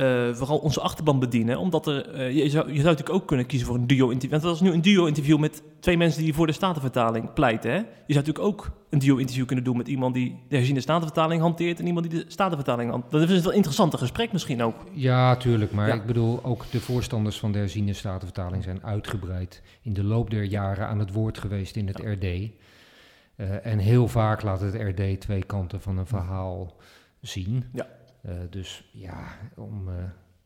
eh, 0.00 0.34
vooral 0.34 0.58
onze 0.58 0.80
achterban 0.80 1.18
bedienen. 1.18 1.58
Omdat 1.58 1.86
er... 1.86 2.14
eh, 2.14 2.36
je, 2.36 2.50
zou, 2.50 2.66
je 2.68 2.74
zou 2.74 2.86
natuurlijk 2.86 3.10
ook 3.10 3.26
kunnen 3.26 3.46
kiezen 3.46 3.66
voor 3.66 3.76
een 3.76 3.86
duo-interview. 3.86 4.30
Want 4.30 4.42
dat 4.42 4.54
is 4.54 4.60
nu 4.60 4.72
een 4.72 4.80
duo-interview 4.82 5.38
met 5.38 5.62
twee 5.80 5.96
mensen 5.96 6.22
die 6.22 6.34
voor 6.34 6.46
de 6.46 6.52
Statenvertaling 6.52 7.32
pleiten. 7.32 7.70
Hè? 7.70 7.76
Je 7.76 7.84
zou 8.14 8.18
natuurlijk 8.26 8.44
ook 8.44 8.70
een 8.90 8.98
duo-interview 8.98 9.46
kunnen 9.46 9.64
doen 9.64 9.76
met 9.76 9.88
iemand 9.88 10.14
die 10.14 10.38
de 10.48 10.56
herziende 10.56 10.80
Statenvertaling 10.80 11.40
hanteert... 11.40 11.78
en 11.80 11.86
iemand 11.86 12.10
die 12.10 12.18
de 12.24 12.30
Statenvertaling 12.30 12.90
hanteert. 12.90 13.12
Dat 13.12 13.30
is 13.30 13.40
wel 13.40 13.50
een 13.50 13.56
interessanter 13.56 13.98
gesprek 13.98 14.32
misschien 14.32 14.62
ook. 14.62 14.74
Ja, 14.92 15.36
tuurlijk. 15.36 15.72
Maar 15.72 15.88
Ja. 15.88 15.94
ik 15.94 16.06
bedoel, 16.06 16.44
ook 16.44 16.64
de 16.70 16.80
voorstanders 16.80 17.38
van 17.38 17.52
de 17.52 17.58
herziene 17.58 17.92
statenvertaling 17.92 18.62
zijn 18.62 18.84
uitgebreid 18.84 19.62
in 19.82 19.92
de 19.92 20.04
loop 20.04 20.30
der 20.30 20.44
jaren 20.44 20.86
aan 20.86 20.98
het 20.98 21.12
woord 21.12 21.38
geweest 21.38 21.76
in 21.76 21.86
het 21.86 21.98
RD. 21.98 22.24
Eh, 22.24 23.66
en 23.66 23.78
heel 23.78 24.08
vaak 24.08 24.42
laat 24.42 24.60
het 24.60 24.74
RD 24.74 25.20
twee 25.20 25.44
kanten 25.44 25.80
van 25.80 25.98
een 25.98 26.06
verhaal 26.06 26.76
zien. 27.20 27.64
Ja. 27.72 27.86
Eh, 28.22 28.32
dus 28.50 28.88
ja, 28.92 29.38
om, 29.56 29.88
eh, 29.88 29.94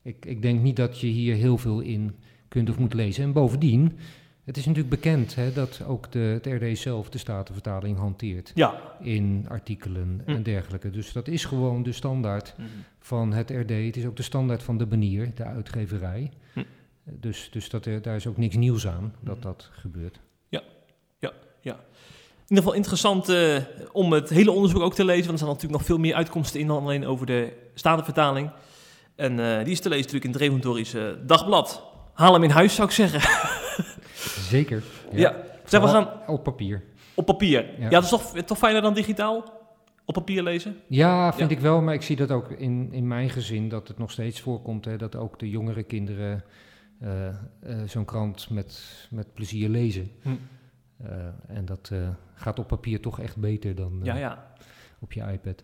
ik, 0.02 0.26
ik 0.26 0.42
denk 0.42 0.60
niet 0.60 0.76
dat 0.76 1.00
je 1.00 1.06
hier 1.06 1.34
heel 1.34 1.58
veel 1.58 1.80
in 1.80 2.16
kunt 2.48 2.70
of 2.70 2.78
moet 2.78 2.94
lezen. 2.94 3.24
En 3.24 3.32
bovendien, 3.32 3.98
het 4.44 4.56
is 4.56 4.66
natuurlijk 4.66 4.94
bekend 4.94 5.34
hè, 5.34 5.52
dat 5.52 5.82
ook 5.86 6.12
de, 6.12 6.18
het 6.18 6.46
RD 6.46 6.78
zelf 6.78 7.08
de 7.10 7.18
statenvertaling 7.18 7.98
hanteert 7.98 8.52
Ja. 8.54 8.96
in 9.00 9.46
artikelen 9.48 10.20
Hm. 10.24 10.30
en 10.30 10.42
dergelijke. 10.42 10.90
Dus 10.90 11.12
dat 11.12 11.28
is 11.28 11.44
gewoon 11.44 11.82
de 11.82 11.92
standaard 11.92 12.54
van 12.98 13.32
het 13.32 13.50
RD. 13.50 13.70
Het 13.70 13.96
is 13.96 14.04
ook 14.06 14.16
de 14.16 14.22
standaard 14.22 14.62
van 14.62 14.78
de 14.78 14.86
banier, 14.86 15.30
de 15.34 15.44
uitgeverij. 15.44 16.30
Hm. 16.52 16.62
Dus, 17.04 17.48
dus 17.52 17.68
dat, 17.68 17.86
er- 17.86 18.02
daar 18.02 18.16
is 18.16 18.26
ook 18.26 18.36
niks 18.36 18.56
nieuws 18.56 18.86
aan 18.86 19.14
dat 19.20 19.36
Hm. 19.36 19.42
dat 19.42 19.68
gebeurt. 19.72 20.20
In 22.44 22.50
ieder 22.50 22.64
geval 22.64 22.72
interessant 22.72 23.28
eh, 23.28 23.56
om 23.92 24.12
het 24.12 24.28
hele 24.30 24.50
onderzoek 24.50 24.82
ook 24.82 24.94
te 24.94 25.04
lezen. 25.04 25.20
Want 25.26 25.30
er 25.32 25.38
staan 25.38 25.48
natuurlijk 25.48 25.78
nog 25.78 25.86
veel 25.88 25.98
meer 25.98 26.14
uitkomsten 26.14 26.60
in 26.60 26.66
dan 26.66 26.82
alleen 26.82 27.06
over 27.06 27.26
de 27.26 27.52
statenvertaling. 27.74 28.50
En 29.16 29.40
eh, 29.58 29.64
die 29.64 29.72
is 29.72 29.80
te 29.80 29.88
lezen 29.88 30.04
natuurlijk 30.04 30.24
in 30.24 30.30
het 30.30 30.40
Reventorische 30.40 31.18
Dagblad. 31.26 31.82
Haal 32.14 32.32
hem 32.32 32.42
in 32.42 32.50
huis, 32.50 32.74
zou 32.74 32.88
ik 32.88 32.94
zeggen. 32.94 33.20
Zeker. 34.54 34.82
Ja. 35.12 35.36
Zeg, 35.64 35.80
we 35.80 35.88
gaan 35.88 36.08
Op 36.26 36.42
papier. 36.44 36.82
op 37.14 37.26
papier. 37.26 37.64
Ja, 37.64 37.82
Ja. 37.82 37.88
dat 37.88 38.02
is 38.02 38.08
toch, 38.08 38.22
toch 38.42 38.58
fijner 38.58 38.82
dan 38.82 38.94
digitaal? 38.94 39.62
Op 40.04 40.14
papier 40.14 40.42
lezen? 40.42 40.76
Ja, 40.86 41.32
vind 41.34 41.50
Ja. 41.50 41.56
ik 41.56 41.62
wel, 41.62 41.80
maar 41.80 41.94
ik 41.94 42.02
zie 42.02 42.16
dat 42.16 42.30
ook 42.30 42.50
in, 42.50 42.88
in 42.92 43.06
mijn 43.08 43.30
gezin, 43.30 43.68
dat 43.68 43.88
het 43.88 43.98
nog 43.98 44.10
steeds 44.10 44.40
voorkomt, 44.40 44.84
hè, 44.84 44.96
dat 44.96 45.16
ook 45.16 45.38
de 45.38 45.50
jongere 45.50 45.82
kinderen 45.82 46.44
eh, 47.00 47.28
zo'n 47.86 48.04
krant 48.04 48.50
met, 48.50 48.82
met 49.10 49.34
plezier 49.34 49.68
lezen. 49.68 50.10
Hm. 50.22 50.28
Eh, 51.02 51.56
en 51.56 51.64
dat 51.64 51.88
eh, 51.92 51.98
gaat 52.34 52.58
op 52.58 52.68
papier 52.68 53.00
toch 53.00 53.20
echt 53.20 53.36
beter 53.36 53.74
dan 53.74 53.92
eh, 54.00 54.06
Ja, 54.06 54.16
ja. 54.16 54.44
op 54.98 55.12
je 55.12 55.20
iPad. 55.32 55.62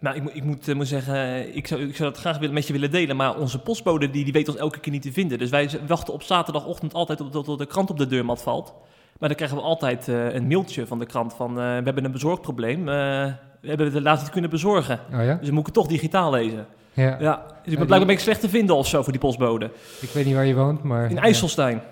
Nou, 0.00 0.16
ik, 0.16 0.22
moet- 0.22 0.34
ik 0.36 0.44
moet, 0.44 0.74
moet 0.74 0.88
zeggen, 0.88 1.56
ik 1.56 1.66
zou, 1.66 1.82
ik 1.82 1.96
zou 1.96 2.10
dat 2.10 2.18
graag 2.20 2.38
willen, 2.38 2.54
met 2.54 2.66
je 2.66 2.72
willen 2.72 2.90
delen. 2.90 3.16
Maar 3.16 3.36
onze 3.36 3.58
postbode 3.58 4.10
die, 4.10 4.24
die 4.24 4.32
weet 4.32 4.48
ons 4.48 4.56
elke 4.56 4.80
keer 4.80 4.92
niet 4.92 5.02
te 5.02 5.12
vinden. 5.12 5.38
Dus 5.38 5.50
wij 5.50 5.70
wachten 5.86 6.14
op 6.14 6.22
zaterdagochtend 6.22 6.94
altijd 6.94 7.18
tot, 7.18 7.44
tot 7.44 7.58
de 7.58 7.66
krant 7.66 7.90
op 7.90 7.98
de 7.98 8.06
deurmat 8.06 8.42
valt. 8.42 8.74
Maar 9.18 9.28
dan 9.28 9.36
krijgen 9.36 9.56
we 9.56 9.62
altijd 9.62 10.06
een 10.06 10.46
mailtje 10.46 10.86
van 10.86 10.98
de 10.98 11.06
krant 11.06 11.34
van... 11.34 11.54
we 11.54 11.60
hebben 11.60 12.04
een 12.04 12.12
bezorgprobleem. 12.12 12.84
we 12.84 13.32
hebben 13.60 13.86
het 13.86 13.94
helaas 13.94 14.20
niet 14.20 14.30
kunnen 14.30 14.50
bezorgen. 14.50 15.00
Oh 15.12 15.24
ja? 15.24 15.34
Dus 15.34 15.48
we 15.48 15.54
moeten 15.54 15.72
toch 15.72 15.86
digitaal 15.86 16.30
lezen. 16.30 16.66
Ja. 16.92 17.16
Ja, 17.20 17.36
dus 17.36 17.72
ik 17.72 17.78
ben 17.78 17.86
blijkbaar 17.86 17.98
ben 18.06 18.10
ik 18.10 18.18
slecht 18.20 18.40
te 18.40 18.48
vinden 18.48 18.76
of 18.76 18.86
zo 18.86 19.02
voor 19.02 19.12
die 19.12 19.20
postbode. 19.20 19.70
Ik 20.00 20.10
weet 20.10 20.24
niet 20.24 20.34
waar 20.34 20.46
je 20.46 20.54
woont, 20.54 20.82
maar... 20.82 21.10
In 21.10 21.14
ja. 21.14 21.22
IJsselstein. 21.22 21.74
Dat 21.74 21.84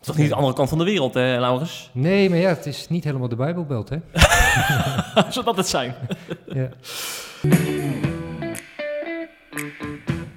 is 0.00 0.06
toch 0.06 0.16
niet 0.16 0.28
de 0.28 0.34
andere 0.34 0.54
kant 0.54 0.68
van 0.68 0.78
de 0.78 0.84
wereld, 0.84 1.14
hè, 1.14 1.38
Laurens? 1.38 1.90
Nee, 1.92 2.30
maar 2.30 2.38
ja, 2.38 2.48
het 2.48 2.66
is 2.66 2.88
niet 2.88 3.04
helemaal 3.04 3.28
de 3.28 3.36
Bijbelbelt, 3.36 3.88
hè? 3.88 3.96
Zou 5.32 5.44
dat 5.44 5.56
het 5.56 5.68
zijn? 5.68 5.94
ja. 6.46 6.68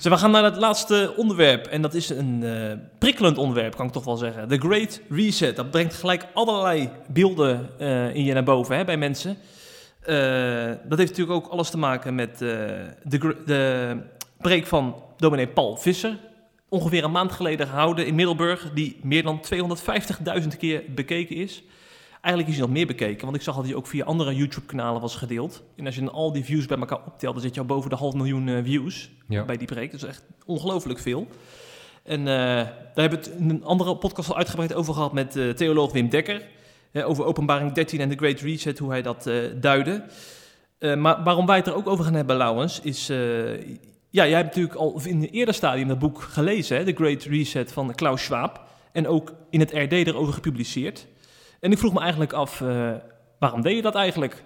Dus 0.03 0.11
we 0.11 0.18
gaan 0.18 0.32
naar 0.32 0.43
het 0.43 0.57
laatste 0.57 1.14
onderwerp. 1.18 1.66
En 1.66 1.82
dat 1.82 1.93
is 1.93 2.09
een 2.09 2.43
eh, 2.43 2.78
prikkelend 2.97 3.38
onderwerp, 3.38 3.76
kan 3.76 3.86
ik 3.86 3.91
toch 3.91 4.03
wel 4.03 4.18
zeggen. 4.18 4.47
The 4.47 4.57
Great 4.57 5.01
Reset. 5.09 5.55
Dat 5.55 5.72
brengt 5.72 5.93
gelijk 5.93 6.26
allerlei 6.34 6.89
beelden 7.07 7.70
eh, 7.80 8.16
in 8.16 8.24
je 8.24 8.34
naar 8.34 8.43
boven 8.43 8.78
hè, 8.78 8.86
bij 8.86 8.97
mensen. 8.97 9.38
Eh, 10.01 10.16
dat 10.84 10.97
heeft 10.97 11.09
natuurlijk 11.09 11.45
ook 11.45 11.47
alles 11.47 11.70
te 11.70 11.78
maken 11.78 12.16
met 12.16 12.38
de, 12.38 12.86
de 13.45 13.97
preek 14.41 14.66
van 14.66 14.95
dominee 15.18 15.47
Paul 15.47 15.78
Visser. 15.78 16.18
Ongeveer 16.74 17.04
een 17.04 17.12
maand 17.12 17.32
geleden 17.32 17.68
gehouden 17.68 18.06
in 18.06 18.16
Middelburg. 18.16 18.72
Die 18.74 19.00
meer 19.02 19.24
dan 19.24 19.42
250.000 20.42 20.48
keer 20.58 20.84
bekeken 20.96 21.36
is. 21.36 21.64
Eigenlijk 22.22 22.48
is 22.48 22.60
hij 22.60 22.66
nog 22.66 22.76
meer 22.76 22.88
bekeken, 22.88 23.24
want 23.26 23.36
ik 23.36 23.42
zag 23.42 23.56
dat 23.56 23.66
hij 23.66 23.76
ook 23.76 23.88
via 23.88 24.06
andere 24.06 24.36
YouTube-kanalen 24.36 25.02
was 25.02 25.16
gedeeld. 25.16 25.64
En 25.76 25.86
als 25.86 25.96
je 25.96 26.02
dan 26.02 26.14
al 26.14 26.32
die 26.32 26.44
views 26.44 26.66
bij 26.66 26.78
elkaar 26.78 27.02
optelt, 27.06 27.34
dan 27.34 27.44
zit 27.44 27.54
je 27.54 27.60
al 27.60 27.66
boven 27.66 27.90
de 27.90 27.96
half 27.96 28.14
miljoen 28.14 28.48
eh, 28.48 28.64
views 28.64 29.10
Ja. 29.28 29.46
bij 29.46 29.58
die 29.58 29.68
preek. 29.68 29.92
Dat 29.92 30.02
is 30.04 30.08
echt 30.08 30.26
ongelooflijk 30.46 31.00
veel. 31.00 31.28
En 32.04 32.20
eh, 32.20 32.26
daar 32.26 32.84
hebben 32.96 33.20
we 33.20 33.26
het 33.30 33.40
in 33.40 33.50
een 33.50 33.64
andere 33.64 33.96
podcast 33.96 34.30
al 34.30 34.38
uitgebreid 34.38 34.74
over 34.74 34.94
gehad 34.94 35.14
met 35.14 35.36
eh, 35.36 35.50
theoloog 35.50 35.92
Wim 35.92 36.10
Dekker. 36.10 36.48
Over 36.94 37.26
openbaring 37.26 37.72
13 37.72 38.00
en 38.00 38.10
de 38.10 38.16
Great 38.16 38.40
Reset, 38.40 38.80
hoe 38.80 38.90
hij 38.90 39.02
dat 39.02 39.30
duidde. 39.56 40.04
Maar 40.80 41.24
waarom 41.24 41.46
wij 41.46 41.58
het 41.58 41.68
er 41.68 41.76
ook 41.76 41.88
over 41.88 42.06
gaan 42.06 42.14
hebben, 42.14 42.38
Laurens, 42.38 42.80
is... 42.80 43.12
ja, 44.14 44.28
jij 44.28 44.36
hebt 44.36 44.47
natuurlijk 44.47 44.76
al 44.76 45.01
in 45.03 45.22
een 45.22 45.30
eerder 45.30 45.53
stadium 45.53 45.88
dat 45.88 45.99
boek 45.99 46.22
gelezen, 46.22 46.78
hè, 46.78 46.84
The 46.86 46.93
Great 46.93 47.24
Reset 47.24 47.72
van 47.72 47.95
Klaus 47.95 48.24
Schwab. 48.24 48.64
En 48.91 49.07
ook 49.07 49.34
in 49.49 49.59
het 49.59 49.72
RD 49.72 49.91
erover 49.91 50.34
gepubliceerd. 50.34 51.07
En 51.59 51.72
ik 51.72 51.78
vroeg 51.78 51.93
me 51.93 51.99
eigenlijk 51.99 52.34
af, 52.34 52.61
eh, 52.61 52.91
waarom 53.39 53.61
deed 53.61 53.76
je 53.76 53.82
dat 53.82 53.95
eigenlijk? 53.95 54.43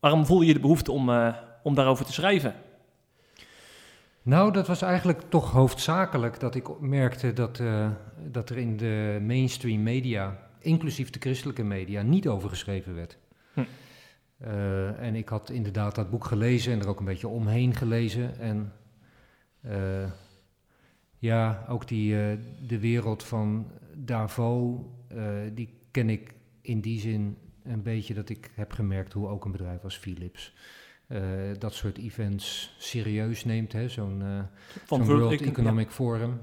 Waarom 0.00 0.26
voelde 0.26 0.46
je 0.46 0.52
de 0.52 0.60
behoefte 0.60 0.92
om, 0.92 1.10
eh, 1.10 1.34
om 1.62 1.74
daarover 1.74 2.04
te 2.04 2.12
schrijven? 2.12 2.54
Nou, 4.22 4.52
dat 4.52 4.66
was 4.66 4.82
eigenlijk 4.82 5.20
toch 5.28 5.52
hoofdzakelijk 5.52 6.40
dat 6.40 6.54
ik 6.54 6.80
merkte 6.80 7.32
dat, 7.32 7.60
eh, 7.60 7.90
dat 8.30 8.50
er 8.50 8.58
in 8.58 8.76
de 8.76 9.18
mainstream 9.22 9.82
media, 9.82 10.38
inclusief 10.60 11.10
de 11.10 11.20
christelijke 11.20 11.64
media, 11.64 12.02
niet 12.02 12.28
over 12.28 12.48
geschreven 12.48 12.94
werd. 12.94 13.18
Hm. 13.52 13.62
En 15.00 15.14
ik 15.14 15.28
had 15.28 15.50
inderdaad 15.50 15.94
dat 15.94 16.10
boek 16.10 16.24
gelezen 16.24 16.72
en 16.72 16.80
er 16.80 16.88
ook 16.88 16.98
een 16.98 17.04
beetje 17.04 17.28
omheen 17.28 17.74
gelezen. 17.74 18.38
En 18.38 18.72
ja, 21.18 21.64
ook 21.68 21.88
die, 21.88 22.20
eh, 22.20 22.38
de 22.66 22.78
wereld 22.78 23.22
van 23.24 23.70
Davos, 23.94 24.80
eh, 25.08 25.26
die 25.54 25.68
ken 25.90 26.10
ik 26.10 26.34
in 26.60 26.80
die 26.80 27.00
zin 27.00 27.36
een 27.62 27.82
beetje 27.82 28.14
dat 28.14 28.28
ik 28.28 28.50
heb 28.54 28.72
gemerkt 28.72 29.12
hoe 29.12 29.28
ook 29.28 29.44
een 29.44 29.52
bedrijf 29.52 29.84
als 29.84 29.96
Philips 29.96 30.54
eh, 31.06 31.20
dat 31.58 31.74
soort 31.74 31.98
events 31.98 32.74
serieus 32.78 33.44
neemt. 33.44 33.72
hè, 33.72 33.88
Zo'n 33.88 34.22
eh, 34.22 34.40
Van 34.84 34.98
zo'n 34.98 35.06
World 35.06 35.20
World, 35.20 35.32
Econ- 35.40 35.46
Economic 35.48 35.90
Forum. 35.90 36.40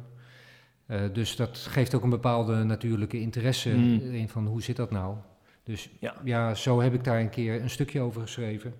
Eh, 0.85 1.01
dus 1.13 1.35
dat 1.35 1.57
geeft 1.57 1.93
ook 1.95 2.03
een 2.03 2.09
bepaalde 2.09 2.63
natuurlijke 2.63 3.19
interesse 3.19 3.69
Mm. 3.69 3.99
in 4.13 4.29
van 4.29 4.45
hoe 4.47 4.61
zit 4.61 4.75
dat 4.75 4.91
nou. 4.91 5.17
Dus 5.63 5.89
Ja. 5.99 6.15
ja. 6.23 6.53
zo 6.55 6.81
heb 6.81 6.93
ik 6.93 7.03
daar 7.03 7.19
een 7.19 7.29
keer 7.29 7.61
een 7.61 7.69
stukje 7.69 8.01
over 8.01 8.21
geschreven. 8.21 8.73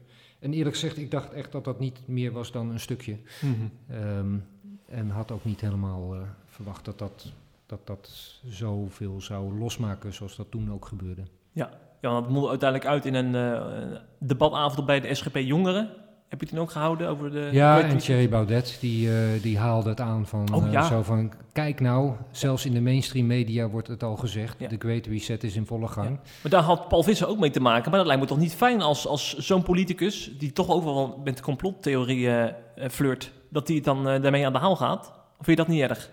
En 0.46 0.54
eerlijk 0.54 0.76
gezegd, 0.76 0.98
ik 0.98 1.12
dacht 1.12 1.34
echt 1.34 1.52
dat 1.52 1.64
dat 1.64 1.80
niet 1.80 2.00
meer 2.06 2.32
was 2.32 2.52
dan 2.52 2.70
een 2.70 2.80
stukje. 2.80 3.18
Mhm. 3.42 3.54
Ehm, 3.88 4.38
en 4.86 5.10
had 5.10 5.32
ook 5.32 5.46
niet 5.46 5.62
helemaal 5.62 6.16
eh, 6.16 6.22
verwacht 6.46 6.86
dat 6.86 7.00
dat, 7.00 7.32
dat 7.66 7.88
dat 7.88 8.10
zoveel 8.44 9.22
zou 9.22 9.58
losmaken 9.58 10.14
zoals 10.14 10.36
dat 10.36 10.52
toen 10.52 10.72
ook 10.72 10.86
gebeurde. 10.86 11.22
Ja, 11.52 11.70
dat 12.02 12.30
mondde 12.30 12.50
uiteindelijk 12.50 12.90
uit 12.90 13.06
in 13.06 13.14
een 13.14 13.36
eh, 13.36 13.98
debatavond 14.18 14.86
bij 14.86 15.00
de 15.00 15.14
SGP 15.14 15.36
Jongeren. 15.36 15.90
Heb 16.30 16.40
je 16.42 16.46
die 16.48 16.60
ook 16.60 16.72
gehouden 16.72 17.08
over 17.10 17.32
de... 17.32 17.50
Ja, 17.52 17.82
en? 17.82 17.98
Thierry 17.98 18.30
Baudet, 18.30 18.78
die, 18.80 19.10
eh, 19.10 19.42
die 19.42 19.58
haalde 19.58 19.90
het 19.90 20.00
aan 20.02 20.28
van 20.28 20.54
Oh, 20.54 20.66
eh, 20.66 20.72
ja. 20.72 20.84
zo 20.88 21.04
van, 21.04 21.34
kijk 21.52 21.80
nou, 21.80 22.12
zelfs 22.32 22.66
in 22.66 22.74
de 22.74 22.82
mainstream 22.82 23.28
media 23.28 23.68
wordt 23.70 23.88
het 23.88 24.04
al 24.04 24.16
gezegd, 24.16 24.56
Ja. 24.60 24.68
de 24.68 24.76
Great 24.80 25.06
Reset 25.06 25.44
is 25.44 25.56
in 25.56 25.66
volle 25.66 25.88
gang. 25.88 26.10
Maar 26.42 26.52
daar 26.52 26.62
had 26.62 26.88
Paul 26.88 27.04
Visser 27.04 27.28
ook 27.28 27.40
mee 27.40 27.50
te 27.50 27.60
maken. 27.60 27.90
Maar 27.90 28.00
dat 28.00 28.08
lijkt 28.08 28.22
me 28.22 28.28
toch 28.28 28.38
niet 28.38 28.54
fijn 28.56 28.82
als, 28.82 29.08
als 29.08 29.38
zo'n 29.38 29.64
politicus, 29.64 30.32
die 30.38 30.52
toch 30.54 30.70
ook 30.70 30.84
wel 30.84 31.22
met 31.24 31.42
complottheorieën 31.42 32.54
eh, 32.76 32.90
flirt, 32.90 33.32
dat 33.50 33.68
die 33.68 33.76
het 33.76 33.86
dan 33.86 34.04
daarmee 34.04 34.46
aan 34.46 34.54
de 34.54 34.60
haal 34.60 34.76
gaat? 34.76 35.08
Of 35.40 35.46
vind 35.46 35.58
je 35.58 35.64
dat 35.66 35.68
niet 35.68 35.82
erg? 35.82 36.12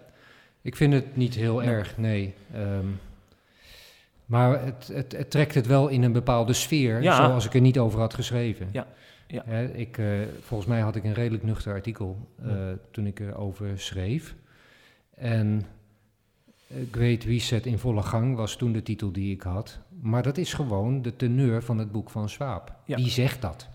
Ik 0.63 0.77
vind 0.77 0.93
het 0.93 1.17
niet 1.17 1.35
heel 1.35 1.59
Nee. 1.59 1.69
erg, 1.69 1.97
nee. 1.97 2.35
Ehm, 2.55 2.87
maar 4.27 4.65
het, 4.65 4.91
het, 4.93 5.13
het 5.17 5.31
trekt 5.31 5.55
het 5.55 5.67
wel 5.67 5.89
in 5.89 6.03
een 6.03 6.13
bepaalde 6.13 6.53
sfeer, 6.53 7.03
Ja. 7.03 7.17
zoals 7.17 7.47
ik 7.47 7.55
er 7.55 7.61
niet 7.61 7.79
over 7.79 8.01
had 8.01 8.15
geschreven. 8.15 8.69
Ja, 8.73 8.87
ja. 9.33 9.43
Hè, 9.45 9.65
ik, 9.65 9.99
eh, 9.99 10.07
volgens 10.41 10.69
mij 10.69 10.81
had 10.81 10.97
ik 10.97 11.05
een 11.05 11.15
redelijk 11.15 11.45
nuchter 11.45 11.73
artikel 11.73 12.29
eh, 12.43 12.49
Ja. 12.49 12.77
toen 12.91 13.07
ik 13.07 13.21
erover 13.21 13.79
schreef. 13.79 14.35
En 15.15 15.63
eh, 16.67 16.77
Great 16.91 17.23
Reset 17.23 17.67
in 17.67 17.79
volle 17.79 18.03
gang 18.03 18.37
was 18.37 18.57
toen 18.57 18.73
de 18.73 18.83
titel 18.83 19.13
die 19.13 19.35
ik 19.35 19.43
had. 19.43 19.79
Maar 20.01 20.23
dat 20.23 20.37
is 20.37 20.55
gewoon 20.55 21.03
de 21.03 21.17
teneur 21.17 21.63
van 21.63 21.79
het 21.79 21.93
boek 21.93 22.11
van 22.11 22.29
Swaap. 22.29 22.75
Ja. 22.85 22.97
Die 22.97 23.11
zegt 23.11 23.43
dat. 23.43 23.69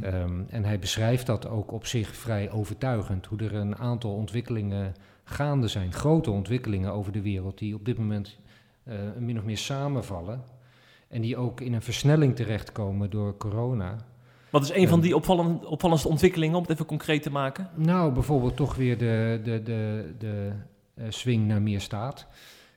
Ehm, 0.00 0.40
en 0.48 0.64
hij 0.64 0.78
beschrijft 0.78 1.26
dat 1.26 1.48
ook 1.48 1.72
op 1.72 1.86
zich 1.86 2.16
vrij 2.16 2.50
overtuigend, 2.50 3.26
hoe 3.26 3.38
er 3.38 3.54
een 3.54 3.76
aantal 3.76 4.14
ontwikkelingen 4.14 4.94
gaande 5.24 5.68
zijn, 5.68 5.92
grote 5.92 6.30
ontwikkelingen 6.30 6.92
over 6.92 7.12
de 7.12 7.22
wereld, 7.22 7.58
die 7.58 7.74
op 7.74 7.84
dit 7.84 7.98
moment 7.98 8.38
uh, 8.88 8.94
min 9.18 9.38
of 9.38 9.44
meer 9.44 9.58
samenvallen. 9.58 10.42
En 11.08 11.20
die 11.20 11.36
ook 11.36 11.60
in 11.60 11.72
een 11.72 11.82
versnelling 11.82 12.36
terechtkomen 12.36 13.10
door 13.10 13.36
corona. 13.36 13.96
Wat 14.54 14.62
is 14.62 14.72
een 14.72 14.88
van 14.88 15.00
die 15.00 15.16
opvallend, 15.16 15.64
opvallendste 15.64 16.08
ontwikkelingen, 16.08 16.56
om 16.56 16.62
het 16.62 16.70
even 16.70 16.86
concreet 16.86 17.22
te 17.22 17.30
maken? 17.30 17.68
Nou, 17.74 18.12
bijvoorbeeld 18.12 18.56
toch 18.56 18.74
weer 18.74 18.98
de, 18.98 19.40
de, 19.44 19.62
de, 19.62 20.12
de 20.18 20.52
uh, 20.94 21.04
swing 21.08 21.46
naar 21.46 21.62
meer 21.62 21.80
staat. 21.80 22.26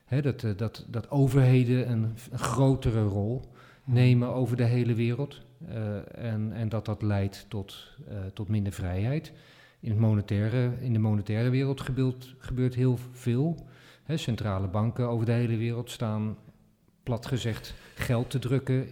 Hè, 0.04 0.22
dat, 0.22 0.42
uh, 0.42 0.56
dat, 0.56 0.86
dat 0.88 1.10
overheden 1.10 1.90
een, 1.90 2.14
een, 2.30 2.38
grotere 2.38 3.02
rol 3.02 3.42
nemen 3.84 4.28
over 4.28 4.56
de 4.56 4.64
hele 4.64 4.94
wereld. 4.94 5.40
Uh, 5.68 5.96
en, 6.32 6.52
en 6.52 6.68
dat 6.68 6.84
dat 6.84 7.02
leidt 7.02 7.46
tot, 7.48 7.86
tot 8.34 8.48
minder 8.48 8.72
vrijheid. 8.72 9.32
In, 9.80 9.90
het 9.90 9.98
monetaire, 9.98 10.72
in 10.80 10.92
de 10.92 10.98
monetaire 10.98 11.50
wereld 11.50 11.80
gebeurt, 11.80 12.34
gebeurt 12.38 12.74
heel 12.74 12.98
veel. 13.12 13.66
Hè, 14.04 14.16
centrale 14.16 14.68
banken 14.68 15.08
over 15.08 15.26
de 15.26 15.32
hele 15.32 15.56
wereld 15.56 15.90
staan, 15.90 16.36
plat 17.02 17.26
gezegd, 17.26 17.74
geld 17.94 18.30
te 18.30 18.38
drukken 18.38 18.88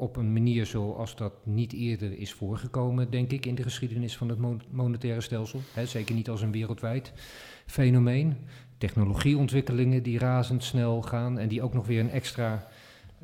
op 0.00 0.16
een 0.16 0.32
manier 0.32 0.66
zoals 0.66 1.16
dat 1.16 1.32
niet 1.42 1.72
eerder 1.72 2.18
is 2.18 2.32
voorgekomen, 2.32 3.10
denk 3.10 3.30
ik, 3.30 3.46
in 3.46 3.54
de 3.54 3.62
geschiedenis 3.62 4.16
van 4.16 4.28
het 4.28 4.38
monetaire 4.70 5.20
stelsel. 5.20 5.60
Zeker 5.84 6.14
niet 6.14 6.28
als 6.28 6.42
een 6.42 6.52
wereldwijd 6.52 7.12
fenomeen. 7.66 8.36
Technologieontwikkelingen 8.78 10.02
die 10.02 10.18
razendsnel 10.18 11.02
gaan 11.02 11.38
en 11.38 11.48
die 11.48 11.62
ook 11.62 11.74
nog 11.74 11.86
weer 11.86 12.00
een 12.00 12.10
extra 12.10 12.68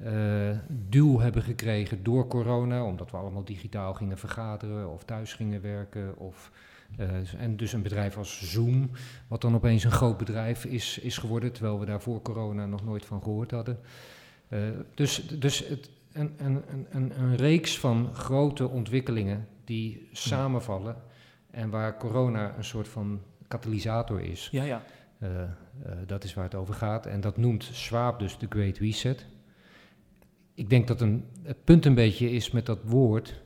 uh, 0.05 0.51
duw 0.69 1.19
hebben 1.19 1.43
gekregen 1.43 2.03
door 2.03 2.27
corona, 2.27 2.85
omdat 2.85 3.11
we 3.11 3.17
allemaal 3.17 3.45
digitaal 3.45 3.95
gingen 3.95 4.19
vergaderen 4.19 4.93
of 4.93 5.05
thuis 5.05 5.35
gingen 5.35 5.63
werken. 5.63 6.19
Of, 6.19 6.51
uh, 6.99 7.09
en 7.39 7.57
dus 7.57 7.73
een 7.73 7.83
bedrijf 7.83 8.17
als 8.17 8.53
Zoom, 8.53 8.91
wat 9.29 9.41
dan 9.41 9.55
opeens 9.55 9.85
een 9.85 9.91
groot 9.91 10.17
bedrijf 10.17 10.65
is, 10.65 10.99
is 10.99 11.19
geworden, 11.19 11.53
terwijl 11.53 11.81
we 11.81 11.87
daar 11.87 12.01
voor 12.01 12.23
corona 12.23 12.67
nog 12.67 12.85
nooit 12.85 13.05
van 13.05 13.23
gehoord 13.23 13.51
hadden. 13.51 13.79
Uh, 14.49 14.59
dus 14.95 15.27
dus 15.39 15.69
het, 15.69 15.91
een, 16.19 16.35
een, 16.37 16.87
een, 16.91 17.21
een 17.21 17.37
reeks 17.37 17.79
van 17.79 18.15
grote 18.15 18.69
ontwikkelingen 18.69 19.49
die 19.65 20.09
samenvallen 20.13 20.97
en 21.51 21.71
waar 21.71 21.97
corona 21.97 22.55
een 22.57 22.65
soort 22.65 22.89
van 22.89 23.21
katalysator 23.49 24.21
is. 24.21 24.49
Ja, 24.53 24.63
ja. 24.63 24.83
Uh, 25.19 25.31
uh, 25.31 25.47
dat 26.07 26.25
is 26.25 26.35
waar 26.35 26.45
het 26.45 26.55
over 26.55 26.75
gaat. 26.75 27.07
En 27.07 27.21
dat 27.21 27.37
noemt 27.37 27.69
Schwab 27.73 28.19
dus 28.19 28.39
de 28.39 28.47
Great 28.49 28.79
Reset. 28.79 29.27
Ik 30.55 30.71
denk 30.71 30.87
dat 30.87 31.01
een, 31.01 31.25
het 31.43 31.65
punt 31.65 31.85
een 31.85 31.95
beetje 31.95 32.31
is 32.31 32.51
met 32.51 32.67
dat 32.67 32.79
woord, 32.83 33.43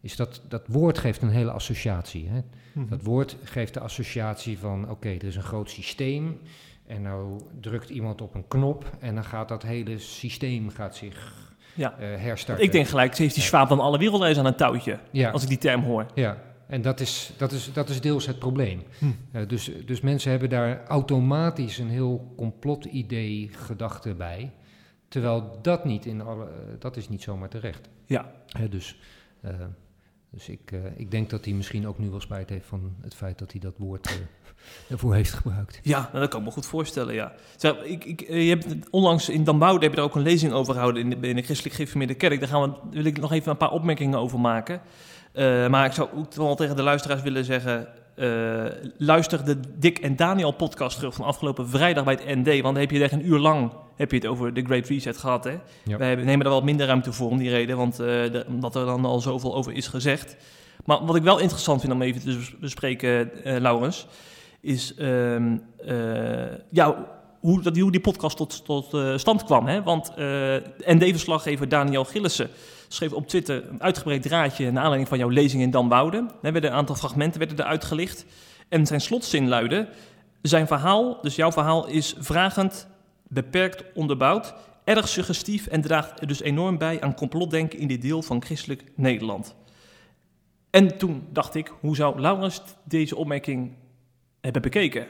is 0.00 0.16
dat 0.16 0.42
dat 0.48 0.66
woord 0.66 0.98
geeft 0.98 1.22
een 1.22 1.28
hele 1.28 1.50
associatie. 1.50 2.28
Hè? 2.28 2.40
Mm-hmm. 2.72 2.90
Dat 2.90 3.02
woord 3.02 3.36
geeft 3.42 3.74
de 3.74 3.80
associatie 3.80 4.58
van, 4.58 4.82
oké, 4.82 4.92
okay, 4.92 5.16
er 5.16 5.24
is 5.24 5.36
een 5.36 5.42
groot 5.42 5.70
systeem 5.70 6.40
en 6.86 7.02
nou 7.02 7.40
drukt 7.60 7.90
iemand 7.90 8.20
op 8.20 8.34
een 8.34 8.48
knop 8.48 8.96
en 9.00 9.14
dan 9.14 9.24
gaat 9.24 9.48
dat 9.48 9.62
hele 9.62 9.98
systeem 9.98 10.70
gaat 10.70 10.96
zich 10.96 11.51
ja. 11.74 11.94
uh, 12.00 12.06
herstarten. 12.16 12.64
Ik 12.64 12.72
denk 12.72 12.88
gelijk, 12.88 13.16
heeft 13.16 13.34
die 13.34 13.42
Schwab 13.42 13.68
dan 13.68 13.80
alle 13.80 13.98
wereldleiders 13.98 14.44
aan 14.44 14.52
een 14.52 14.58
touwtje, 14.58 14.98
ja. 15.10 15.30
als 15.30 15.42
ik 15.42 15.48
die 15.48 15.58
term 15.58 15.82
hoor. 15.82 16.06
Ja, 16.14 16.38
en 16.66 16.82
dat 16.82 17.00
is, 17.00 17.32
dat 17.36 17.52
is, 17.52 17.72
dat 17.72 17.88
is 17.88 18.00
deels 18.00 18.26
het 18.26 18.38
probleem. 18.38 18.82
Hm. 18.98 19.06
Uh, 19.06 19.48
dus, 19.48 19.70
dus 19.86 20.00
mensen 20.00 20.30
hebben 20.30 20.48
daar 20.48 20.86
automatisch 20.86 21.78
een 21.78 21.88
heel 21.88 22.32
complot-idee 22.36 23.50
gedachte 23.52 24.14
bij. 24.14 24.52
Terwijl 25.08 25.58
dat 25.62 25.84
niet 25.84 26.06
in 26.06 26.20
alle, 26.20 26.44
uh, 26.44 26.50
dat 26.78 26.96
is 26.96 27.08
niet 27.08 27.22
zomaar 27.22 27.48
terecht. 27.48 27.88
Ja. 28.06 28.32
Uh, 28.60 28.70
dus 28.70 29.00
uh, 29.44 29.50
dus 30.30 30.48
ik, 30.48 30.72
ik 30.96 31.10
denk 31.10 31.30
dat 31.30 31.44
hij 31.44 31.54
misschien 31.54 31.86
ook 31.86 31.98
nu 31.98 32.10
wel 32.10 32.20
spijt 32.20 32.48
heeft 32.48 32.66
van 32.66 32.96
het 33.00 33.14
feit 33.14 33.38
dat 33.38 33.52
hij 33.52 33.60
dat 33.60 33.74
woord 33.78 34.20
daarvoor 34.88 35.14
heeft 35.14 35.32
gebruikt. 35.32 35.80
Ja, 35.82 35.98
nou, 35.98 36.18
dat 36.18 36.28
kan 36.28 36.40
ik 36.40 36.46
me 36.46 36.52
goed 36.52 36.66
voorstellen, 36.66 37.14
ja. 37.14 37.32
Zeg, 37.56 37.74
ik, 37.82 38.04
ik, 38.04 38.20
je 38.28 38.48
hebt 38.48 38.90
onlangs 38.90 39.28
in 39.28 39.44
Dambouw 39.44 39.80
heb 39.80 39.92
je 39.92 39.98
er 39.98 40.04
ook 40.04 40.14
een 40.14 40.22
lezing 40.22 40.52
over 40.52 40.72
gehouden 40.72 41.02
in 41.02 41.20
de, 41.20 41.28
in 41.28 41.36
de 41.36 41.42
Christelijk 41.42 41.74
Gereformeerde 41.74 42.14
Kerk. 42.14 42.40
Daar 42.40 42.48
gaan 42.48 42.62
we, 42.62 42.76
wil 42.90 43.04
ik 43.04 43.20
nog 43.20 43.32
even 43.32 43.50
een 43.50 43.56
paar 43.56 43.70
opmerkingen 43.70 44.18
over 44.18 44.40
maken. 44.40 44.80
Uh, 45.34 45.68
maar 45.68 45.86
ik 45.86 45.92
zou 45.92 46.08
ook 46.14 46.34
wel 46.34 46.54
tegen 46.54 46.76
de 46.76 46.82
luisteraars 46.82 47.22
willen 47.22 47.44
zeggen... 47.44 47.88
Uh, 48.16 48.64
luister 48.98 49.44
de 49.44 49.60
Dick 49.78 49.98
en 49.98 50.16
Daniel 50.16 50.52
podcast 50.52 50.96
terug 50.96 51.14
van 51.14 51.24
afgelopen 51.24 51.68
vrijdag 51.68 52.04
bij 52.04 52.14
het 52.14 52.36
ND. 52.36 52.46
Want 52.46 52.62
dan 52.62 52.76
heb 52.76 52.90
je 52.90 53.02
echt 53.02 53.12
een 53.12 53.26
uur 53.26 53.38
lang 53.38 53.72
heb 53.96 54.10
je 54.10 54.16
het 54.16 54.26
over 54.26 54.54
de 54.54 54.64
Great 54.64 54.88
Reset 54.88 55.16
gehad. 55.16 55.44
Hè? 55.44 55.58
Ja. 55.84 55.96
Wij 55.96 56.14
nemen 56.14 56.46
er 56.46 56.52
wel 56.52 56.62
minder 56.62 56.86
ruimte 56.86 57.12
voor 57.12 57.30
om 57.30 57.38
die 57.38 57.50
reden, 57.50 57.76
want 57.76 58.00
uh, 58.00 58.06
de, 58.06 58.44
omdat 58.48 58.76
er 58.76 58.84
dan 58.84 59.04
al 59.04 59.20
zoveel 59.20 59.54
over 59.54 59.72
is 59.72 59.86
gezegd. 59.86 60.36
Maar 60.84 61.04
wat 61.04 61.16
ik 61.16 61.22
wel 61.22 61.38
interessant 61.38 61.80
vind 61.80 61.92
om 61.92 62.02
even 62.02 62.20
te 62.20 62.56
bespreken, 62.60 63.30
uh, 63.44 63.56
Laurens, 63.60 64.06
is 64.62 64.94
um, 64.98 65.62
ja, 66.70 67.06
hoe, 67.40 67.62
dat, 67.62 67.78
hoe 67.78 67.90
die 67.90 68.00
podcast 68.00 68.36
tot, 68.36 68.64
tot 68.64 69.20
stand 69.20 69.44
kwam. 69.44 69.66
Hè? 69.66 69.82
Want 69.82 70.12
ND-verslaggever 70.84 71.68
Daniel 71.68 72.04
Gillissen 72.04 72.50
schreef 72.88 73.12
op 73.12 73.28
Twitter 73.28 73.68
een 73.68 73.82
uitgebreid 73.82 74.22
draadje 74.22 74.64
naar 74.64 74.82
aanleiding 74.82 75.08
van 75.08 75.18
jouw 75.18 75.28
lezing 75.28 75.62
in 75.62 75.70
Damwoude. 75.70 76.26
Er 76.42 76.52
werden 76.52 76.70
een 76.70 76.76
aantal 76.76 76.94
fragmenten 76.94 77.38
werden 77.38 77.58
er 77.58 77.64
uitgelicht. 77.64 78.24
En 78.68 78.86
zijn 78.86 79.00
slotzin 79.00 79.48
luidde: 79.48 79.88
Zijn 80.42 80.66
verhaal, 80.66 81.18
dus 81.22 81.36
jouw 81.36 81.52
verhaal, 81.52 81.86
is 81.86 82.14
vragend, 82.18 82.88
beperkt 83.28 83.84
onderbouwd, 83.94 84.54
erg 84.84 85.08
suggestief 85.08 85.66
en 85.66 85.80
draagt 85.80 86.20
er 86.20 86.26
dus 86.26 86.42
enorm 86.42 86.78
bij 86.78 87.00
aan 87.00 87.14
complotdenken 87.14 87.78
in 87.78 87.88
dit 87.88 88.02
deel 88.02 88.22
van 88.22 88.42
christelijk 88.42 88.84
Nederland. 88.94 89.54
En 90.70 90.98
toen 90.98 91.26
dacht 91.30 91.54
ik, 91.54 91.72
hoe 91.80 91.96
zou 91.96 92.20
Laurens 92.20 92.62
deze 92.84 93.16
opmerking 93.16 93.72
hebben 94.42 94.62
bekeken? 94.62 95.06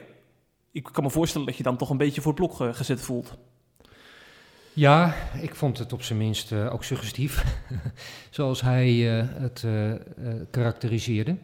Ik 0.71 0.83
kan 0.91 1.03
me 1.03 1.09
voorstellen 1.09 1.47
dat 1.47 1.57
je 1.57 1.63
dan 1.63 1.77
toch 1.77 1.89
een 1.89 1.97
beetje 1.97 2.21
voor 2.21 2.31
het 2.31 2.39
blok 2.39 2.75
gezet 2.75 3.01
voelt. 3.01 3.37
Ja, 4.73 5.15
ik 5.41 5.55
vond 5.55 5.77
het 5.77 5.93
op 5.93 6.03
zijn 6.03 6.19
minst 6.19 6.51
uh, 6.51 6.73
ook 6.73 6.83
suggestief, 6.83 7.61
zoals 8.29 8.61
hij 8.61 9.17
uh, 9.17 9.25
het 9.27 9.65
karakteriseerde. 10.49 11.37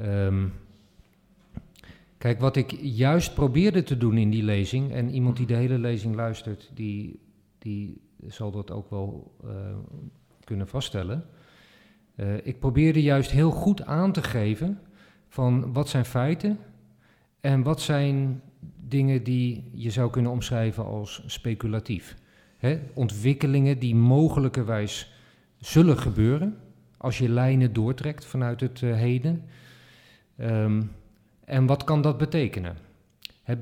Um, 0.00 0.52
kijk, 2.18 2.40
wat 2.40 2.56
ik 2.56 2.70
juist 2.80 3.34
probeerde 3.34 3.82
te 3.82 3.96
doen 3.96 4.18
in 4.18 4.30
die 4.30 4.42
lezing, 4.42 4.92
en 4.92 5.10
iemand 5.10 5.36
die 5.36 5.46
de 5.46 5.54
hele 5.54 5.78
lezing 5.78 6.14
luistert, 6.14 6.70
die, 6.74 7.20
die 7.58 8.00
zal 8.26 8.50
dat 8.50 8.70
ook 8.70 8.90
wel 8.90 9.34
kunnen 10.44 10.68
vaststellen. 10.68 11.24
ik 12.42 12.58
probeerde 12.58 13.02
juist 13.02 13.30
heel 13.30 13.50
goed 13.50 13.84
aan 13.84 14.12
te 14.12 14.22
geven 14.22 14.80
van 15.28 15.72
wat 15.72 15.88
zijn 15.88 16.04
feiten 16.04 16.58
en 17.40 17.62
wat 17.62 17.80
zijn 17.80 18.40
dingen 18.88 19.22
die 19.22 19.70
je 19.72 19.90
zou 19.90 20.10
kunnen 20.10 20.32
omschrijven 20.32 20.84
als 20.84 21.22
speculatief. 21.26 22.16
Ontwikkelingen 22.94 23.78
die 23.78 23.94
mogelijkerwijs 23.94 25.12
zullen 25.58 25.98
gebeuren 25.98 26.56
als 26.96 27.18
je 27.18 27.28
lijnen 27.28 27.72
doortrekt 27.72 28.24
vanuit 28.24 28.60
het 28.60 28.80
uh, 28.80 28.94
heden. 28.94 29.44
Um, 30.40 30.90
en 31.44 31.66
wat 31.66 31.84
kan 31.84 32.02
dat 32.02 32.18
betekenen? 32.18 32.76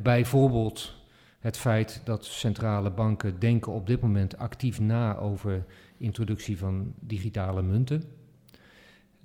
Bijvoorbeeld 0.02 0.94
het 1.38 1.56
feit 1.56 2.00
dat 2.04 2.24
centrale 2.24 2.90
banken 2.90 3.38
denken 3.38 3.72
op 3.72 3.86
dit 3.86 4.00
moment 4.00 4.38
actief 4.38 4.80
na 4.80 5.16
over 5.16 5.64
introductie 5.96 6.58
van 6.58 6.92
digitale 7.00 7.62
munten. 7.62 8.02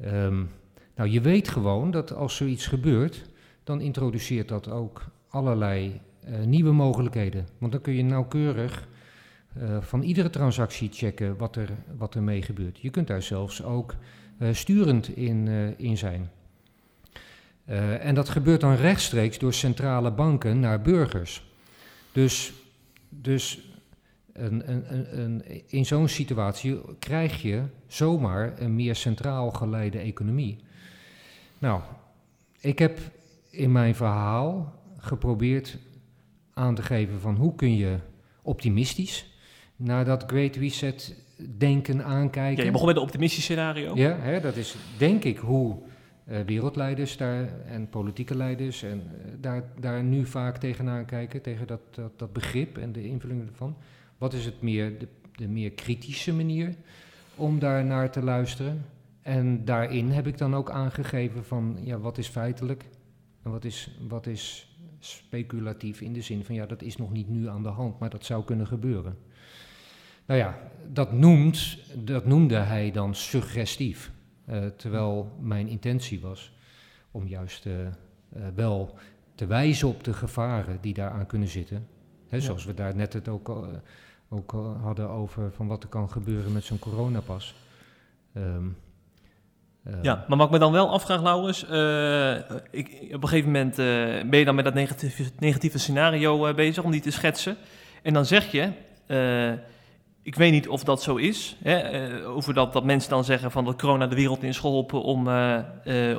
Um, 0.06 0.50
nou, 1.00 1.12
je 1.12 1.22
weet 1.22 1.50
gewoon 1.50 1.92
dat 1.92 2.14
als 2.14 2.36
zoiets 2.36 2.68
gebeurt, 2.68 3.26
dan 3.64 3.82
introduceert 3.82 4.48
dat 4.48 4.70
ook 4.70 5.06
allerlei 5.30 6.02
uh, 6.30 6.40
nieuwe 6.40 6.72
mogelijkheden. 6.72 7.48
Want 7.58 7.72
dan 7.72 7.82
kun 7.82 7.94
je 7.94 8.04
nauwkeurig 8.04 8.88
uh, 9.58 9.82
van 9.82 10.02
iedere 10.02 10.30
transactie 10.30 10.90
checken 10.92 11.38
wat 11.38 11.56
er, 11.56 11.70
wat 11.98 12.16
er 12.16 12.24
mee 12.24 12.42
gebeurt. 12.42 12.80
Je 12.80 12.90
kunt 12.90 13.08
daar 13.08 13.22
zelfs 13.22 13.64
ook 13.64 13.96
uh, 14.40 14.54
sturend 14.54 15.16
in, 15.16 15.48
in 15.78 15.98
zijn. 15.98 16.30
en 18.00 18.16
dat 18.16 18.30
gebeurt 18.30 18.62
dan 18.62 18.76
rechtstreeks 18.76 19.40
door 19.40 19.54
centrale 19.54 20.12
banken 20.12 20.60
naar 20.60 20.82
burgers. 20.82 21.44
Dus, 22.12 22.54
dus 23.10 23.72
een, 24.34 24.72
een, 24.72 25.20
een, 25.20 25.44
in 25.68 25.86
zo'n 25.86 26.08
situatie 26.08 26.80
krijg 27.00 27.42
je 27.42 27.64
zomaar 27.88 28.62
een 28.62 28.76
meer 28.76 28.96
centraal 28.96 29.52
geleide 29.52 30.00
economie. 30.00 30.68
Nou, 31.60 31.82
ik 32.60 32.80
heb 32.80 33.00
in 33.50 33.72
mijn 33.72 33.96
verhaal 33.96 34.74
geprobeerd 34.98 35.78
aan 36.54 36.76
te 36.76 36.82
geven 36.82 37.20
van 37.20 37.36
hoe 37.36 37.56
kun 37.56 37.76
je 37.76 37.98
optimistisch 38.42 39.38
naar 39.76 40.06
dat 40.06 40.24
Great 40.28 40.56
Reset 40.56 41.24
denken 41.58 42.04
aankijken. 42.04 42.58
Ja, 42.58 42.64
je 42.64 42.72
begon 42.72 42.88
met 42.88 42.96
een 42.96 43.02
optimistisch 43.02 43.44
scenario. 43.44 43.96
Ja, 43.96 44.18
hè, 44.20 44.40
dat 44.40 44.56
is 44.56 44.76
denk 44.98 45.24
ik 45.24 45.38
hoe 45.38 45.78
uh, 46.30 46.40
wereldleiders 46.40 47.18
daar 47.18 47.50
en 47.66 47.90
politieke 47.90 48.36
leiders 48.36 48.84
en 48.84 49.04
uh, 49.12 49.32
daar, 49.38 49.64
daar 49.80 50.04
nu 50.04 50.26
vaak 50.26 50.58
tegenaan 50.58 51.06
kijken, 51.06 51.42
tegen 51.42 51.68
dat, 51.68 51.82
dat, 51.92 52.20
dat 52.20 52.34
begrip 52.34 52.78
en 52.78 52.92
de 52.92 53.04
invulling 53.04 53.48
ervan. 53.48 53.78
Wat 54.18 54.34
is 54.34 54.46
het 54.46 54.62
meer, 54.62 55.00
de, 55.00 55.08
de 55.36 55.48
meer 55.48 55.72
kritische 55.72 56.34
manier 56.34 56.76
om 57.36 57.60
daar 57.60 57.86
naar 57.86 58.12
te 58.12 58.24
luisteren? 58.24 58.86
En 59.30 59.66
daarin 59.66 60.10
heb 60.10 60.28
ik 60.28 60.38
dan 60.38 60.56
ook 60.56 60.70
aangegeven 60.70 61.46
van, 61.46 61.78
ja, 61.82 61.98
wat 61.98 62.18
is 62.18 62.28
feitelijk 62.28 62.90
en 63.44 63.52
wat 63.52 63.66
is, 63.66 64.00
wat 64.08 64.28
is 64.28 64.76
speculatief 65.00 66.02
in 66.02 66.14
de 66.14 66.22
zin 66.22 66.46
van 66.46 66.56
ja, 66.56 66.66
dat 66.66 66.82
is 66.82 66.98
nog 66.98 67.12
niet 67.12 67.30
nu 67.30 67.48
aan 67.48 67.64
de 67.64 67.70
hand, 67.70 68.00
maar 68.00 68.10
dat 68.10 68.26
zou 68.26 68.44
kunnen 68.44 68.68
gebeuren. 68.68 69.18
Nou 70.26 70.40
ja, 70.40 70.60
dat, 70.92 71.12
noemt, 71.12 71.78
dat 72.06 72.26
noemde 72.26 72.56
hij 72.56 72.92
dan 72.92 73.16
suggestief. 73.16 74.12
Uh, 74.50 74.66
terwijl 74.66 75.32
mijn 75.40 75.68
intentie 75.68 76.22
was 76.22 76.54
om 77.12 77.28
juist 77.28 77.66
uh, 77.66 77.74
uh, 77.82 77.90
wel 78.56 78.98
te 79.36 79.46
wijzen 79.46 79.88
op 79.88 80.04
de 80.04 80.14
gevaren 80.14 80.78
die 80.82 80.94
daaraan 80.94 81.26
kunnen 81.26 81.48
zitten. 81.48 81.88
Hè, 82.28 82.38
ja. 82.38 82.44
Zoals 82.44 82.66
we 82.66 82.74
daar 82.74 82.96
net 82.96 83.14
het 83.14 83.28
ook, 83.28 83.50
ook 84.30 84.52
hadden 84.82 85.10
over 85.10 85.52
van 85.52 85.68
wat 85.68 85.84
er 85.84 85.90
kan 85.90 86.12
gebeuren 86.12 86.52
met 86.52 86.64
zo'n 86.64 86.80
coronapas. 86.80 87.56
Um, 88.34 88.76
ja, 90.02 90.26
maar 90.28 90.38
wat 90.38 90.48
ik 90.48 90.54
me 90.54 90.60
dan 90.60 90.72
wel 90.72 90.90
afvraag, 90.90 91.22
Laurens, 91.22 91.64
ik, 92.72 92.90
op 93.14 93.24
een 93.24 93.30
gegeven 93.30 93.52
moment 93.52 93.76
ben 94.30 94.40
je 94.40 94.46
dan 94.46 94.56
met 94.56 94.66
dat 94.66 94.74
negatieve, 94.74 95.24
negatieve 95.40 95.80
scenario 95.80 96.54
bezig 96.54 96.84
om 96.84 96.92
die 96.92 97.02
te 97.02 97.12
schetsen. 97.12 97.58
En 98.04 98.14
dan 98.14 98.26
zeg 98.26 98.52
je, 98.52 98.72
ik 100.24 100.36
weet 100.36 100.52
niet 100.52 100.68
of 100.68 100.84
dat 100.84 101.04
zo 101.04 101.16
is. 101.16 101.56
Hè, 101.64 102.26
over 102.26 102.54
dat, 102.54 102.74
dat 102.74 102.84
mensen 102.84 103.10
dan 103.10 103.24
zeggen 103.24 103.52
van 103.52 103.66
dat 103.66 103.82
corona 103.82 104.08
de 104.08 104.16
wereld 104.16 104.44
in 104.44 104.50
is 104.50 104.60
geholpen 104.60 105.02
om, 105.02 105.28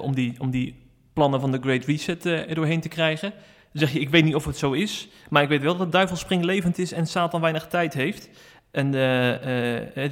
om, 0.01 0.15
die, 0.15 0.35
om 0.39 0.51
die 0.51 0.75
plannen 1.13 1.41
van 1.41 1.51
de 1.51 1.59
Great 1.61 1.85
Reset 1.85 2.25
er 2.25 2.55
doorheen 2.55 2.81
te 2.81 2.89
krijgen. 2.89 3.33
Dan 3.73 3.83
zeg 3.83 3.93
je, 3.93 4.01
ik 4.01 4.09
weet 4.09 4.25
niet 4.25 4.35
of 4.35 4.45
het 4.45 4.57
zo 4.59 4.73
is. 4.73 5.09
Maar 5.29 5.43
ik 5.43 5.49
weet 5.49 5.63
wel 5.63 5.77
dat 5.77 5.87
de 5.87 5.93
duivel 5.93 6.17
springlevend 6.17 6.79
is 6.79 6.93
en 6.93 7.07
Satan 7.07 7.41
weinig 7.41 7.67
tijd 7.67 7.95
heeft. 7.95 8.29
En 8.71 8.91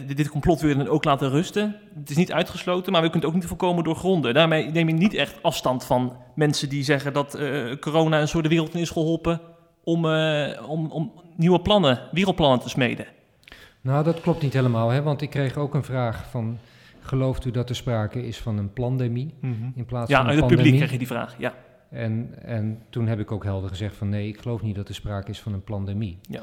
dit 0.06 0.28
complot 0.28 0.60
wil 0.60 0.70
je 0.70 0.76
dan 0.76 0.88
ook 0.88 1.04
laten 1.04 1.30
rusten. 1.30 1.76
Het 1.94 2.10
is 2.10 2.16
niet 2.16 2.32
uitgesloten, 2.32 2.92
maar 2.92 3.02
we 3.02 3.10
kunnen 3.10 3.28
het 3.28 3.36
ook 3.36 3.40
niet 3.40 3.50
voorkomen 3.50 3.84
door 3.84 3.96
gronden. 3.96 4.34
Daarmee 4.34 4.70
neem 4.70 4.88
ik 4.88 4.94
niet 4.94 5.14
echt 5.14 5.42
afstand 5.42 5.84
van 5.84 6.16
mensen 6.34 6.68
die 6.68 6.84
zeggen 6.84 7.12
dat 7.12 7.38
corona 7.80 8.20
een 8.20 8.28
soort 8.28 8.42
de 8.42 8.50
wereld 8.50 8.74
in 8.74 8.80
is 8.80 8.90
geholpen 8.90 9.40
om, 9.84 10.04
om, 10.68 10.90
om 10.90 11.12
nieuwe 11.36 11.60
plannen, 11.60 12.00
wereldplannen 12.12 12.60
te 12.60 12.68
smeden. 12.68 13.06
Nou, 13.80 14.04
dat 14.04 14.20
klopt 14.20 14.42
niet 14.42 14.52
helemaal, 14.52 14.88
hè? 14.88 15.02
want 15.02 15.22
ik 15.22 15.30
kreeg 15.30 15.56
ook 15.56 15.74
een 15.74 15.84
vraag 15.84 16.30
van... 16.30 16.58
gelooft 17.00 17.44
u 17.44 17.50
dat 17.50 17.68
er 17.68 17.76
sprake 17.76 18.26
is 18.26 18.38
van 18.38 18.58
een 18.58 18.72
pandemie 18.72 19.34
mm 19.40 19.56
-hmm. 19.60 19.72
in 19.74 19.84
plaats 19.84 20.10
ja, 20.10 20.16
van 20.16 20.26
een 20.26 20.34
Ja, 20.34 20.40
uit 20.40 20.50
het 20.50 20.56
publiek 20.56 20.76
kreeg 20.76 20.92
je 20.92 20.98
die 20.98 21.06
vraag, 21.06 21.34
ja. 21.38 21.54
En, 21.90 22.34
en 22.42 22.82
toen 22.90 23.06
heb 23.06 23.18
ik 23.18 23.32
ook 23.32 23.44
helder 23.44 23.68
gezegd 23.68 23.96
van 23.96 24.08
nee, 24.08 24.28
ik 24.28 24.40
geloof 24.40 24.62
niet 24.62 24.74
dat 24.74 24.88
er 24.88 24.94
sprake 24.94 25.30
is 25.30 25.40
van 25.40 25.52
een 25.52 25.64
pandemie. 25.64 26.18
Ja. 26.22 26.42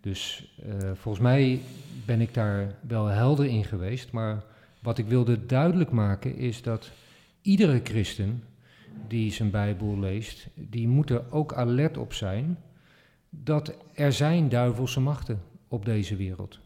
Dus 0.00 0.52
uh, 0.66 0.90
volgens 0.94 1.24
mij 1.24 1.60
ben 2.06 2.20
ik 2.20 2.34
daar 2.34 2.74
wel 2.80 3.06
helder 3.06 3.46
in 3.46 3.64
geweest. 3.64 4.12
Maar 4.12 4.42
wat 4.80 4.98
ik 4.98 5.06
wilde 5.06 5.46
duidelijk 5.46 5.90
maken 5.90 6.36
is 6.36 6.62
dat 6.62 6.90
iedere 7.42 7.80
christen 7.84 8.42
die 9.08 9.32
zijn 9.32 9.50
Bijbel 9.50 9.98
leest, 9.98 10.48
die 10.54 10.88
moet 10.88 11.10
er 11.10 11.22
ook 11.30 11.52
alert 11.52 11.96
op 11.96 12.12
zijn 12.12 12.58
dat 13.30 13.74
er 13.94 14.12
zijn 14.12 14.48
duivelse 14.48 15.00
machten 15.00 15.42
op 15.68 15.84
deze 15.84 16.16
wereld. 16.16 16.58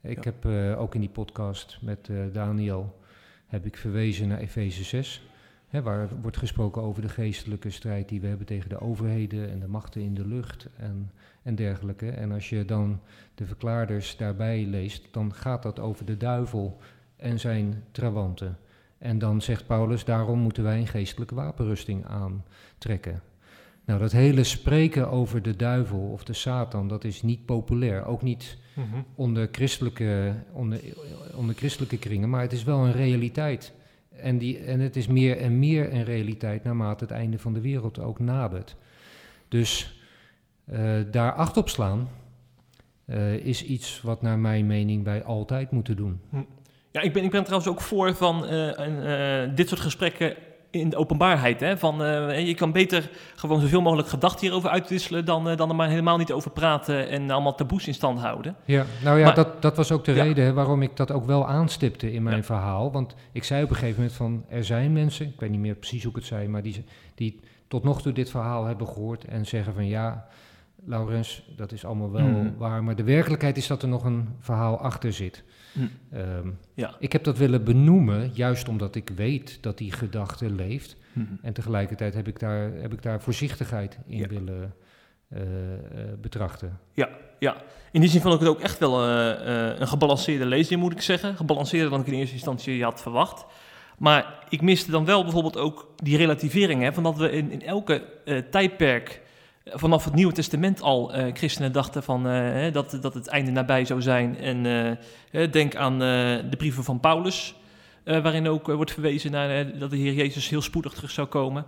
Ik 0.00 0.24
heb 0.24 0.44
uh, 0.44 0.80
ook 0.80 0.94
in 0.94 1.00
die 1.00 1.08
podcast 1.08 1.78
met 1.80 2.08
uh, 2.08 2.24
Daniel 2.32 3.00
heb 3.46 3.66
ik 3.66 3.76
verwezen 3.76 4.28
naar 4.28 4.38
Efeze 4.38 4.84
6, 4.84 5.22
hè, 5.72 5.82
waar 5.82 6.08
wordt 6.20 6.36
gesproken 6.36 6.82
over 6.82 7.02
de 7.02 7.08
geestelijke 7.08 7.70
strijd 7.70 8.08
die 8.08 8.20
we 8.20 8.26
hebben 8.26 8.46
tegen 8.46 8.68
de 8.68 8.80
overheden 8.80 9.50
en 9.50 9.60
de 9.60 9.68
machten 9.68 10.00
in 10.00 10.14
de 10.14 10.26
lucht 10.26 10.68
en, 10.76 11.10
en 11.42 11.54
dergelijke. 11.54 12.10
En 12.10 12.32
als 12.32 12.48
je 12.48 12.64
dan 12.64 13.00
de 13.34 13.46
verklaarders 13.46 14.16
daarbij 14.16 14.64
leest, 14.64 15.08
dan 15.10 15.34
gaat 15.34 15.62
dat 15.62 15.80
over 15.80 16.04
de 16.04 16.16
duivel 16.16 16.78
en 17.16 17.40
zijn 17.40 17.84
trawanten. 17.90 18.58
En 18.98 19.18
dan 19.18 19.42
zegt 19.42 19.66
Paulus, 19.66 20.04
daarom 20.04 20.38
moeten 20.38 20.62
wij 20.62 20.78
een 20.78 20.86
geestelijke 20.86 21.34
wapenrusting 21.34 22.04
aantrekken. 22.06 23.22
Nou, 23.84 24.00
dat 24.00 24.12
hele 24.12 24.44
spreken 24.44 25.10
over 25.10 25.42
de 25.42 25.56
duivel 25.56 25.98
of 25.98 26.24
de 26.24 26.32
Satan, 26.32 26.88
dat 26.88 27.04
is 27.04 27.22
niet 27.22 27.44
populair. 27.44 28.04
Ook 28.04 28.22
niet 28.22 28.58
mm 28.74 28.84
-hmm. 28.90 29.04
onder, 29.14 29.48
christelijke, 29.52 30.34
onder, 30.52 30.80
onder 31.34 31.54
christelijke 31.54 31.98
kringen, 31.98 32.30
maar 32.30 32.40
het 32.40 32.52
is 32.52 32.64
wel 32.64 32.84
een 32.84 32.92
realiteit. 32.92 33.72
En, 34.16 34.38
die, 34.38 34.58
en 34.58 34.80
het 34.80 34.96
is 34.96 35.06
meer 35.06 35.38
en 35.38 35.58
meer 35.58 35.92
een 35.92 36.04
realiteit 36.04 36.64
naarmate 36.64 37.04
het 37.04 37.12
einde 37.12 37.38
van 37.38 37.52
de 37.52 37.60
wereld 37.60 37.98
ook 37.98 38.18
nadert. 38.18 38.76
Dus 39.48 40.00
uh, 40.72 41.00
daar 41.10 41.32
acht 41.32 41.56
op 41.56 41.68
slaan 41.68 42.08
uh, 43.06 43.34
is 43.34 43.64
iets 43.64 44.00
wat 44.02 44.22
naar 44.22 44.38
mijn 44.38 44.66
mening 44.66 45.04
wij 45.04 45.24
altijd 45.24 45.70
moeten 45.70 45.96
doen. 45.96 46.20
Ja, 46.90 47.00
ik 47.00 47.12
ben, 47.12 47.24
ik 47.24 47.30
ben 47.30 47.44
trouwens 47.44 47.70
ook 47.70 47.80
voor 47.80 48.14
van 48.14 48.44
uh, 48.44 49.48
dit 49.54 49.68
soort 49.68 49.80
gesprekken 49.80 50.36
in 50.72 50.88
de 50.88 50.96
openbaarheid. 50.96 51.60
Hè? 51.60 51.78
Van, 51.78 52.02
uh, 52.02 52.46
je 52.46 52.54
kan 52.54 52.72
beter 52.72 53.10
gewoon 53.34 53.60
zoveel 53.60 53.80
mogelijk 53.80 54.08
gedachten 54.08 54.40
hierover 54.40 54.70
uitwisselen 54.70 55.24
dan, 55.24 55.48
uh, 55.48 55.56
dan 55.56 55.68
er 55.68 55.74
maar 55.74 55.88
helemaal 55.88 56.16
niet 56.16 56.32
over 56.32 56.50
praten 56.50 57.08
en 57.08 57.30
allemaal 57.30 57.54
taboes 57.54 57.86
in 57.86 57.94
stand 57.94 58.20
houden. 58.20 58.56
Ja, 58.64 58.84
nou 59.04 59.18
ja, 59.18 59.24
maar, 59.24 59.34
dat, 59.34 59.62
dat 59.62 59.76
was 59.76 59.92
ook 59.92 60.04
de 60.04 60.12
ja. 60.12 60.22
reden 60.22 60.54
waarom 60.54 60.82
ik 60.82 60.96
dat 60.96 61.10
ook 61.10 61.24
wel 61.24 61.48
aanstipte 61.48 62.12
in 62.12 62.22
mijn 62.22 62.36
ja. 62.36 62.42
verhaal. 62.42 62.92
Want 62.92 63.14
ik 63.32 63.44
zei 63.44 63.62
op 63.64 63.70
een 63.70 63.76
gegeven 63.76 63.96
moment 63.96 64.16
van, 64.16 64.44
er 64.48 64.64
zijn 64.64 64.92
mensen, 64.92 65.26
ik 65.26 65.40
weet 65.40 65.50
niet 65.50 65.60
meer 65.60 65.74
precies 65.74 66.02
hoe 66.02 66.10
ik 66.10 66.16
het 66.16 66.26
zei, 66.26 66.48
maar 66.48 66.62
die, 66.62 66.84
die 67.14 67.40
tot 67.68 67.84
nog 67.84 68.02
toe 68.02 68.12
dit 68.12 68.30
verhaal 68.30 68.64
hebben 68.64 68.86
gehoord 68.86 69.24
en 69.24 69.46
zeggen 69.46 69.74
van 69.74 69.86
ja, 69.86 70.26
Laurens, 70.84 71.42
dat 71.56 71.72
is 71.72 71.84
allemaal 71.84 72.10
wel 72.10 72.26
mm. 72.26 72.54
waar, 72.56 72.84
maar 72.84 72.96
de 72.96 73.02
werkelijkheid 73.02 73.56
is 73.56 73.66
dat 73.66 73.82
er 73.82 73.88
nog 73.88 74.04
een 74.04 74.28
verhaal 74.40 74.78
achter 74.78 75.12
zit. 75.12 75.44
Mm. 75.72 75.90
Um, 76.14 76.58
ja. 76.74 76.94
Ik 76.98 77.12
heb 77.12 77.24
dat 77.24 77.38
willen 77.38 77.64
benoemen, 77.64 78.30
juist 78.34 78.68
omdat 78.68 78.94
ik 78.94 79.10
weet 79.16 79.58
dat 79.60 79.78
die 79.78 79.92
gedachte 79.92 80.50
leeft. 80.50 80.96
Mm. 81.12 81.38
En 81.42 81.52
tegelijkertijd 81.52 82.14
heb 82.14 82.28
ik 82.28 82.38
daar, 82.38 82.72
heb 82.72 82.92
ik 82.92 83.02
daar 83.02 83.22
voorzichtigheid 83.22 83.98
in 84.06 84.18
ja. 84.18 84.26
willen 84.26 84.74
uh, 85.32 85.40
uh, 85.40 85.46
betrachten. 86.20 86.78
Ja, 86.92 87.08
ja, 87.38 87.56
in 87.92 88.00
die 88.00 88.10
zin 88.10 88.20
vond 88.20 88.34
ik 88.34 88.40
het 88.40 88.48
ook 88.48 88.60
echt 88.60 88.78
wel 88.78 89.08
uh, 89.08 89.78
een 89.78 89.88
gebalanceerde 89.88 90.46
lezing, 90.46 90.80
moet 90.80 90.92
ik 90.92 91.00
zeggen. 91.00 91.36
Gebalanceerder 91.36 91.90
dan 91.90 92.00
ik 92.00 92.06
in 92.06 92.12
eerste 92.12 92.34
instantie 92.34 92.82
had 92.82 93.02
verwacht. 93.02 93.44
Maar 93.98 94.44
ik 94.48 94.62
miste 94.62 94.90
dan 94.90 95.04
wel 95.04 95.22
bijvoorbeeld 95.22 95.56
ook 95.56 95.92
die 95.96 96.16
relativering, 96.16 96.82
hè, 96.82 96.92
van 96.92 97.02
dat 97.02 97.16
we 97.16 97.30
in, 97.30 97.50
in 97.50 97.62
elke 97.62 98.02
tijdperk 98.50 99.21
vanaf 99.64 100.04
het 100.04 100.14
Nieuwe 100.14 100.32
Testament 100.32 100.80
al 100.80 101.16
uh, 101.16 101.24
christenen 101.32 101.72
dachten 101.72 102.02
van, 102.02 102.26
uh, 102.26 102.72
dat, 102.72 102.98
dat 103.00 103.14
het 103.14 103.26
einde 103.26 103.50
nabij 103.50 103.84
zou 103.84 104.02
zijn. 104.02 104.38
En 104.38 104.64
uh, 104.64 105.52
denk 105.52 105.76
aan 105.76 105.98
de 105.98 106.56
brieven 106.58 106.84
van 106.84 107.00
Paulus, 107.00 107.54
waarin 108.04 108.48
ook 108.48 108.66
wordt 108.66 108.92
verwezen 108.92 109.30
naar 109.30 109.78
dat 109.78 109.90
de 109.90 109.96
Heer 109.96 110.12
Jezus 110.12 110.48
heel 110.48 110.62
spoedig 110.62 110.92
terug 110.92 111.10
zou 111.10 111.26
komen. 111.26 111.64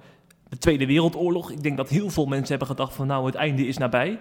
De 0.48 0.58
Tweede 0.58 0.86
Wereldoorlog, 0.86 1.50
ik 1.50 1.62
denk 1.62 1.76
dat 1.76 1.88
heel 1.88 2.10
veel 2.10 2.26
mensen 2.26 2.48
hebben 2.48 2.68
gedacht 2.68 2.94
van 2.94 3.06
nou 3.06 3.26
het 3.26 3.34
einde 3.34 3.66
is 3.66 3.78
nabij. 3.78 4.18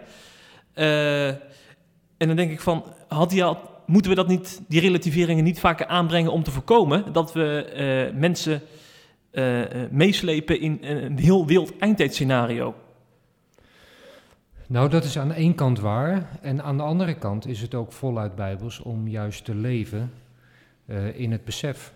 en 2.17 2.27
dan 2.27 2.35
denk 2.35 2.51
ik 2.51 2.61
van, 2.61 2.83
had 3.07 3.31
hij 3.31 3.43
al, 3.43 3.59
moeten 3.85 4.11
we 4.11 4.17
dat 4.17 4.27
niet, 4.27 4.61
die 4.67 4.79
relativeringen 4.81 5.43
niet 5.43 5.59
vaker 5.59 5.87
aanbrengen 5.87 6.31
om 6.31 6.43
te 6.43 6.51
voorkomen 6.51 7.13
dat 7.13 7.33
we 7.33 8.11
mensen 8.15 8.61
meeslepen 9.91 10.59
in 10.59 10.79
een 10.81 11.17
heel 11.19 11.45
wild 11.45 11.77
eindtijdscenario? 11.77 12.75
Nou, 14.67 14.89
dat 14.89 15.03
is 15.03 15.17
aan 15.17 15.27
de 15.27 15.35
ene 15.35 15.53
kant 15.53 15.79
waar. 15.79 16.39
En 16.41 16.63
aan 16.63 16.77
de 16.77 16.83
andere 16.83 17.13
kant 17.13 17.47
is 17.47 17.61
het 17.61 17.75
ook 17.75 17.91
voluit 17.91 18.35
bijbels 18.35 18.79
om 18.79 19.07
juist 19.07 19.45
te 19.45 19.55
leven 19.55 20.11
uh, 20.85 21.19
in 21.19 21.31
het 21.31 21.45
besef 21.45 21.93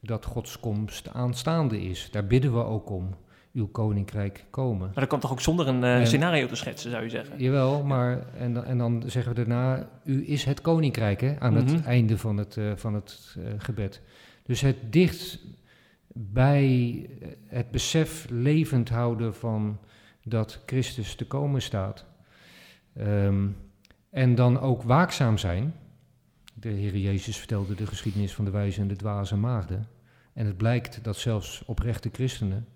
dat 0.00 0.24
Gods 0.24 0.60
komst 0.60 1.08
aanstaande 1.08 1.82
is. 1.82 2.08
Daar 2.10 2.26
bidden 2.26 2.52
we 2.52 2.64
ook 2.64 2.90
om. 2.90 3.14
Uw 3.52 3.68
koninkrijk 3.68 4.44
komen. 4.50 4.86
Maar 4.86 4.94
dat 4.94 5.06
kan 5.06 5.20
toch 5.20 5.32
ook 5.32 5.40
zonder 5.40 5.68
een 5.68 5.82
uh, 5.82 5.98
en, 5.98 6.06
scenario 6.06 6.46
te 6.46 6.56
schetsen, 6.56 6.90
zou 6.90 7.02
je 7.02 7.08
zeggen? 7.08 7.38
Jawel, 7.38 7.82
maar 7.82 8.26
en, 8.36 8.64
en 8.64 8.78
dan 8.78 9.02
zeggen 9.06 9.34
we 9.34 9.44
daarna, 9.44 9.88
u 10.04 10.28
is 10.28 10.44
het 10.44 10.60
koninkrijk 10.60 11.20
hè, 11.20 11.40
aan 11.40 11.52
mm 11.52 11.58
-hmm. 11.58 11.74
het 11.74 11.84
einde 11.84 12.18
van 12.18 12.36
het, 12.36 12.56
uh, 12.56 12.72
van 12.74 12.94
het 12.94 13.36
gebed. 13.58 14.02
Dus 14.46 14.60
het 14.60 14.76
dicht 14.92 15.38
bij 16.12 17.06
het 17.46 17.70
besef 17.70 18.26
levend 18.30 18.88
houden 18.88 19.34
van 19.34 19.78
dat 20.28 20.62
Christus 20.66 21.14
te 21.14 21.26
komen 21.26 21.62
staat. 21.62 22.04
Um, 22.98 23.56
en 24.10 24.34
dan 24.34 24.60
ook 24.60 24.82
waakzaam 24.82 25.38
zijn. 25.38 25.74
De 26.54 26.68
Heer 26.68 26.96
Jezus 26.96 27.36
vertelde 27.36 27.74
de 27.74 27.86
geschiedenis 27.86 28.34
van 28.34 28.44
de 28.44 28.50
wijze 28.50 28.80
en 28.80 28.88
de 28.88 28.96
dwaze 28.96 29.36
maagden. 29.36 29.86
En 30.32 30.46
het 30.46 30.56
blijkt 30.56 31.04
dat 31.04 31.16
zelfs 31.16 31.62
oprechte 31.66 32.08
christenen, 32.12 32.66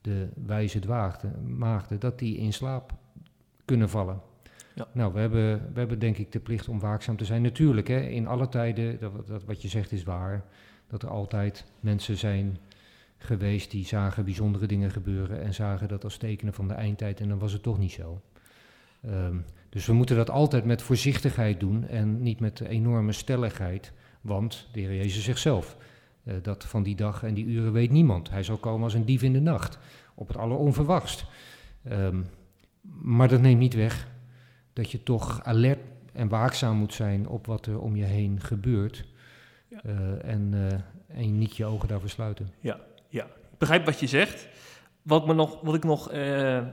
de 0.00 0.28
wijze 0.46 0.78
dwaagden, 0.78 1.56
maagden, 1.58 2.00
dat 2.00 2.18
die 2.18 2.36
in 2.36 2.52
slaap 2.52 2.92
kunnen 3.64 3.88
vallen. 3.88 4.20
Ja. 4.74 4.86
Nou, 4.92 5.12
we 5.12 5.20
hebben, 5.20 5.72
we 5.72 5.78
hebben 5.78 5.98
denk 5.98 6.18
ik 6.18 6.32
de 6.32 6.40
plicht 6.40 6.68
om 6.68 6.80
waakzaam 6.80 7.16
te 7.16 7.24
zijn. 7.24 7.42
Natuurlijk, 7.42 7.88
hè, 7.88 8.00
in 8.00 8.26
alle 8.26 8.48
tijden, 8.48 8.98
dat, 9.00 9.26
dat, 9.26 9.44
wat 9.44 9.62
je 9.62 9.68
zegt 9.68 9.92
is 9.92 10.02
waar, 10.02 10.44
dat 10.86 11.02
er 11.02 11.08
altijd 11.08 11.64
mensen 11.80 12.16
zijn 12.16 12.58
geweest 13.24 13.70
die 13.70 13.86
zagen 13.86 14.24
bijzondere 14.24 14.66
dingen 14.66 14.90
gebeuren 14.90 15.42
en 15.42 15.54
zagen 15.54 15.88
dat 15.88 16.04
als 16.04 16.16
tekenen 16.16 16.54
van 16.54 16.68
de 16.68 16.74
eindtijd 16.74 17.20
en 17.20 17.28
dan 17.28 17.38
was 17.38 17.52
het 17.52 17.62
toch 17.62 17.78
niet 17.78 17.92
zo. 17.92 18.20
Um, 19.06 19.44
dus 19.68 19.86
we 19.86 19.92
moeten 19.92 20.16
dat 20.16 20.30
altijd 20.30 20.64
met 20.64 20.82
voorzichtigheid 20.82 21.60
doen 21.60 21.86
en 21.88 22.22
niet 22.22 22.40
met 22.40 22.60
enorme 22.60 23.12
stelligheid, 23.12 23.92
want 24.20 24.68
de 24.72 24.80
Heer 24.80 24.94
Jezus 24.94 25.24
zegt 25.24 25.40
zelf, 25.40 25.76
uh, 26.24 26.34
dat 26.42 26.64
van 26.64 26.82
die 26.82 26.96
dag 26.96 27.22
en 27.22 27.34
die 27.34 27.44
uren 27.44 27.72
weet 27.72 27.90
niemand. 27.90 28.30
Hij 28.30 28.42
zal 28.42 28.56
komen 28.56 28.82
als 28.82 28.94
een 28.94 29.04
dief 29.04 29.22
in 29.22 29.32
de 29.32 29.40
nacht, 29.40 29.78
op 30.14 30.28
het 30.28 30.36
alleronverwachtst. 30.36 31.24
Um, 31.90 32.26
maar 33.02 33.28
dat 33.28 33.40
neemt 33.40 33.60
niet 33.60 33.74
weg 33.74 34.08
dat 34.72 34.90
je 34.90 35.02
toch 35.02 35.44
alert 35.44 35.80
en 36.12 36.28
waakzaam 36.28 36.76
moet 36.76 36.94
zijn 36.94 37.28
op 37.28 37.46
wat 37.46 37.66
er 37.66 37.80
om 37.80 37.96
je 37.96 38.04
heen 38.04 38.40
gebeurt. 38.40 39.04
Ja. 39.68 39.82
Eh, 39.82 40.30
en, 40.30 40.50
eh, 40.52 41.18
en 41.18 41.38
niet 41.38 41.56
je 41.56 41.64
ogen 41.64 41.88
daarvoor 41.88 42.08
sluiten. 42.08 42.48
Ja, 42.60 42.80
ja. 43.14 43.24
Ik 43.24 43.58
begrijp 43.58 43.84
wat 43.84 44.00
je 44.00 44.06
zegt. 44.06 44.48
Wat, 45.02 45.26
me 45.26 45.34
nog, 45.34 45.58
wat 45.62 45.74
ik 45.74 45.84
nog 45.84 46.10
eh, 46.10 46.56
eh, 46.56 46.64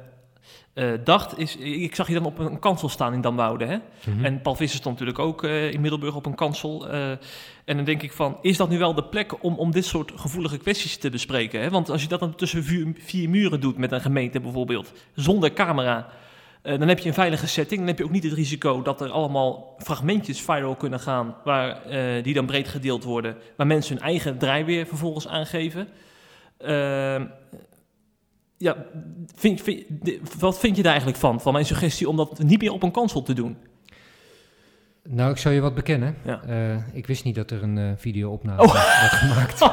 dacht 1.03 1.37
is, 1.37 1.57
ik 1.57 1.95
zag 1.95 2.07
je 2.07 2.13
dan 2.13 2.25
op 2.25 2.39
een 2.39 2.59
kansel 2.59 2.89
staan 2.89 3.13
in 3.13 3.21
Damwoude, 3.21 3.65
hè? 3.65 3.77
Mhm. 4.05 4.25
En 4.25 4.41
Paul 4.41 4.55
Visser 4.55 4.79
stond 4.79 4.99
natuurlijk 4.99 5.25
ook 5.25 5.43
eh, 5.43 5.71
in 5.71 5.81
Middelburg 5.81 6.15
op 6.15 6.25
een 6.25 6.35
kansel. 6.35 6.87
en 7.65 7.75
dan 7.75 7.83
denk 7.83 8.01
ik 8.01 8.11
van, 8.11 8.37
is 8.41 8.57
dat 8.57 8.69
nu 8.69 8.77
wel 8.77 8.93
de 8.93 9.03
plek 9.03 9.43
om, 9.43 9.55
om 9.55 9.71
dit 9.71 9.85
soort 9.85 10.11
gevoelige 10.15 10.57
kwesties 10.57 10.97
te 10.97 11.09
bespreken? 11.09 11.61
Hè? 11.61 11.69
Want 11.69 11.89
als 11.89 12.01
je 12.01 12.07
dat 12.07 12.19
dan 12.19 12.35
tussen 12.35 12.63
vier, 12.63 12.93
vier 12.97 13.29
muren 13.29 13.59
doet 13.59 13.77
met 13.77 13.91
een 13.91 14.01
gemeente 14.01 14.39
bijvoorbeeld, 14.39 14.91
zonder 15.15 15.53
camera... 15.53 16.07
dan 16.61 16.87
heb 16.87 16.99
je 16.99 17.07
een 17.07 17.13
veilige 17.13 17.47
setting. 17.47 17.79
Dan 17.79 17.89
heb 17.89 17.97
je 17.97 18.03
ook 18.03 18.11
niet 18.11 18.23
het 18.23 18.33
risico 18.33 18.81
dat 18.81 19.01
er 19.01 19.09
allemaal 19.09 19.75
fragmentjes 19.77 20.41
viral 20.41 20.75
kunnen 20.75 20.99
gaan, 20.99 21.35
waar, 21.43 21.81
die 22.23 22.33
dan 22.33 22.45
breed 22.45 22.67
gedeeld 22.67 23.03
worden, 23.03 23.35
waar 23.57 23.67
mensen 23.67 23.95
hun 23.95 24.05
eigen 24.05 24.37
draai 24.37 24.63
weer 24.63 24.85
vervolgens 24.85 25.27
aangeven. 25.27 25.87
Ehm, 26.63 27.25
ja, 28.57 28.75
vind, 29.35 29.61
vind- 29.61 29.85
wat 30.39 30.59
vind 30.59 30.75
je 30.75 30.81
daar 30.81 30.91
eigenlijk 30.91 31.21
van? 31.21 31.41
Van 31.41 31.53
mijn 31.53 31.65
suggestie 31.65 32.09
om 32.09 32.15
dat 32.15 32.39
niet 32.39 32.61
meer 32.61 32.71
op 32.71 32.83
een 32.83 32.91
kansel 32.91 33.23
te 33.23 33.33
doen? 33.33 33.57
Nou, 35.09 35.31
ik 35.31 35.37
zou 35.37 35.55
je 35.55 35.61
wat 35.61 35.75
bekennen. 35.75 36.15
Ja. 36.25 36.41
Eh, 36.43 36.75
ik 36.93 37.07
wist 37.07 37.23
niet 37.23 37.35
dat 37.35 37.51
er 37.51 37.63
een 37.63 37.77
eh 37.77 37.91
video-opname 37.97 38.61
Oh. 38.61 38.73
werd 38.73 39.11
gemaakt. 39.13 39.59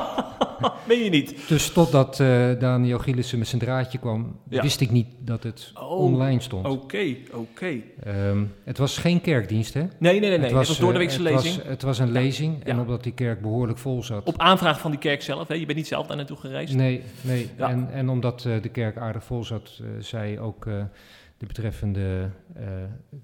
Meen 0.88 1.04
je 1.04 1.10
niet? 1.10 1.48
Dus 1.48 1.72
totdat 1.72 2.20
eh 2.20 2.50
Daniel 2.58 2.98
Gielissen 2.98 3.38
met 3.38 3.48
zijn 3.48 3.60
draadje 3.60 3.98
kwam, 3.98 4.36
Ja. 4.48 4.62
wist 4.62 4.80
ik 4.80 4.90
niet 4.90 5.06
dat 5.18 5.42
het 5.42 5.70
Oh, 5.74 5.90
online 5.90 6.40
stond. 6.40 6.66
Oké, 6.66 7.16
oké. 7.32 7.74
Ehm, 8.02 8.44
het 8.64 8.78
was 8.78 8.98
geen 8.98 9.20
kerkdienst, 9.20 9.74
hè? 9.74 9.80
Nee, 9.80 9.88
nee, 9.98 10.20
nee. 10.20 10.30
nee. 10.30 10.40
Het 10.40 10.52
was, 10.52 10.78
door 10.78 10.86
de 10.92 10.92
eh, 10.92 10.98
weekse 10.98 11.22
het 11.22 11.30
lezing. 11.32 11.56
Was, 11.56 11.66
het 11.66 11.82
was 11.82 11.98
een 11.98 12.10
lezing 12.12 12.64
en 12.64 12.80
omdat 12.80 13.02
die 13.02 13.12
kerk 13.12 13.40
behoorlijk 13.40 13.78
vol 13.78 14.02
zat. 14.02 14.26
Op 14.26 14.38
aanvraag 14.38 14.80
van 14.80 14.90
die 14.90 15.00
kerk 15.00 15.22
zelf. 15.22 15.48
Hè? 15.48 15.54
Je 15.54 15.66
bent 15.66 15.78
niet 15.78 15.86
zelf 15.86 16.06
daar 16.06 16.16
naartoe 16.16 16.36
gereisd. 16.36 16.74
Nee, 16.74 17.02
nee. 17.20 17.50
Ja. 17.56 17.68
En, 17.70 17.88
en 17.92 18.08
omdat 18.08 18.44
eh, 18.44 18.62
de 18.62 18.68
kerk 18.68 18.96
aardig 18.96 19.24
vol 19.24 19.44
zat, 19.44 19.78
eh, 19.80 19.86
zei 20.00 20.38
ook 20.40 20.66
eh, 20.66 20.74
de 21.38 21.46
betreffende 21.46 22.30
eh, 22.56 22.64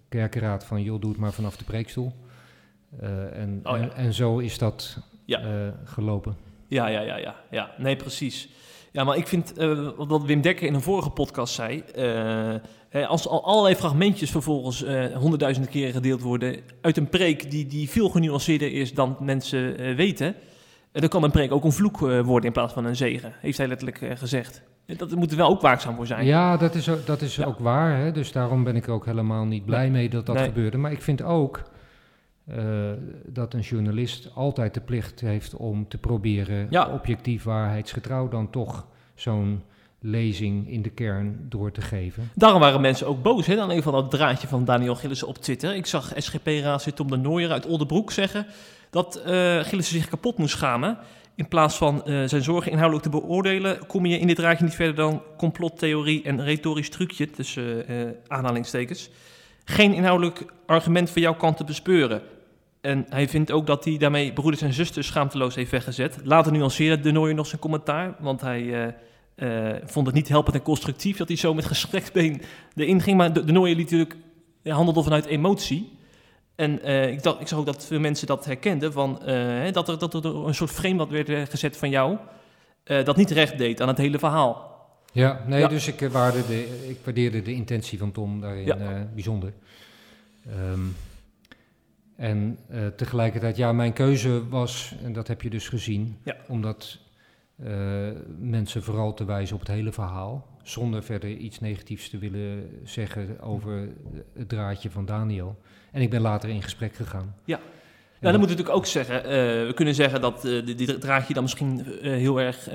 kerkenraad 0.09 0.65
van... 0.65 0.83
joh, 0.83 1.01
doe 1.01 1.11
het 1.11 1.21
maar 1.21 1.33
vanaf 1.33 1.57
de 1.57 1.65
preekstoel. 1.65 2.13
Eh, 3.01 3.39
en, 3.41 3.61
Oh, 3.63 3.77
en, 3.77 3.95
en 3.97 4.13
zo 4.15 4.39
is 4.39 4.59
dat 4.59 4.99
Ja. 5.25 5.39
eh, 5.41 5.47
gelopen. 5.85 6.37
Ja, 6.69 6.87
ja, 6.87 7.01
ja, 7.01 7.17
ja, 7.17 7.35
ja. 7.51 7.71
Nee, 7.79 7.97
precies. 7.97 8.49
Ja, 8.93 9.05
maar 9.05 9.17
ik 9.17 9.27
vind, 9.27 9.59
eh, 9.59 9.89
wat 9.97 10.25
Wim 10.25 10.41
Dekker 10.41 10.67
in 10.67 10.75
een 10.75 10.81
vorige 10.83 11.11
podcast 11.11 11.55
zei, 11.55 11.79
eh, 12.91 13.09
als 13.09 13.29
al 13.29 13.45
allerlei 13.45 13.75
fragmentjes 13.75 14.31
vervolgens 14.31 14.83
eh, 14.85 15.05
honderdduizenden 15.17 15.71
keren 15.73 15.93
gedeeld 15.93 16.21
worden 16.21 16.57
uit 16.81 16.97
een 16.97 17.09
preek 17.09 17.51
die, 17.51 17.67
die 17.67 17.91
veel 17.91 18.09
genuanceerder 18.09 18.73
is 18.73 18.95
dan 18.95 19.17
mensen 19.21 19.95
weten, 19.97 20.35
dan 20.93 21.09
kan 21.09 21.23
een 21.23 21.31
preek 21.31 21.53
ook 21.53 21.65
een 21.65 21.73
vloek 21.73 21.99
worden 21.99 22.45
in 22.45 22.53
plaats 22.53 22.73
van 22.73 22.85
een 22.85 22.97
zegen, 22.97 23.33
heeft 23.41 23.59
hij 23.59 23.69
letterlijk 23.69 24.19
gezegd. 24.19 24.63
Dat 24.97 25.15
moet 25.15 25.31
er 25.31 25.37
wel 25.37 25.49
ook 25.49 25.61
waakzaam 25.61 25.95
voor 25.97 26.07
zijn. 26.07 26.27
Ja, 26.27 26.57
dat 26.57 26.75
is, 26.75 26.89
ook, 26.89 27.07
dat 27.07 27.21
is 27.23 27.37
Ja. 27.37 27.45
ook 27.45 27.59
waar. 27.59 27.97
Hè? 27.99 28.13
Dus 28.13 28.33
daarom 28.33 28.65
ben 28.65 28.77
ik 28.77 28.87
er 28.87 28.93
ook 28.93 29.05
helemaal 29.05 29.45
niet 29.45 29.65
blij 29.65 29.81
Nee. 29.81 29.91
mee 29.91 30.09
dat 30.09 30.27
dat 30.27 30.35
Nee. 30.35 30.45
gebeurde. 30.45 30.77
Maar 30.77 30.93
ik 30.93 31.03
vind 31.03 31.23
ook 31.23 31.63
eh, 32.47 32.57
dat 33.27 33.55
een 33.55 33.61
journalist 33.61 34.31
altijd 34.35 34.75
de 34.75 34.81
plicht 34.81 35.21
heeft 35.21 35.55
om 35.57 35.89
te 35.89 35.99
proberen 35.99 36.67
Ja. 36.71 36.89
objectief 36.93 37.43
waarheidsgetrouw 37.43 38.29
dan 38.29 38.51
toch 38.51 38.87
zo'n 39.15 39.63
lezing 40.01 40.71
in 40.71 40.83
de 40.83 40.91
kern 40.91 41.47
door 41.49 41.73
te 41.73 41.81
geven. 41.81 42.31
Daarom 42.35 42.61
waren 42.61 42.81
mensen 42.81 43.07
ook 43.07 43.23
boos, 43.23 43.47
hè, 43.47 43.57
dan 43.57 43.71
een 43.71 43.83
van 43.83 43.93
dat 43.93 44.11
draadje 44.11 44.49
van 44.49 44.65
Daniel 44.65 44.95
Gillissen 44.95 45.29
op 45.29 45.39
Twitter. 45.39 45.75
Ik 45.75 45.87
zag 45.87 46.13
SGP-raadslid 46.17 46.97
Tom 46.97 47.11
de 47.11 47.17
Nooijer 47.17 47.51
uit 47.51 47.67
Oldenbroek 47.67 48.11
zeggen 48.13 48.47
dat 48.91 49.17
eh 49.17 49.59
Gillissen 49.61 49.99
zich 49.99 50.09
kapot 50.09 50.39
moest 50.39 50.55
schamen. 50.55 50.99
In 51.35 51.49
plaats 51.49 51.77
van 51.77 52.05
eh, 52.05 52.25
zijn 52.25 52.43
zorgen 52.43 52.71
inhoudelijk 52.71 53.11
te 53.11 53.21
beoordelen, 53.21 53.87
kom 53.87 54.07
je 54.07 54.19
in 54.19 54.27
dit 54.27 54.37
draadje 54.37 54.65
niet 54.65 54.75
verder 54.75 54.95
dan 54.95 55.23
complottheorie 55.37 56.23
en 56.23 56.45
retorisch 56.45 56.91
trucje, 56.91 57.31
tussen 57.31 57.85
aanhalingstekens. 58.27 59.11
Geen 59.65 59.95
inhoudelijk 59.95 60.45
argument 60.67 61.11
van 61.11 61.23
jouw 61.23 61.35
kant 61.35 61.57
te 61.57 61.65
bespeuren. 61.65 62.23
En 62.85 63.07
hij 63.09 63.29
vindt 63.29 63.51
ook 63.53 63.67
dat 63.67 63.85
hij 63.85 63.97
daarmee 63.97 64.33
broeders 64.33 64.63
en 64.63 64.73
zusters 64.73 65.07
schaamteloos 65.07 65.55
heeft 65.55 65.71
weggezet. 65.71 66.19
Later 66.25 66.53
nuanceerde 66.53 67.03
de 67.03 67.11
Nooijer 67.11 67.35
nog 67.37 67.47
zijn 67.47 67.61
commentaar, 67.61 68.15
want 68.19 68.41
hij... 68.41 68.93
eh, 69.37 69.73
eh, 69.75 69.83
vond 69.85 70.07
het 70.07 70.15
niet 70.15 70.29
helpend 70.29 70.57
en 70.57 70.63
constructief 70.63 71.17
dat 71.17 71.29
hij 71.29 71.37
zo 71.37 71.55
met 71.55 71.65
gestrekbeen 71.75 72.43
erin 72.75 73.01
ging. 73.01 73.17
Maar 73.17 73.33
de, 73.33 73.45
de 73.45 73.53
Nooijer 73.53 73.77
liet 73.77 73.91
natuurlijk 73.91 74.17
handelde 74.65 75.03
vanuit 75.03 75.25
emotie. 75.25 75.93
En 76.55 76.83
eh, 76.83 77.11
ik, 77.13 77.23
dacht, 77.23 77.41
ik 77.41 77.49
zag 77.49 77.59
ook 77.59 77.67
dat 77.67 77.87
veel 77.87 78.01
mensen 78.01 78.27
dat 78.27 78.45
herkenden. 78.45 78.93
Van, 78.93 79.19
dat, 79.73 79.89
er, 79.89 79.99
dat 79.99 80.15
er 80.15 80.25
een 80.47 80.55
soort 80.55 80.71
frame 80.71 80.97
wat 80.97 81.09
werd 81.09 81.51
gezet 81.51 81.77
van 81.77 81.91
jou. 81.91 82.17
dat 82.85 83.17
niet 83.17 83.31
recht 83.31 83.59
deed 83.59 83.81
aan 83.81 83.89
het 83.89 83.99
hele 83.99 84.19
verhaal. 84.19 84.73
Ja, 85.13 85.41
nee, 85.47 85.61
Ja. 85.61 85.69
dus 85.69 85.89
ik, 85.89 86.01
waarde 86.13 86.47
de, 86.47 86.87
ik 86.89 86.99
waardeerde 87.05 87.43
de 87.43 87.53
intentie 87.53 87.99
van 87.99 88.13
Tom 88.13 88.41
daarin 88.41 88.65
Ja. 88.65 89.09
bijzonder. 89.15 89.53
Ehm, 90.47 90.81
en 92.17 92.59
eh, 92.69 92.87
tegelijkertijd, 92.87 93.57
ja, 93.57 93.73
mijn 93.73 93.93
keuze 93.93 94.49
was, 94.49 94.95
en 95.03 95.13
dat 95.13 95.29
heb 95.29 95.43
je 95.43 95.51
dus 95.51 95.69
gezien, 95.69 96.19
Ja. 96.25 96.37
omdat 96.49 96.99
eh, 97.65 97.73
mensen 98.39 98.83
vooral 98.83 99.15
te 99.15 99.25
wijzen 99.25 99.55
op 99.55 99.61
het 99.61 99.71
hele 99.71 99.93
verhaal, 99.93 100.47
zonder 100.63 101.03
verder 101.03 101.31
iets 101.31 101.61
negatiefs 101.61 102.11
te 102.11 102.19
willen 102.19 102.71
zeggen 102.85 103.41
over 103.41 103.89
het 104.33 104.49
draadje 104.49 104.91
van 104.91 105.05
Daniel. 105.05 105.57
En 105.93 106.03
ik 106.03 106.11
ben 106.11 106.21
later 106.21 106.49
in 106.49 106.63
gesprek 106.63 106.95
gegaan. 106.95 107.35
Ja. 107.45 107.57
Nou, 108.21 108.37
dan 108.37 108.41
moet 108.41 108.51
je 108.51 108.57
natuurlijk 108.57 108.77
ook 108.77 108.87
zeggen, 108.87 109.25
eh, 109.25 109.31
we 109.67 109.73
kunnen 109.75 109.95
zeggen 109.95 110.21
dat 110.21 110.43
die 110.43 110.99
draadje 110.99 111.35
dan 111.35 111.43
misschien 111.43 111.87
heel 112.01 112.41
erg 112.41 112.69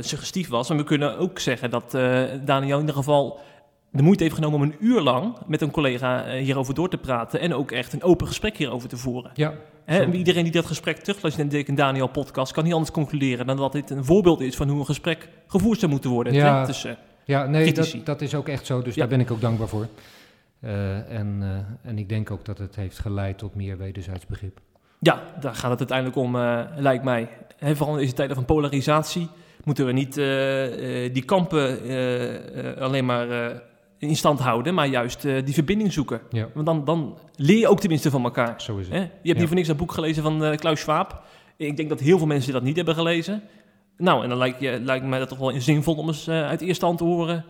suggestief 0.00 0.48
was. 0.48 0.68
Maar 0.68 0.78
we 0.78 0.84
kunnen 0.84 1.18
ook 1.18 1.38
zeggen 1.38 1.70
dat 1.70 1.90
Daniel 2.44 2.74
in 2.74 2.80
ieder 2.80 2.94
geval 2.94 3.40
de 3.96 4.02
moeite 4.02 4.22
heeft 4.22 4.34
genomen 4.34 4.58
om 4.60 4.62
een 4.64 4.76
uur 4.80 5.00
lang 5.00 5.36
met 5.46 5.60
een 5.60 5.70
collega 5.70 6.24
eh, 6.24 6.42
hierover 6.42 6.74
door 6.74 6.88
te 6.88 6.98
praten. 6.98 7.40
En 7.40 7.54
ook 7.54 7.70
echt 7.70 7.92
een 7.92 8.02
open 8.02 8.26
gesprek 8.26 8.56
hierover 8.56 8.88
te 8.88 8.96
voeren. 8.96 9.30
Ja, 9.34 9.54
Zo. 9.88 10.10
iedereen 10.10 10.42
die 10.42 10.52
dat 10.52 10.66
gesprek 10.66 10.96
terugluistert 10.98 11.52
in 11.52 11.58
de 11.58 11.64
en 11.66 11.74
Daniel 11.74 12.06
podcast 12.06 12.52
kan 12.52 12.64
niet 12.64 12.72
anders 12.72 12.90
concluderen 12.90 13.46
dan 13.46 13.56
dat 13.56 13.72
dit 13.72 13.90
een 13.90 14.04
voorbeeld 14.04 14.40
is 14.40 14.56
van 14.56 14.68
hoe 14.68 14.78
een 14.78 14.86
gesprek 14.86 15.28
gevoerd 15.46 15.78
zou 15.78 15.90
moeten 15.92 16.10
worden. 16.10 16.32
Ja. 16.32 16.66
Dus, 16.66 16.84
eh, 16.84 16.92
Ja, 17.24 17.46
nee, 17.46 17.72
dat, 17.72 17.96
dat 18.04 18.20
is 18.20 18.34
ook 18.34 18.48
echt 18.48 18.66
zo. 18.66 18.82
Dus 18.82 18.94
Ja. 18.94 19.00
daar 19.00 19.08
ben 19.08 19.20
ik 19.20 19.30
ook 19.30 19.40
dankbaar 19.40 19.68
voor. 19.68 19.86
Eh, 20.60 21.10
en, 21.18 21.42
en 21.82 21.98
ik 21.98 22.08
denk 22.08 22.30
ook 22.30 22.44
dat 22.44 22.58
het 22.58 22.76
heeft 22.76 22.98
geleid 22.98 23.38
tot 23.38 23.54
meer 23.54 23.78
wederzijds 23.78 24.26
begrip. 24.26 24.58
ja, 25.00 25.22
daar 25.40 25.54
gaat 25.54 25.70
het 25.70 25.78
uiteindelijk 25.78 26.18
om, 26.18 26.36
lijkt 26.82 27.04
mij. 27.04 27.28
Hè, 27.56 27.76
vooral 27.76 27.94
in 27.94 28.00
deze 28.00 28.14
tijden 28.14 28.36
van 28.36 28.44
polarisatie 28.44 29.28
moeten 29.64 29.86
we 29.86 29.92
niet 29.92 30.14
die 31.14 31.24
kampen 31.24 31.78
alleen 32.78 33.04
maar 33.04 33.26
in 33.98 34.16
stand 34.16 34.38
houden, 34.40 34.74
maar 34.74 34.86
juist 34.86 35.24
eh, 35.24 35.44
die 35.44 35.54
verbinding 35.54 35.92
zoeken. 35.92 36.20
Ja, 36.30 36.48
Want 36.54 36.66
dan, 36.66 36.84
dan 36.84 37.18
leer 37.36 37.58
je 37.58 37.68
ook 37.68 37.80
tenminste 37.80 38.10
van 38.10 38.24
elkaar. 38.24 38.60
zo 38.62 38.76
is 38.76 38.86
het. 38.86 38.94
Hè? 38.94 39.00
Je 39.00 39.06
hebt 39.08 39.20
Ja. 39.22 39.34
niet 39.34 39.46
voor 39.46 39.54
niks 39.56 39.68
dat 39.68 39.76
boek 39.76 39.92
gelezen 39.92 40.22
van 40.22 40.44
eh, 40.44 40.56
Klaus 40.56 40.80
Schwab. 40.80 41.22
Ik 41.56 41.76
denk 41.76 41.88
dat 41.88 42.00
heel 42.00 42.18
veel 42.18 42.26
mensen 42.26 42.52
dat 42.52 42.62
niet 42.62 42.76
hebben 42.76 42.94
gelezen. 42.94 43.42
Nou, 43.96 44.22
en 44.22 44.28
dan 44.28 44.38
lijkt, 44.38 44.60
je, 44.60 44.80
lijkt 44.82 45.06
mij 45.06 45.18
dat 45.18 45.28
toch 45.28 45.38
wel 45.38 45.60
zinvol 45.60 45.94
om 45.94 46.06
eens 46.06 46.26
eh, 46.26 46.46
uit 46.46 46.60
eerste 46.60 46.84
hand 46.84 46.98
te 46.98 47.04
horen 47.04 47.44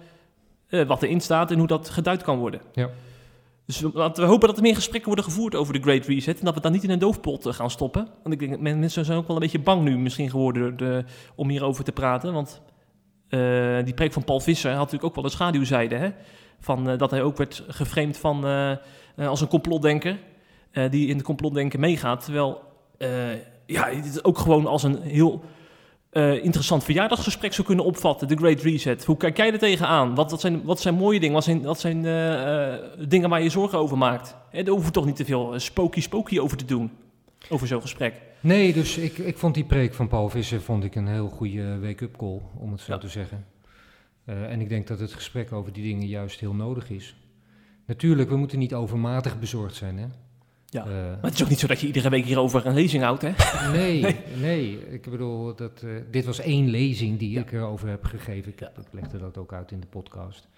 wat 0.86 1.03
erin 1.03 1.20
staat 1.20 1.51
en 1.51 1.59
hoe 1.59 1.66
dat 1.66 1.88
geduid 1.88 2.22
kan 2.22 2.38
worden. 2.38 2.61
Ja. 2.72 2.90
Dus 3.66 3.80
we- 3.80 3.90
laten 3.94 4.22
we 4.22 4.28
hopen 4.28 4.49
dat 4.49 4.57
er 4.57 4.62
meer 4.62 4.74
gesprekken 4.74 5.07
worden 5.07 5.24
gevoerd 5.24 5.55
over 5.55 5.72
de 5.72 5.80
Great 5.80 6.07
Reset 6.07 6.38
en 6.38 6.44
dat 6.44 6.55
we 6.55 6.61
dat 6.61 6.72
niet 6.72 6.82
in 6.84 6.90
een 6.90 6.99
doofpot 6.99 7.47
gaan 7.55 7.70
stoppen. 7.70 8.09
Want 8.22 8.40
ik 8.42 8.49
denk 8.49 8.61
mensen 8.61 9.05
zijn 9.05 9.18
ook 9.18 9.26
wel 9.26 9.36
een 9.36 9.42
beetje 9.42 9.59
bang 9.59 9.82
nu 9.82 9.99
misschien 9.99 10.30
geworden 10.30 10.76
de- 10.76 11.05
om 11.34 11.49
hierover 11.49 11.84
te 11.84 11.92
praten. 11.92 12.32
Want 12.32 12.61
eh, 13.37 13.84
die 13.84 13.95
preek 13.95 14.12
van 14.12 14.24
Paul 14.24 14.41
Visser 14.41 14.70
had 14.70 14.78
natuurlijk 14.78 15.05
ook 15.05 15.14
wel 15.14 15.24
een 15.24 15.30
schaduwzijde. 15.30 15.97
Hè? 15.97 16.11
Van, 16.61 16.91
eh, 16.91 16.99
dat 16.99 17.11
hij 17.11 17.22
ook 17.22 17.37
werd 17.37 17.62
geframed 17.68 18.18
van, 18.18 18.47
eh, 18.47 19.28
als 19.28 19.41
een 19.41 19.49
complotdenker 19.49 20.18
die 20.91 21.09
in 21.09 21.16
het 21.16 21.24
complotdenken 21.24 21.80
meegaat. 21.80 22.24
Terwijl 22.24 22.62
ja, 23.66 23.91
dit 23.91 24.24
ook 24.24 24.39
gewoon 24.39 24.66
als 24.66 24.82
een 24.82 25.03
heel 25.03 25.43
interessant 26.43 26.84
verjaardagsgesprek 26.84 27.53
zou 27.53 27.66
kunnen 27.66 27.84
opvatten. 27.84 28.28
De 28.28 28.37
Great 28.37 28.62
Reset. 28.62 29.05
Hoe 29.05 29.16
kijk 29.16 29.37
jij 29.37 29.53
er 29.53 29.59
tegenaan? 29.59 30.14
Wat, 30.14 30.30
wat, 30.30 30.41
zijn, 30.41 30.64
wat 30.64 30.80
zijn 30.80 30.95
mooie 30.95 31.20
dingen? 31.20 31.34
Wat 31.34 31.45
zijn, 31.45 31.62
wat 31.62 31.80
zijn 31.80 32.03
dingen 33.09 33.28
waar 33.28 33.43
je 33.43 33.49
zorgen 33.49 33.78
over 33.78 33.99
maakt? 33.99 34.37
Hè, 34.51 34.62
daar 34.62 34.72
hoeven 34.72 34.87
we 34.87 34.95
toch 34.95 35.07
niet 35.07 35.16
te 35.16 35.24
veel 35.24 35.53
spooky 35.57 36.01
spooky 36.01 36.39
over 36.39 36.57
te 36.57 36.64
doen. 36.64 36.91
Over 37.49 37.66
zo'n 37.66 37.80
gesprek. 37.80 38.14
Nee, 38.40 38.72
dus 38.72 38.99
ik, 38.99 39.18
ik 39.18 39.38
vond 39.38 39.55
die 39.55 39.64
preek 39.64 39.94
van 39.94 40.09
Paul 40.09 40.28
Visser 40.28 40.61
vond 40.61 40.84
ik 40.84 40.94
een 40.94 41.07
heel 41.09 41.28
goede 41.28 41.78
wake-up 41.80 42.16
call, 42.16 42.40
om 42.59 42.72
het 42.72 42.80
zo 42.80 42.92
Ja. 42.92 42.99
te 42.99 43.09
zeggen. 43.09 43.44
Eh, 44.24 44.51
en 44.53 44.61
ik 44.61 44.68
denk 44.68 44.86
dat 44.86 45.01
het 45.01 45.12
gesprek 45.12 45.53
over 45.53 45.72
die 45.72 45.82
dingen 45.82 46.07
juist 46.09 46.40
heel 46.40 46.55
nodig 46.55 46.90
is. 46.90 47.16
Natuurlijk, 47.86 48.28
we 48.28 48.36
moeten 48.36 48.59
niet 48.59 48.74
overmatig 48.74 49.38
bezorgd 49.38 49.74
zijn, 49.74 49.99
hè? 49.99 50.07
Ja. 50.66 50.84
Eh, 50.84 50.90
Maar 50.92 51.18
het 51.22 51.34
is 51.34 51.42
ook 51.42 51.49
niet 51.49 51.59
zo 51.59 51.66
dat 51.66 51.80
je 51.80 51.86
iedere 51.86 52.09
week 52.11 52.24
hierover 52.24 52.66
een 52.66 52.74
lezing 52.74 53.03
houdt, 53.03 53.22
hè? 53.22 53.32
nee, 53.78 54.03
Nee. 54.03 54.16
nee, 54.40 54.90
Ik 54.90 55.11
bedoel, 55.11 55.55
dat, 55.55 55.82
eh, 55.82 55.90
dit 56.11 56.24
was 56.24 56.38
één 56.40 56.68
lezing 56.68 57.18
die 57.18 57.30
Ja. 57.30 57.40
ik 57.40 57.53
erover 57.53 57.88
heb 57.88 58.05
gegeven. 58.05 58.53
Ik, 58.53 58.61
Ja. 58.61 58.68
ik 58.68 58.86
legde 58.90 59.18
dat 59.18 59.36
ook 59.38 59.53
uit 59.53 59.70
in 59.72 59.80
de 59.80 59.86
podcast. 59.86 60.49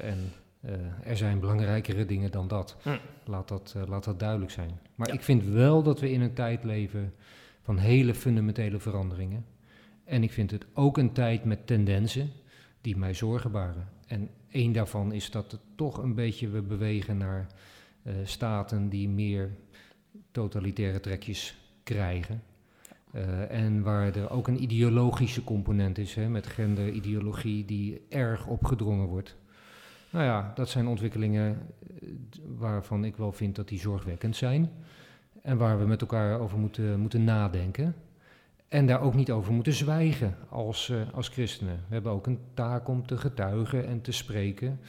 En 0.00 0.32
Eh, 0.60 0.72
er 1.04 1.16
zijn 1.16 1.40
belangrijkere 1.40 2.06
dingen 2.06 2.30
dan 2.30 2.48
dat. 2.48 2.76
Hm. 2.82 2.96
Laat, 3.24 3.48
dat 3.48 3.74
eh, 3.76 3.82
laat 3.88 4.04
dat 4.04 4.18
duidelijk 4.18 4.50
zijn. 4.50 4.80
Maar 4.94 5.08
Ja. 5.08 5.14
ik 5.14 5.22
vind 5.22 5.44
wel 5.44 5.82
dat 5.82 6.00
we 6.00 6.10
in 6.10 6.20
een 6.20 6.34
tijd 6.34 6.64
leven 6.64 7.14
van 7.62 7.78
hele 7.78 8.14
fundamentele 8.14 8.78
veranderingen. 8.78 9.44
En 10.04 10.22
ik 10.22 10.32
vind 10.32 10.50
het 10.50 10.66
ook 10.74 10.98
een 10.98 11.12
tijd 11.12 11.44
met 11.44 11.66
tendensen 11.66 12.30
die 12.80 12.96
mij 12.96 13.14
zorgen 13.14 13.50
baren. 13.50 13.88
En 14.06 14.30
één 14.50 14.72
daarvan 14.72 15.12
is 15.12 15.30
dat 15.30 15.50
het 15.52 15.60
toch 15.74 15.98
een 15.98 16.14
beetje 16.14 16.48
we 16.48 16.62
bewegen 16.62 17.16
naar 17.16 17.46
eh, 18.02 18.14
staten 18.24 18.88
die 18.88 19.08
meer 19.08 19.50
totalitaire 20.30 21.00
trekjes 21.00 21.58
krijgen. 21.82 22.42
En 23.48 23.82
waar 23.82 24.16
er 24.16 24.30
ook 24.30 24.48
een 24.48 24.62
ideologische 24.62 25.44
component 25.44 25.98
is, 25.98 26.14
hè, 26.14 26.28
met 26.28 26.46
genderideologie 26.46 27.64
die 27.64 28.00
erg 28.08 28.46
opgedrongen 28.46 29.06
wordt. 29.06 29.36
Nou 30.10 30.24
ja, 30.24 30.52
dat 30.54 30.68
zijn 30.68 30.86
ontwikkelingen 30.86 31.66
eh, 32.00 32.08
waarvan 32.56 33.04
ik 33.04 33.16
wel 33.16 33.32
vind 33.32 33.56
dat 33.56 33.68
die 33.68 33.78
zorgwekkend 33.78 34.36
zijn. 34.36 34.70
En 35.42 35.56
waar 35.56 35.78
we 35.78 35.86
met 35.86 36.00
elkaar 36.00 36.40
over 36.40 36.58
moeten, 36.58 37.00
moeten 37.00 37.24
nadenken. 37.24 37.94
En 38.68 38.86
daar 38.86 39.00
ook 39.00 39.14
niet 39.14 39.30
over 39.30 39.52
moeten 39.52 39.72
zwijgen 39.72 40.36
als, 40.48 40.88
eh, 40.88 40.96
als 41.14 41.28
christenen. 41.28 41.84
We 41.88 41.94
hebben 41.94 42.12
ook 42.12 42.26
een 42.26 42.38
taak 42.54 42.88
om 42.88 43.06
te 43.06 43.16
getuigen 43.16 43.86
en 43.86 44.00
te 44.00 44.12
spreken. 44.12 44.80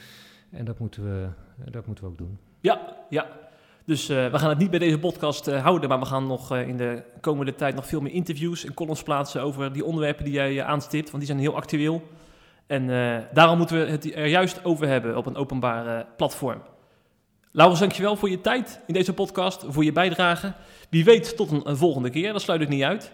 En 0.50 0.64
dat 0.64 0.78
moeten 0.78 1.04
we, 1.04 1.28
dat 1.70 1.86
moeten 1.86 2.04
we 2.04 2.10
ook 2.10 2.18
doen. 2.18 2.38
Ja, 2.60 2.96
ja. 3.08 3.26
Dus 3.84 4.08
eh, 4.08 4.30
we 4.30 4.38
gaan 4.38 4.48
het 4.48 4.58
niet 4.58 4.70
bij 4.70 4.78
deze 4.78 4.98
podcast 4.98 5.50
houden, 5.50 5.88
maar 5.88 5.98
we 5.98 6.04
gaan 6.04 6.26
nog 6.26 6.56
in 6.56 6.76
de 6.76 7.02
komende 7.20 7.54
tijd 7.54 7.74
nog 7.74 7.86
veel 7.86 8.00
meer 8.00 8.12
interviews 8.12 8.64
en 8.64 8.74
columns 8.74 9.02
plaatsen 9.02 9.42
over 9.42 9.72
die 9.72 9.84
onderwerpen 9.84 10.24
die 10.24 10.34
jij 10.34 10.64
aanstipt, 10.64 11.10
want 11.10 11.24
die 11.24 11.32
zijn 11.32 11.38
heel 11.38 11.56
actueel. 11.56 12.02
En 12.66 12.90
eh, 12.90 13.16
daarom 13.32 13.58
moeten 13.58 13.78
we 13.84 13.90
het 13.90 14.14
er 14.14 14.26
juist 14.26 14.64
over 14.64 14.88
hebben 14.88 15.16
op 15.16 15.26
een 15.26 15.36
openbaar 15.36 15.86
eh, 15.98 16.04
platform. 16.16 16.62
Laurens, 17.52 17.80
dankjewel 17.80 18.16
voor 18.16 18.30
je 18.30 18.40
tijd 18.40 18.80
in 18.86 18.94
deze 18.94 19.12
podcast, 19.12 19.64
voor 19.68 19.84
je 19.84 19.92
bijdrage. 19.92 20.52
Wie 20.88 21.04
weet 21.04 21.36
tot 21.36 21.50
een, 21.50 21.60
een 21.64 21.76
volgende 21.76 22.10
keer, 22.10 22.32
dat 22.32 22.42
sluit 22.42 22.60
ik 22.60 22.68
niet 22.68 22.82
uit. 22.82 23.12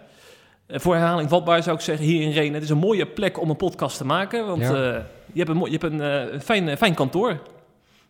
Eh, 0.65 0.79
voor 0.79 0.95
herhaling 0.95 1.29
vatbaar 1.29 1.63
zou 1.63 1.75
ik 1.75 1.81
zeggen, 1.81 2.05
hier 2.05 2.21
in 2.21 2.31
Renen, 2.31 2.53
het 2.53 2.63
is 2.63 2.69
een 2.69 2.77
mooie 2.77 3.05
plek 3.05 3.39
om 3.41 3.49
een 3.49 3.55
podcast 3.55 3.97
te 3.97 4.05
maken, 4.05 4.45
want 4.47 4.61
Ja. 4.61 4.67
eh, 4.93 5.01
je 5.33 5.43
hebt 5.43 5.49
een, 5.49 5.71
je 5.71 5.77
hebt 5.77 5.83
een 6.33 6.41
fijn, 6.41 6.77
fijn 6.77 6.93
kantoor. 6.93 7.39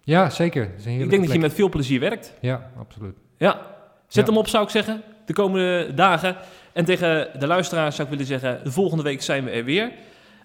Ja, 0.03 0.29
zeker. 0.29 0.63
Ik 0.85 1.09
denk 1.09 1.23
dat 1.23 1.31
je 1.33 1.39
met 1.39 1.53
veel 1.53 1.69
plezier 1.69 1.99
werkt. 1.99 2.33
Ja, 2.41 2.71
absoluut. 2.79 3.15
Ja, 3.37 3.61
zet 4.07 4.25
Ja. 4.25 4.31
hem 4.31 4.39
op 4.39 4.47
zou 4.47 4.63
ik 4.63 4.69
zeggen, 4.69 5.01
de 5.25 5.33
komende 5.33 5.93
dagen. 5.93 6.35
En 6.73 6.85
tegen 6.85 7.27
de 7.39 7.47
luisteraars 7.47 7.95
zou 7.95 8.07
ik 8.07 8.13
willen 8.13 8.27
zeggen, 8.39 8.63
de 8.63 8.71
volgende 8.71 9.03
week 9.03 9.21
zijn 9.21 9.43
we 9.43 9.49
er 9.51 9.63
weer. 9.63 9.91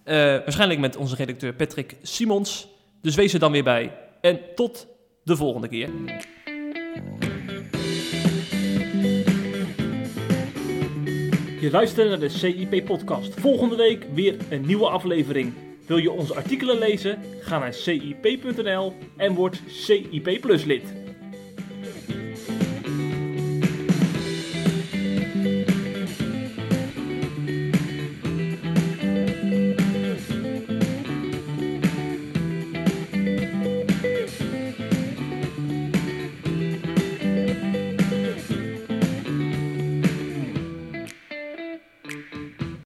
Eh, 0.04 0.16
waarschijnlijk 0.16 0.80
met 0.80 0.96
onze 0.96 1.16
redacteur 1.16 1.54
Patrick 1.54 1.96
Simons. 2.02 2.68
Dus 3.00 3.14
wees 3.14 3.32
er 3.32 3.38
dan 3.38 3.52
weer 3.52 3.64
bij. 3.64 3.92
En 4.20 4.40
tot 4.54 4.86
de 5.22 5.36
volgende 5.36 5.68
keer. 5.68 5.88
Je 11.60 11.70
luistert 11.70 12.08
naar 12.08 12.18
de 12.18 12.28
CIP-podcast. 12.28 13.40
Volgende 13.40 13.76
week 13.76 14.06
weer 14.14 14.36
een 14.50 14.66
nieuwe 14.66 14.88
aflevering. 14.88 15.52
Wil 15.86 15.96
je 15.96 16.10
onze 16.10 16.34
artikelen 16.34 16.78
lezen? 16.78 17.18
Ga 17.40 17.58
naar 17.58 17.74
cip.nl 17.74 18.92
en 19.16 19.34
word 19.34 19.60
CIP 19.66 20.40
Plus 20.40 20.64
lid. 20.64 21.03